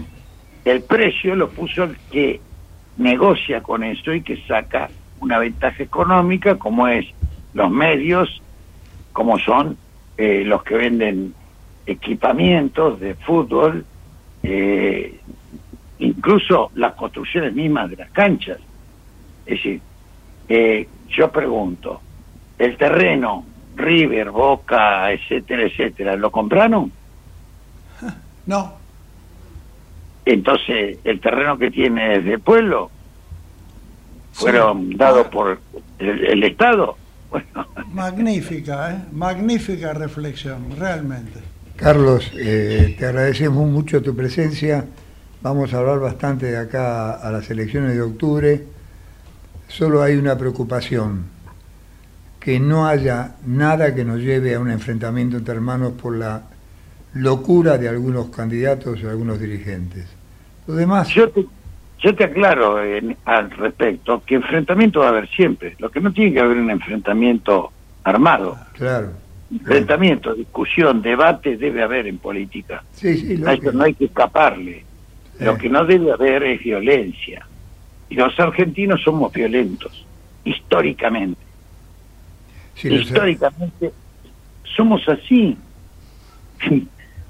el 0.63 0.81
precio 0.83 1.35
lo 1.35 1.49
puso 1.49 1.83
el 1.83 1.97
que 2.09 2.39
negocia 2.95 3.61
con 3.61 3.83
eso 3.83 4.13
y 4.13 4.21
que 4.21 4.41
saca 4.47 4.89
una 5.19 5.39
ventaja 5.39 5.83
económica 5.83 6.55
como 6.55 6.87
es 6.87 7.05
los 7.53 7.69
medios, 7.69 8.41
como 9.11 9.37
son 9.39 9.77
eh, 10.17 10.43
los 10.45 10.63
que 10.63 10.75
venden 10.75 11.33
equipamientos 11.87 12.99
de 12.99 13.15
fútbol, 13.15 13.85
eh, 14.43 15.19
incluso 15.99 16.69
las 16.75 16.93
construcciones 16.93 17.53
mismas 17.53 17.89
de 17.89 17.95
las 17.95 18.11
canchas. 18.11 18.59
Es 19.45 19.55
decir, 19.55 19.81
eh, 20.49 20.87
yo 21.09 21.31
pregunto, 21.31 22.01
el 22.59 22.77
terreno, 22.77 23.45
River, 23.75 24.31
Boca, 24.31 25.11
etcétera, 25.11 25.63
etcétera, 25.63 26.15
¿lo 26.15 26.29
compraron? 26.29 26.91
No, 28.45 28.75
Entonces, 30.23 30.99
el 31.03 31.19
terreno 31.19 31.57
que 31.57 31.69
tiene 31.69 32.19
desde 32.19 32.33
el 32.35 32.39
pueblo 32.39 32.89
fueron 34.31 34.95
dados 34.95 35.27
por 35.27 35.59
el, 35.99 36.25
el 36.25 36.43
Estado. 36.43 36.97
Bueno, 37.29 37.67
magnífica, 37.91 38.93
¿eh? 38.93 38.99
magnífica 39.11 39.91
reflexión, 39.93 40.73
realmente. 40.79 41.41
Carlos, 41.77 42.31
eh, 42.35 42.95
te 42.97 43.05
agradecemos 43.05 43.67
mucho 43.69 44.01
tu 44.01 44.15
presencia. 44.15 44.85
Vamos 45.41 45.73
a 45.73 45.77
hablar 45.77 45.99
bastante 45.99 46.47
de 46.47 46.57
acá 46.57 47.11
a 47.13 47.31
las 47.31 47.49
elecciones 47.51 47.93
de 47.93 48.01
octubre. 48.01 48.63
Solo 49.67 50.01
hay 50.01 50.15
una 50.15 50.37
preocupación, 50.37 51.25
que 52.39 52.59
no 52.59 52.87
haya 52.87 53.35
nada 53.45 53.93
que 53.93 54.03
nos 54.05 54.19
lleve 54.19 54.55
a 54.55 54.59
un 54.59 54.71
enfrentamiento 54.71 55.37
entre 55.37 55.53
hermanos 55.53 55.93
por 56.01 56.15
la 56.15 56.43
locura 57.13 57.77
de 57.77 57.89
algunos 57.89 58.27
candidatos 58.29 58.99
y 59.01 59.05
algunos 59.05 59.39
dirigentes. 59.39 60.05
Lo 60.65 60.73
demás, 60.75 61.09
yo 61.09 61.29
te, 61.29 61.45
yo 61.99 62.15
te 62.15 62.23
aclaro 62.23 62.83
en- 62.83 63.15
al 63.25 63.51
respecto 63.51 64.23
que 64.25 64.35
enfrentamiento 64.35 65.01
va 65.01 65.07
a 65.07 65.09
haber 65.09 65.29
siempre. 65.29 65.75
Lo 65.79 65.91
que 65.91 65.99
no 66.01 66.11
tiene 66.11 66.33
que 66.33 66.39
haber 66.39 66.57
un 66.57 66.71
enfrentamiento 66.71 67.71
armado. 68.03 68.57
claro. 68.73 69.11
Enfrentamiento, 69.51 70.33
discusión, 70.33 71.01
debate 71.01 71.57
debe 71.57 71.81
haber 71.81 72.07
en 72.07 72.17
política. 72.17 72.83
Sí, 72.91 73.17
sí, 73.17 73.43
A 73.45 73.53
eso 73.53 73.71
no 73.71 73.83
hay 73.83 73.93
que 73.93 74.05
escaparle. 74.05 74.83
Lo 75.39 75.57
que 75.57 75.69
no 75.69 75.85
debe 75.85 76.11
haber 76.11 76.43
es 76.43 76.63
violencia. 76.63 77.45
Y 78.09 78.15
los 78.15 78.37
argentinos 78.39 79.01
somos 79.03 79.31
violentos, 79.31 80.05
históricamente. 80.43 81.41
Históricamente 82.75 83.91
somos 84.75 85.07
así. 85.07 85.57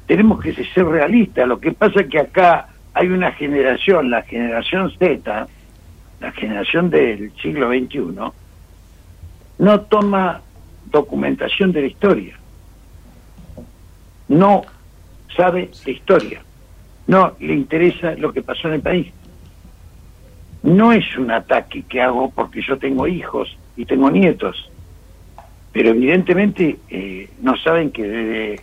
Tenemos 0.07 0.41
que 0.41 0.53
ser 0.53 0.85
realistas. 0.85 1.47
Lo 1.47 1.59
que 1.59 1.71
pasa 1.71 2.01
es 2.01 2.07
que 2.07 2.19
acá 2.19 2.69
hay 2.93 3.07
una 3.09 3.31
generación, 3.33 4.09
la 4.09 4.23
generación 4.23 4.91
Z, 4.97 5.47
la 6.19 6.31
generación 6.31 6.89
del 6.89 7.31
siglo 7.41 7.69
XXI, 7.69 8.31
no 9.59 9.81
toma 9.81 10.41
documentación 10.91 11.71
de 11.71 11.81
la 11.81 11.87
historia. 11.87 12.35
No 14.27 14.63
sabe 15.35 15.71
de 15.85 15.91
historia. 15.91 16.41
No 17.07 17.33
le 17.39 17.53
interesa 17.53 18.15
lo 18.15 18.33
que 18.33 18.41
pasó 18.41 18.67
en 18.67 18.75
el 18.75 18.81
país. 18.81 19.07
No 20.63 20.91
es 20.91 21.17
un 21.17 21.31
ataque 21.31 21.83
que 21.83 22.01
hago 22.01 22.31
porque 22.31 22.61
yo 22.61 22.77
tengo 22.77 23.07
hijos 23.07 23.55
y 23.77 23.85
tengo 23.85 24.09
nietos 24.11 24.69
pero 25.77 25.89
evidentemente 25.89 26.79
eh, 26.89 27.29
no 27.41 27.55
saben 27.57 27.91
que 27.91 28.01
desde 28.01 28.61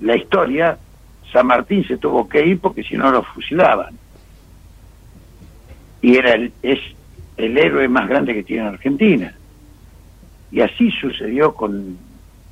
la 0.00 0.16
historia 0.16 0.78
San 1.32 1.46
Martín 1.46 1.82
se 1.88 1.96
tuvo 1.96 2.28
que 2.28 2.44
ir 2.44 2.60
porque 2.60 2.82
si 2.82 2.94
no 2.94 3.10
lo 3.10 3.22
fusilaban. 3.22 3.94
Y 6.02 6.16
era 6.16 6.34
el, 6.34 6.52
es 6.62 6.78
el 7.38 7.56
héroe 7.56 7.88
más 7.88 8.06
grande 8.06 8.34
que 8.34 8.42
tiene 8.42 8.68
Argentina. 8.68 9.34
Y 10.52 10.60
así 10.60 10.90
sucedió 10.92 11.54
con, 11.54 11.96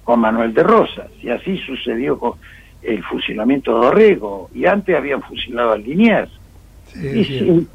con 0.02 0.20
Manuel 0.20 0.52
de 0.52 0.62
Rosas, 0.62 1.08
y 1.22 1.28
así 1.30 1.58
sucedió 1.58 2.18
con 2.18 2.32
el 2.82 3.02
fusilamiento 3.04 3.74
de 3.74 3.86
Dorrego, 3.86 4.50
y 4.54 4.66
antes 4.66 4.96
habían 4.96 5.22
fusilado 5.22 5.72
a 5.72 5.78
Liniers. 5.78 6.30
Sí, 6.86 7.66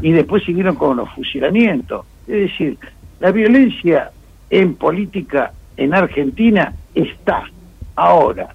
y 0.00 0.12
después 0.12 0.44
siguieron 0.44 0.76
con 0.76 0.96
los 0.96 1.10
fusilamientos. 1.10 2.06
Es 2.26 2.50
decir, 2.50 2.78
la 3.20 3.32
violencia 3.32 4.10
en 4.50 4.74
política 4.74 5.52
en 5.76 5.94
Argentina 5.94 6.72
está 6.94 7.44
ahora. 7.96 8.54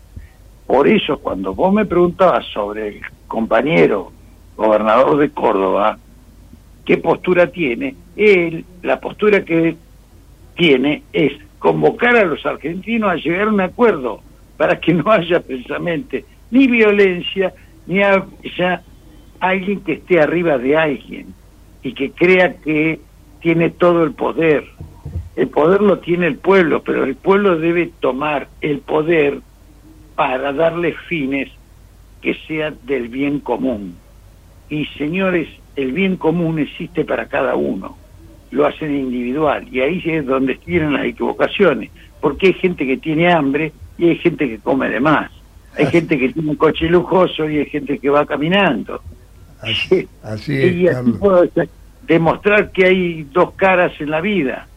Por 0.65 0.87
eso 0.87 1.17
cuando 1.19 1.53
vos 1.53 1.73
me 1.73 1.85
preguntabas 1.85 2.45
sobre 2.53 2.87
el 2.89 3.01
compañero 3.27 4.11
gobernador 4.55 5.17
de 5.17 5.29
Córdoba, 5.31 5.97
qué 6.85 6.97
postura 6.97 7.47
tiene, 7.47 7.95
él, 8.15 8.65
la 8.81 8.99
postura 8.99 9.43
que 9.43 9.75
tiene 10.55 11.03
es 11.13 11.33
convocar 11.59 12.15
a 12.15 12.25
los 12.25 12.45
argentinos 12.45 13.11
a 13.11 13.15
llegar 13.15 13.47
a 13.47 13.51
un 13.51 13.61
acuerdo 13.61 14.21
para 14.57 14.79
que 14.79 14.93
no 14.93 15.11
haya 15.11 15.39
precisamente 15.39 16.25
ni 16.51 16.67
violencia 16.67 17.53
ni 17.87 18.01
haya 18.01 18.81
alguien 19.39 19.81
que 19.81 19.93
esté 19.93 20.21
arriba 20.21 20.57
de 20.57 20.77
alguien 20.77 21.33
y 21.81 21.93
que 21.93 22.11
crea 22.11 22.55
que 22.55 22.99
tiene 23.41 23.69
todo 23.69 24.03
el 24.03 24.13
poder. 24.13 24.65
El 25.35 25.47
poder 25.49 25.81
lo 25.81 25.99
tiene 25.99 26.27
el 26.27 26.37
pueblo, 26.37 26.83
pero 26.83 27.03
el 27.03 27.15
pueblo 27.15 27.57
debe 27.57 27.91
tomar 27.99 28.47
el 28.61 28.79
poder 28.79 29.41
para 30.15 30.53
darle 30.53 30.93
fines 31.09 31.49
que 32.21 32.35
sean 32.47 32.77
del 32.83 33.09
bien 33.09 33.39
común. 33.39 33.95
Y 34.69 34.85
señores, 34.97 35.49
el 35.75 35.91
bien 35.91 36.15
común 36.15 36.59
existe 36.59 37.03
para 37.03 37.27
cada 37.27 37.55
uno, 37.55 37.97
lo 38.53 38.67
hacen 38.67 38.95
individual, 38.95 39.67
y 39.71 39.81
ahí 39.81 40.01
es 40.05 40.25
donde 40.25 40.55
tienen 40.55 40.93
las 40.93 41.05
equivocaciones, 41.05 41.89
porque 42.21 42.47
hay 42.47 42.53
gente 42.53 42.85
que 42.85 42.97
tiene 42.97 43.31
hambre 43.31 43.73
y 43.97 44.09
hay 44.09 44.15
gente 44.17 44.47
que 44.47 44.59
come 44.59 44.89
de 44.89 44.99
más, 44.99 45.31
hay 45.75 45.87
gente 45.87 46.17
que 46.17 46.29
tiene 46.29 46.51
un 46.51 46.55
coche 46.55 46.87
lujoso 46.87 47.49
y 47.49 47.57
hay 47.57 47.65
gente 47.65 47.97
que 47.97 48.09
va 48.09 48.25
caminando. 48.25 49.01
Así, 49.59 50.07
así 50.23 50.55
es, 50.55 50.73
y 50.75 50.87
así 50.87 51.11
puedo 51.13 51.45
demostrar 52.03 52.71
que 52.71 52.85
hay 52.85 53.23
dos 53.23 53.51
caras 53.53 53.91
en 53.99 54.11
la 54.11 54.21
vida. 54.21 54.67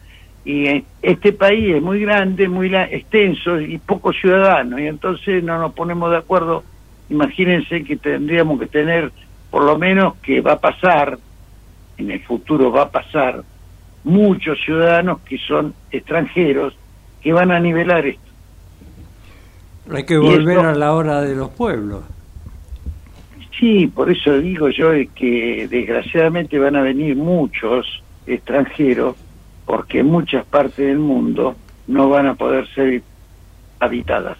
Y 0.43 0.83
este 1.01 1.33
país 1.33 1.75
es 1.75 1.81
muy 1.81 1.99
grande, 1.99 2.47
muy 2.47 2.73
extenso 2.73 3.59
y 3.59 3.77
pocos 3.77 4.15
ciudadanos, 4.19 4.79
y 4.79 4.87
entonces 4.87 5.43
no 5.43 5.59
nos 5.59 5.73
ponemos 5.73 6.09
de 6.09 6.17
acuerdo. 6.17 6.63
Imagínense 7.09 7.83
que 7.83 7.97
tendríamos 7.97 8.59
que 8.59 8.67
tener, 8.67 9.11
por 9.51 9.63
lo 9.63 9.77
menos 9.77 10.15
que 10.15 10.41
va 10.41 10.53
a 10.53 10.59
pasar, 10.59 11.19
en 11.97 12.11
el 12.11 12.21
futuro 12.21 12.71
va 12.71 12.83
a 12.83 12.89
pasar, 12.89 13.43
muchos 14.07 14.57
ciudadanos 14.63 15.19
que 15.21 15.37
son 15.37 15.73
extranjeros 15.91 16.75
que 17.21 17.33
van 17.33 17.51
a 17.51 17.59
nivelar 17.59 18.05
esto. 18.05 18.21
Hay 19.91 20.05
que 20.05 20.17
volver 20.17 20.59
a 20.59 20.73
la 20.73 20.93
hora 20.93 21.21
de 21.21 21.35
los 21.35 21.49
pueblos. 21.49 22.03
Sí, 23.59 23.87
por 23.87 24.09
eso 24.11 24.37
digo 24.39 24.69
yo 24.69 24.91
que 25.15 25.67
desgraciadamente 25.69 26.59
van 26.59 26.75
a 26.75 26.81
venir 26.81 27.15
muchos 27.15 28.03
extranjeros 28.25 29.15
porque 29.65 29.99
en 29.99 30.07
muchas 30.07 30.45
partes 30.45 30.85
del 30.85 30.99
mundo 30.99 31.55
no 31.87 32.09
van 32.09 32.27
a 32.27 32.35
poder 32.35 32.67
ser 32.73 33.01
habitadas. 33.79 34.37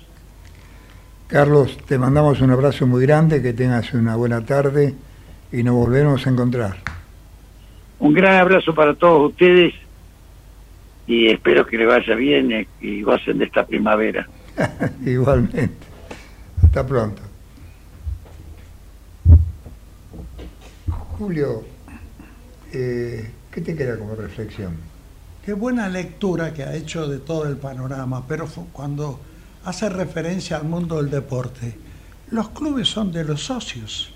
Carlos, 1.28 1.78
te 1.86 1.98
mandamos 1.98 2.40
un 2.42 2.52
abrazo 2.52 2.88
muy 2.88 3.02
grande, 3.06 3.42
que 3.42 3.54
tengas 3.54 3.94
una 3.94 4.16
buena 4.16 4.46
tarde 4.46 4.96
y 5.52 5.64
nos 5.64 5.76
volvemos 5.76 6.26
a 6.26 6.30
encontrar. 6.30 6.97
Un 8.00 8.14
gran 8.14 8.36
abrazo 8.36 8.74
para 8.76 8.94
todos 8.94 9.32
ustedes 9.32 9.74
y 11.08 11.28
espero 11.28 11.66
que 11.66 11.78
le 11.78 11.86
vaya 11.86 12.16
bien 12.16 12.68
y 12.82 13.02
gocen 13.02 13.40
de 13.40 13.46
esta 13.46 13.66
primavera. 13.66 14.28
Igualmente. 15.06 15.70
Hasta 16.64 16.86
pronto. 16.86 17.22
Julio, 20.90 21.64
eh, 22.72 23.32
¿qué 23.52 23.62
te 23.62 23.76
queda 23.76 23.98
como 23.98 24.16
reflexión? 24.16 24.76
Qué 25.44 25.54
buena 25.54 25.88
lectura 25.90 26.54
que 26.54 26.64
ha 26.64 26.76
hecho 26.76 27.08
de 27.08 27.20
todo 27.20 27.48
el 27.48 27.58
panorama, 27.58 28.24
pero 28.28 28.48
cuando 28.74 29.20
hace 29.64 29.90
referencia 29.90 30.58
al 30.58 30.66
mundo 30.66 30.98
del 30.98 31.10
deporte, 31.10 31.74
los 32.32 32.50
clubes 32.50 32.90
son 32.90 33.12
de 33.12 33.24
los 33.24 33.46
socios. 33.46 34.14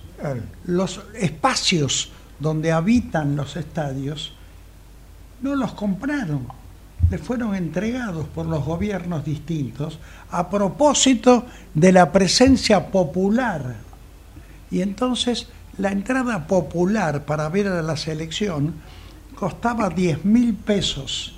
Los 0.65 1.01
espacios 1.15 2.11
donde 2.41 2.71
habitan 2.71 3.35
los 3.35 3.55
estadios 3.55 4.33
no 5.41 5.55
los 5.55 5.73
compraron, 5.73 6.47
le 7.09 7.17
fueron 7.17 7.55
entregados 7.55 8.27
por 8.27 8.45
los 8.45 8.63
gobiernos 8.63 9.25
distintos 9.25 9.99
a 10.29 10.49
propósito 10.49 11.45
de 11.73 11.91
la 11.91 12.11
presencia 12.11 12.87
popular. 12.91 13.75
Y 14.69 14.81
entonces 14.81 15.47
la 15.77 15.91
entrada 15.91 16.47
popular 16.47 17.25
para 17.25 17.49
ver 17.49 17.67
a 17.67 17.81
la 17.81 17.97
selección 17.97 18.75
costaba 19.35 19.89
10 19.89 20.25
mil 20.25 20.53
pesos. 20.53 21.35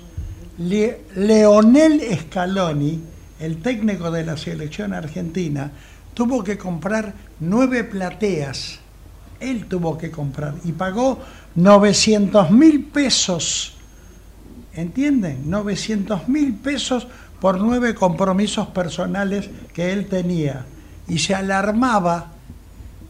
Leonel 0.58 2.02
Scaloni, 2.20 3.00
el 3.40 3.60
técnico 3.60 4.10
de 4.10 4.24
la 4.24 4.36
selección 4.36 4.92
argentina, 4.92 5.72
tuvo 6.12 6.44
que 6.44 6.56
comprar 6.56 7.14
nueve 7.40 7.82
plateas. 7.82 8.78
Él 9.50 9.66
tuvo 9.66 9.96
que 9.98 10.10
comprar 10.10 10.54
y 10.64 10.72
pagó 10.72 11.18
900 11.54 12.50
mil 12.50 12.84
pesos. 12.84 13.76
¿Entienden? 14.74 15.48
900 15.48 16.28
mil 16.28 16.54
pesos 16.54 17.06
por 17.40 17.60
nueve 17.60 17.94
compromisos 17.94 18.68
personales 18.68 19.50
que 19.72 19.92
él 19.92 20.06
tenía. 20.06 20.64
Y 21.06 21.18
se 21.18 21.34
alarmaba 21.34 22.34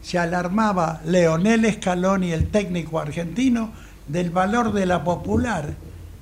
se 0.05 0.19
alarmaba 0.19 1.01
Leonel 1.05 1.65
Scaloni, 1.73 2.31
el 2.31 2.51
técnico 2.51 2.99
argentino, 2.99 3.71
del 4.07 4.29
valor 4.29 4.71
de 4.71 4.85
la 4.85 5.03
popular 5.03 5.73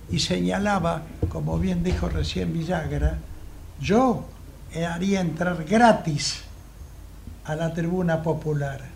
y 0.09 0.19
señalaba, 0.19 1.01
como 1.27 1.59
bien 1.59 1.83
dijo 1.83 2.07
recién 2.07 2.53
Villagra, 2.53 3.17
yo 3.81 4.25
haría 4.89 5.19
entrar 5.19 5.65
gratis 5.65 6.43
a 7.43 7.55
la 7.55 7.73
tribuna 7.73 8.23
popular. 8.23 8.92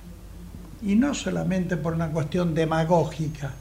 Y 0.82 0.96
no 0.96 1.14
solamente 1.14 1.78
por 1.78 1.94
una 1.94 2.10
cuestión 2.10 2.54
demagógica, 2.54 3.52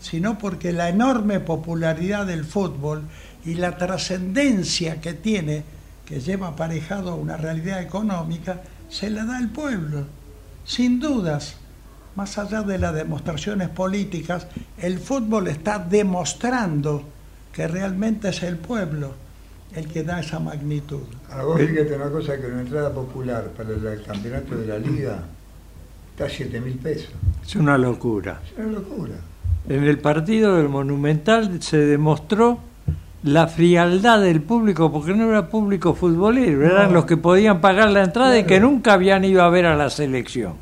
sino 0.00 0.38
porque 0.38 0.72
la 0.72 0.88
enorme 0.88 1.40
popularidad 1.40 2.26
del 2.26 2.44
fútbol 2.44 3.02
y 3.44 3.54
la 3.54 3.76
trascendencia 3.76 5.00
que 5.00 5.14
tiene, 5.14 5.64
que 6.04 6.20
lleva 6.20 6.48
aparejado 6.48 7.16
una 7.16 7.36
realidad 7.36 7.80
económica, 7.80 8.62
se 8.88 9.10
la 9.10 9.24
da 9.24 9.38
el 9.38 9.48
pueblo 9.48 10.18
sin 10.68 11.00
dudas, 11.00 11.56
más 12.14 12.36
allá 12.36 12.62
de 12.62 12.78
las 12.78 12.94
demostraciones 12.94 13.70
políticas, 13.70 14.46
el 14.76 14.98
fútbol 14.98 15.48
está 15.48 15.78
demostrando 15.78 17.04
que 17.54 17.66
realmente 17.66 18.28
es 18.28 18.42
el 18.42 18.58
pueblo 18.58 19.14
el 19.74 19.88
que 19.88 20.02
da 20.02 20.20
esa 20.20 20.38
magnitud. 20.38 21.04
A 21.30 21.42
vos 21.42 21.58
fíjate 21.58 21.96
una 21.96 22.10
cosa, 22.10 22.38
que 22.38 22.46
una 22.48 22.60
entrada 22.60 22.92
popular 22.92 23.48
para 23.56 23.70
el 23.70 24.02
campeonato 24.02 24.58
de 24.58 24.66
la 24.66 24.78
liga 24.78 25.22
está 26.18 26.24
a 26.24 26.28
7 26.28 26.60
mil 26.60 26.74
pesos. 26.74 27.10
Es 27.46 27.54
una 27.54 27.78
locura. 27.78 28.40
Es 28.44 28.58
una 28.58 28.72
locura. 28.72 29.14
En 29.68 29.84
el 29.84 29.98
partido 29.98 30.56
del 30.56 30.68
Monumental 30.68 31.62
se 31.62 31.76
demostró 31.78 32.58
la 33.22 33.46
frialdad 33.46 34.20
del 34.20 34.42
público, 34.42 34.90
porque 34.90 35.14
no 35.14 35.28
era 35.28 35.48
público 35.48 35.94
futbolero, 35.94 36.64
eran 36.64 36.92
los 36.92 37.04
que 37.04 37.16
podían 37.16 37.60
pagar 37.60 37.90
la 37.90 38.02
entrada 38.02 38.36
y 38.36 38.44
que 38.44 38.58
nunca 38.58 38.94
habían 38.94 39.24
ido 39.24 39.42
a 39.42 39.50
ver 39.50 39.66
a 39.66 39.76
la 39.76 39.90
selección. 39.90 40.54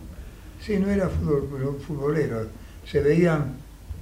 Sí, 0.60 0.76
no 0.78 0.90
era 0.90 1.08
fútbol, 1.08 1.78
futbolero, 1.86 2.48
se 2.84 3.00
veían 3.00 3.54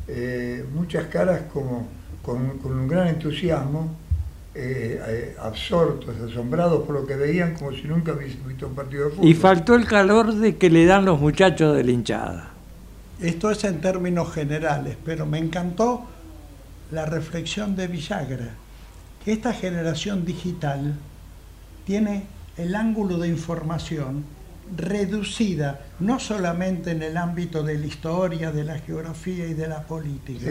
eh, 0.08 0.64
muchas 0.74 1.06
caras 1.06 1.42
como 1.52 1.86
con, 2.22 2.58
un 2.64 2.88
gran 2.88 3.08
entusiasmo, 3.08 3.96
eh, 4.56 5.02
eh, 5.08 5.36
absortos, 5.40 6.14
asombrados 6.20 6.84
por 6.84 6.94
lo 7.00 7.06
que 7.06 7.16
veían 7.16 7.54
como 7.54 7.72
si 7.72 7.82
nunca 7.82 8.12
hubiesen 8.12 8.46
visto 8.46 8.68
un 8.68 8.74
partido 8.74 9.06
de 9.06 9.10
fútbol. 9.10 9.28
Y 9.28 9.34
faltó 9.34 9.74
el 9.74 9.86
calor 9.86 10.32
de 10.32 10.56
que 10.56 10.70
le 10.70 10.86
dan 10.86 11.04
los 11.04 11.20
muchachos 11.20 11.76
de 11.76 11.82
la 11.82 11.90
hinchada. 11.90 12.50
Esto 13.20 13.50
es 13.50 13.64
en 13.64 13.80
términos 13.80 14.32
generales, 14.32 14.96
pero 15.04 15.26
me 15.26 15.38
encantó 15.38 16.04
la 16.92 17.04
reflexión 17.04 17.74
de 17.74 17.88
Villagra, 17.88 18.50
que 19.24 19.32
esta 19.32 19.52
generación 19.52 20.24
digital 20.24 20.94
tiene 21.84 22.26
el 22.56 22.76
ángulo 22.76 23.18
de 23.18 23.28
información 23.28 24.24
reducida 24.76 25.80
no 26.00 26.18
solamente 26.18 26.92
en 26.92 27.02
el 27.02 27.16
ámbito 27.16 27.62
de 27.62 27.78
la 27.78 27.86
historia, 27.86 28.50
de 28.52 28.64
la 28.64 28.78
geografía 28.78 29.46
y 29.46 29.54
de 29.54 29.68
la 29.68 29.82
política, 29.82 30.48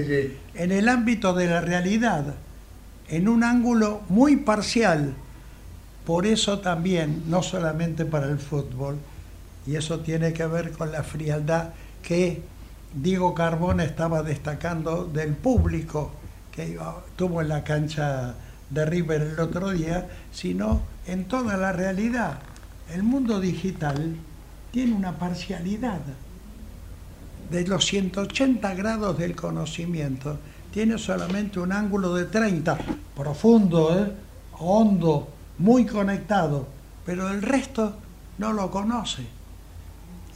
en 0.54 0.72
el 0.72 0.90
ámbito 0.90 1.34
de 1.34 1.48
la 1.48 1.62
realidad, 1.62 2.36
en 3.10 3.28
un 3.28 3.44
ángulo 3.44 4.02
muy 4.10 4.38
parcial. 4.38 5.14
Por 6.06 6.26
eso 6.26 6.60
también, 6.60 7.24
no 7.28 7.44
solamente 7.44 8.06
para 8.06 8.28
el 8.28 8.40
fútbol, 8.40 8.98
y 9.66 9.76
eso 9.76 10.00
tiene 10.02 10.34
que 10.34 10.46
ver 10.46 10.72
con 10.72 10.92
la 10.92 11.04
frialdad 11.04 11.70
que 12.02 12.42
Diego 12.94 13.34
Carbón 13.34 13.80
estaba 13.80 14.22
destacando 14.22 15.06
del 15.06 15.34
público 15.34 16.12
que 16.52 16.78
tuvo 17.16 17.42
en 17.42 17.50
la 17.50 17.64
cancha 17.64 18.36
de 18.70 18.86
River 18.86 19.22
el 19.22 19.40
otro 19.40 19.72
día, 19.72 20.08
sino 20.32 20.82
en 21.08 21.26
toda 21.26 21.58
la 21.58 21.72
realidad. 21.72 22.40
El 22.94 23.04
mundo 23.04 23.40
digital 23.40 24.16
tiene 24.72 24.94
una 24.94 25.18
parcialidad. 25.18 26.02
De 27.50 27.68
los 27.68 27.86
180 27.86 28.74
grados 28.76 29.18
del 29.18 29.36
conocimiento, 29.36 30.40
tiene 30.74 30.98
solamente 30.98 31.60
un 31.60 31.72
ángulo 31.72 32.16
de 32.16 32.26
30, 32.26 32.78
profundo, 33.16 33.96
¿eh? 33.96 34.12
hondo, 34.58 35.30
muy 35.60 35.86
conectado, 35.86 36.68
pero 37.06 37.30
el 37.30 37.44
resto 37.44 37.96
no 38.40 38.54
lo 38.54 38.72
conoce. 38.72 39.24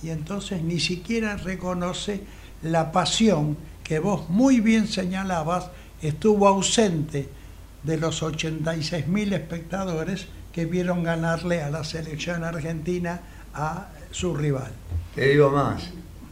Y 0.03 0.11
entonces 0.11 0.61
ni 0.61 0.79
siquiera 0.79 1.37
reconoce 1.37 2.21
la 2.61 2.91
pasión 2.91 3.57
que 3.83 3.97
vos 3.97 4.29
muy 4.29 4.59
bien 4.59 4.87
señalabas 4.87 5.71
estuvo 6.03 6.47
ausente 6.47 7.27
de 7.81 7.97
los 7.97 8.21
86 8.21 9.07
mil 9.07 9.33
espectadores 9.33 10.27
que 10.51 10.65
vieron 10.65 11.03
ganarle 11.03 11.63
a 11.63 11.71
la 11.71 11.83
selección 11.83 12.43
argentina 12.43 13.21
a 13.55 13.87
su 14.11 14.35
rival. 14.35 14.71
Te 15.15 15.29
digo 15.29 15.49
más, 15.49 15.89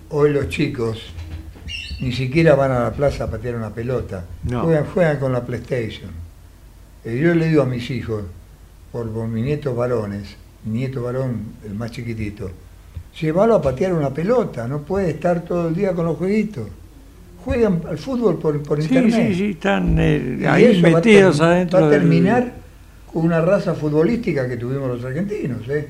hoy 0.10 0.32
los 0.32 0.50
chicos 0.50 1.00
ni 2.00 2.12
siquiera 2.12 2.56
van 2.56 2.72
a 2.72 2.80
la 2.84 2.92
plaza 2.92 3.26
a 3.26 3.28
patear 3.32 3.56
una 3.56 3.70
pelota. 3.70 4.26
No. 4.44 4.64
Juegan, 4.64 4.86
juegan 4.86 5.18
con 5.20 5.32
la 5.34 5.44
PlayStation. 5.46 6.12
Eh, 7.04 7.18
yo 7.22 7.34
le 7.36 7.48
digo 7.48 7.62
a 7.62 7.66
mis 7.66 7.90
hijos, 7.92 8.24
por, 8.92 9.10
por 9.12 9.28
mis 9.28 9.44
nietos 9.46 9.76
varones, 9.76 10.36
mi 10.66 10.80
nieto 10.80 11.04
varón, 11.04 11.42
el 11.66 11.76
más 11.76 11.92
chiquitito, 11.92 12.50
llévalo 13.20 13.56
a 13.56 13.62
patear 13.62 13.94
una 13.94 14.10
pelota, 14.14 14.68
no 14.68 14.80
puede 14.80 15.12
estar 15.12 15.42
todo 15.44 15.68
el 15.70 15.76
día 15.76 15.94
con 15.94 16.06
los 16.06 16.18
jueguitos. 16.18 16.68
Juegan 17.44 17.82
al 17.88 17.98
fútbol 18.00 18.40
por, 18.40 18.62
por 18.64 18.80
Sí, 18.82 18.86
internet. 18.88 19.28
sí, 19.30 19.36
sí, 19.36 19.50
están 19.52 19.96
eh, 20.00 20.46
ahí 20.48 20.82
va 20.82 20.90
metidos 20.90 21.40
adentro. 21.42 21.80
Va 21.80 21.86
a 21.86 21.90
del- 21.90 22.00
terminar 22.02 22.54
con 23.14 23.24
una 23.26 23.40
raza 23.40 23.76
futbolística 23.76 24.48
que 24.50 24.58
tuvimos 24.58 24.88
los 24.90 25.06
argentinos. 25.06 25.62
¿eh? 25.70 25.88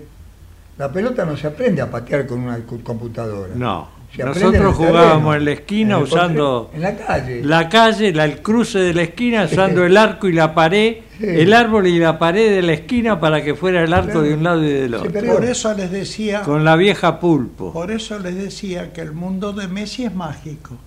La 0.77 0.91
pelota 0.91 1.23
no 1.23 1.37
se 1.37 1.47
aprende 1.47 1.81
a 1.81 1.89
patear 1.89 2.27
con 2.27 2.41
una 2.41 2.59
computadora. 2.83 3.53
No, 3.55 3.87
nosotros 4.23 4.75
jugábamos 4.75 5.33
terreno, 5.33 5.35
en 5.35 5.45
la 5.45 5.51
esquina 5.51 5.97
en 5.97 6.03
usando 6.03 6.71
En 6.73 6.81
la 6.81 6.95
calle. 6.95 7.43
la 7.43 7.69
calle, 7.69 8.13
la- 8.13 8.25
el 8.25 8.41
cruce 8.41 8.79
de 8.79 8.93
la 8.93 9.01
esquina, 9.03 9.43
usando 9.45 9.83
el 9.85 9.97
arco 9.97 10.27
y 10.27 10.33
la 10.33 10.53
pared, 10.53 10.97
el 11.19 11.53
árbol 11.53 11.87
y 11.87 11.99
la 11.99 12.17
pared 12.19 12.49
de 12.55 12.61
la 12.61 12.73
esquina 12.73 13.19
para 13.19 13.43
que 13.43 13.55
fuera 13.55 13.83
el 13.83 13.93
arco 13.93 14.21
de 14.21 14.33
un 14.33 14.43
lado 14.43 14.63
y 14.63 14.69
del 14.69 14.93
otro. 14.95 15.11
Por 15.11 15.43
eso 15.45 15.73
les 15.73 15.91
decía, 15.91 16.41
Con 16.41 16.63
la 16.63 16.75
vieja 16.75 17.19
pulpo. 17.19 17.73
por 17.73 17.91
eso 17.91 18.19
les 18.19 18.35
decía 18.35 18.93
que 18.93 19.01
el 19.01 19.11
mundo 19.13 19.51
de 19.53 19.67
Messi 19.67 20.05
es 20.05 20.13
mágico. 20.15 20.77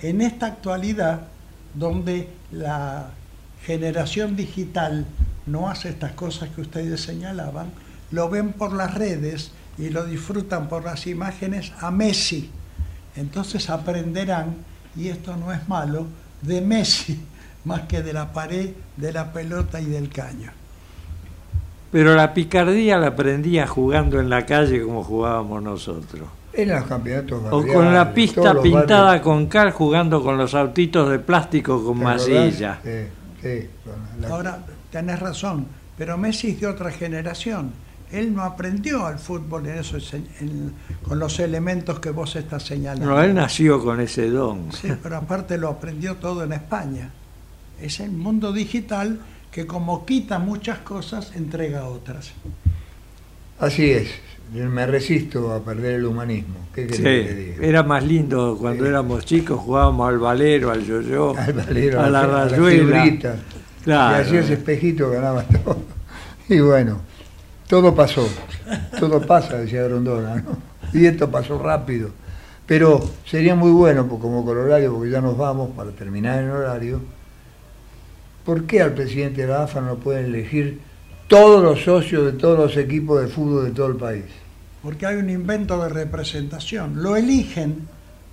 En 0.00 0.20
esta 0.20 0.46
actualidad, 0.46 1.22
donde 1.74 2.28
la 2.52 3.06
generación 3.64 4.36
digital 4.36 5.06
no 5.46 5.68
hace 5.68 5.88
estas 5.90 6.12
cosas 6.12 6.50
que 6.54 6.60
ustedes 6.60 7.00
señalaban, 7.00 7.66
lo 8.10 8.28
ven 8.28 8.52
por 8.52 8.72
las 8.74 8.94
redes 8.94 9.50
y 9.78 9.88
lo 9.90 10.04
disfrutan 10.04 10.68
por 10.68 10.84
las 10.84 11.06
imágenes 11.06 11.72
a 11.80 11.90
Messi. 11.90 12.50
Entonces 13.16 13.70
aprenderán, 13.70 14.54
y 14.96 15.08
esto 15.08 15.36
no 15.36 15.52
es 15.52 15.68
malo, 15.68 16.06
de 16.42 16.60
Messi 16.60 17.20
más 17.64 17.82
que 17.82 18.02
de 18.02 18.12
la 18.12 18.32
pared, 18.32 18.70
de 18.96 19.12
la 19.12 19.32
pelota 19.32 19.80
y 19.80 19.86
del 19.86 20.08
caño. 20.08 20.50
Pero 21.90 22.14
la 22.14 22.34
picardía 22.34 22.98
la 22.98 23.08
aprendía 23.08 23.66
jugando 23.66 24.18
en 24.18 24.28
la 24.28 24.44
calle 24.44 24.82
como 24.82 25.04
jugábamos 25.04 25.62
nosotros. 25.62 26.28
En 26.52 26.68
los 26.68 26.84
campeonatos 26.84 27.42
O 27.50 27.66
con 27.66 27.92
la 27.92 28.12
pista 28.12 28.60
pintada 28.60 29.04
barrios. 29.06 29.22
con 29.22 29.46
cal 29.46 29.70
jugando 29.72 30.22
con 30.22 30.36
los 30.36 30.54
autitos 30.54 31.08
de 31.10 31.18
plástico 31.18 31.84
con 31.84 31.98
masilla. 32.02 32.78
Sí, 32.82 32.90
sí, 33.42 33.68
la- 34.20 34.28
Ahora, 34.28 34.58
tenés 34.90 35.18
razón, 35.20 35.66
pero 35.98 36.16
Messi 36.16 36.50
es 36.50 36.60
de 36.60 36.66
otra 36.68 36.90
generación. 36.90 37.72
Él 38.18 38.34
no 38.34 38.42
aprendió 38.42 39.06
al 39.06 39.18
fútbol 39.18 39.66
en 39.66 39.78
eso, 39.78 39.98
en- 40.40 40.72
con 41.02 41.18
los 41.18 41.38
elementos 41.40 41.98
que 42.00 42.10
vos 42.10 42.36
estás 42.36 42.62
señalando. 42.62 43.06
No, 43.14 43.22
él 43.22 43.34
nació 43.34 43.82
con 43.82 44.00
ese 44.00 44.30
don. 44.30 44.70
Sí, 44.72 44.88
pero 45.02 45.16
aparte 45.16 45.58
lo 45.58 45.68
aprendió 45.68 46.16
todo 46.16 46.44
en 46.44 46.52
España. 46.52 47.10
Es 47.80 48.00
el 48.00 48.12
mundo 48.12 48.52
digital 48.52 49.18
que 49.50 49.66
como 49.66 50.04
quita 50.06 50.38
muchas 50.38 50.78
cosas, 50.78 51.32
entrega 51.34 51.86
otras. 51.86 52.32
Así 53.58 53.90
es. 53.90 54.08
Me 54.52 54.86
resisto 54.86 55.52
a 55.52 55.60
perder 55.64 55.94
el 55.94 56.04
humanismo. 56.04 56.54
¿Qué 56.74 56.82
querés 56.86 56.96
Sí, 56.98 57.02
que 57.02 57.22
te 57.24 57.34
diga? 57.34 57.66
era 57.66 57.82
más 57.82 58.04
lindo 58.04 58.56
cuando 58.60 58.86
éramos 58.86 59.24
chicos, 59.24 59.58
jugábamos 59.60 60.08
al 60.08 60.18
valero, 60.18 60.70
al 60.70 60.84
yo-yo, 60.84 61.34
Al 61.38 61.52
valero, 61.52 62.00
a 62.00 62.10
la 62.10 62.26
la 62.26 62.48
rayuela. 62.48 63.36
Claro. 63.82 64.18
Y 64.18 64.20
hacías 64.22 64.50
espejito, 64.50 65.10
ganabas 65.10 65.46
todo. 65.48 65.78
Y 66.48 66.60
bueno, 66.60 67.00
todo 67.68 67.94
pasó. 67.94 68.28
Todo 68.98 69.20
pasa, 69.26 69.58
decía 69.58 69.84
Grondona, 69.84 70.36
¿no? 70.36 70.56
Y 70.92 71.06
esto 71.06 71.30
pasó 71.30 71.58
rápido. 71.58 72.10
Pero 72.66 73.02
sería 73.26 73.54
muy 73.54 73.70
bueno, 73.70 74.06
pues, 74.06 74.20
como 74.20 74.44
corolario, 74.44 74.94
porque 74.94 75.10
ya 75.10 75.20
nos 75.20 75.36
vamos 75.36 75.70
para 75.76 75.90
terminar 75.90 76.42
el 76.42 76.50
horario. 76.50 77.00
¿Por 78.44 78.64
qué 78.64 78.80
al 78.80 78.94
presidente 78.94 79.42
de 79.42 79.48
la 79.48 79.64
AFA 79.64 79.80
no 79.80 79.96
pueden 79.96 80.26
elegir 80.26 80.80
todos 81.28 81.62
los 81.62 81.82
socios 81.82 82.24
de 82.26 82.32
todos 82.38 82.58
los 82.58 82.76
equipos 82.76 83.20
de 83.20 83.28
fútbol 83.28 83.64
de 83.64 83.70
todo 83.72 83.86
el 83.88 83.96
país? 83.96 84.24
Porque 84.82 85.06
hay 85.06 85.16
un 85.16 85.30
invento 85.30 85.82
de 85.82 85.88
representación. 85.88 87.02
Lo 87.02 87.16
eligen 87.16 87.88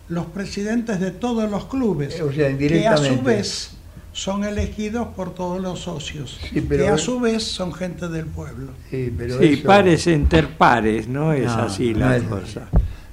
los 0.09 0.25
presidentes 0.27 0.99
de 0.99 1.11
todos 1.11 1.49
los 1.49 1.65
clubes, 1.65 2.19
O 2.21 2.31
sea, 2.31 2.55
que 2.57 2.87
a 2.87 2.97
su 2.97 3.21
vez 3.21 3.71
son 4.13 4.43
elegidos 4.43 5.07
por 5.15 5.33
todos 5.33 5.61
los 5.61 5.79
socios, 5.79 6.39
Sí, 6.51 6.61
pero- 6.61 6.83
que 6.83 6.89
a 6.89 6.97
su 6.97 7.19
vez 7.19 7.43
son 7.43 7.73
gente 7.73 8.07
del 8.09 8.25
pueblo. 8.25 8.71
Sí, 8.89 9.13
pero 9.17 9.39
Sí, 9.39 9.53
eso- 9.53 9.67
pares 9.67 10.05
enter 10.07 10.49
pares, 10.57 11.07
no 11.07 11.31
es 11.33 11.45
No, 11.45 11.53
así 11.63 11.93
no 11.93 11.99
la 12.01 12.17
es 12.17 12.23
cosa. 12.23 12.67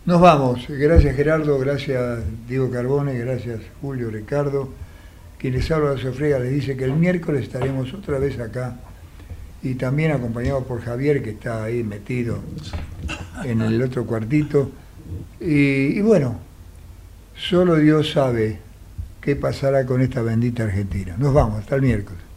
Nos 0.07 0.21
vamos. 0.21 0.65
Gracias 0.69 1.15
Gerardo, 1.15 1.59
gracias 1.59 2.21
Diego 2.49 2.71
Carbone, 2.71 3.17
gracias 3.19 3.61
Julio 3.81 4.11
Ricardo. 4.11 4.71
Quien 5.39 5.53
les 5.55 5.71
habla 5.71 5.91
de 5.95 6.03
Sofrega 6.03 6.39
les 6.41 6.51
dice 6.51 6.77
que 6.77 6.85
el 6.85 6.95
miércoles 6.95 7.43
estaremos 7.45 7.93
otra 7.95 8.19
vez 8.19 8.39
acá 8.41 8.77
y 9.63 9.75
también 9.75 10.11
acompañado 10.13 10.65
por 10.65 10.81
Javier 10.81 11.23
que 11.23 11.31
está 11.31 11.63
ahí 11.65 11.85
metido 11.85 12.39
en 13.45 13.61
el 13.61 13.81
otro 13.83 14.05
cuartito. 14.05 14.71
Y, 15.41 15.99
y 15.99 16.01
bueno, 16.01 16.41
solo 17.37 17.77
Dios 17.77 18.11
sabe 18.11 18.59
qué 19.29 19.37
pasará 19.37 19.85
con 19.85 20.01
esta 20.01 20.23
bendita 20.23 20.63
Argentina. 20.63 21.15
Nos 21.19 21.35
vamos, 21.35 21.59
hasta 21.59 21.75
el 21.75 21.83
miércoles. 21.83 22.28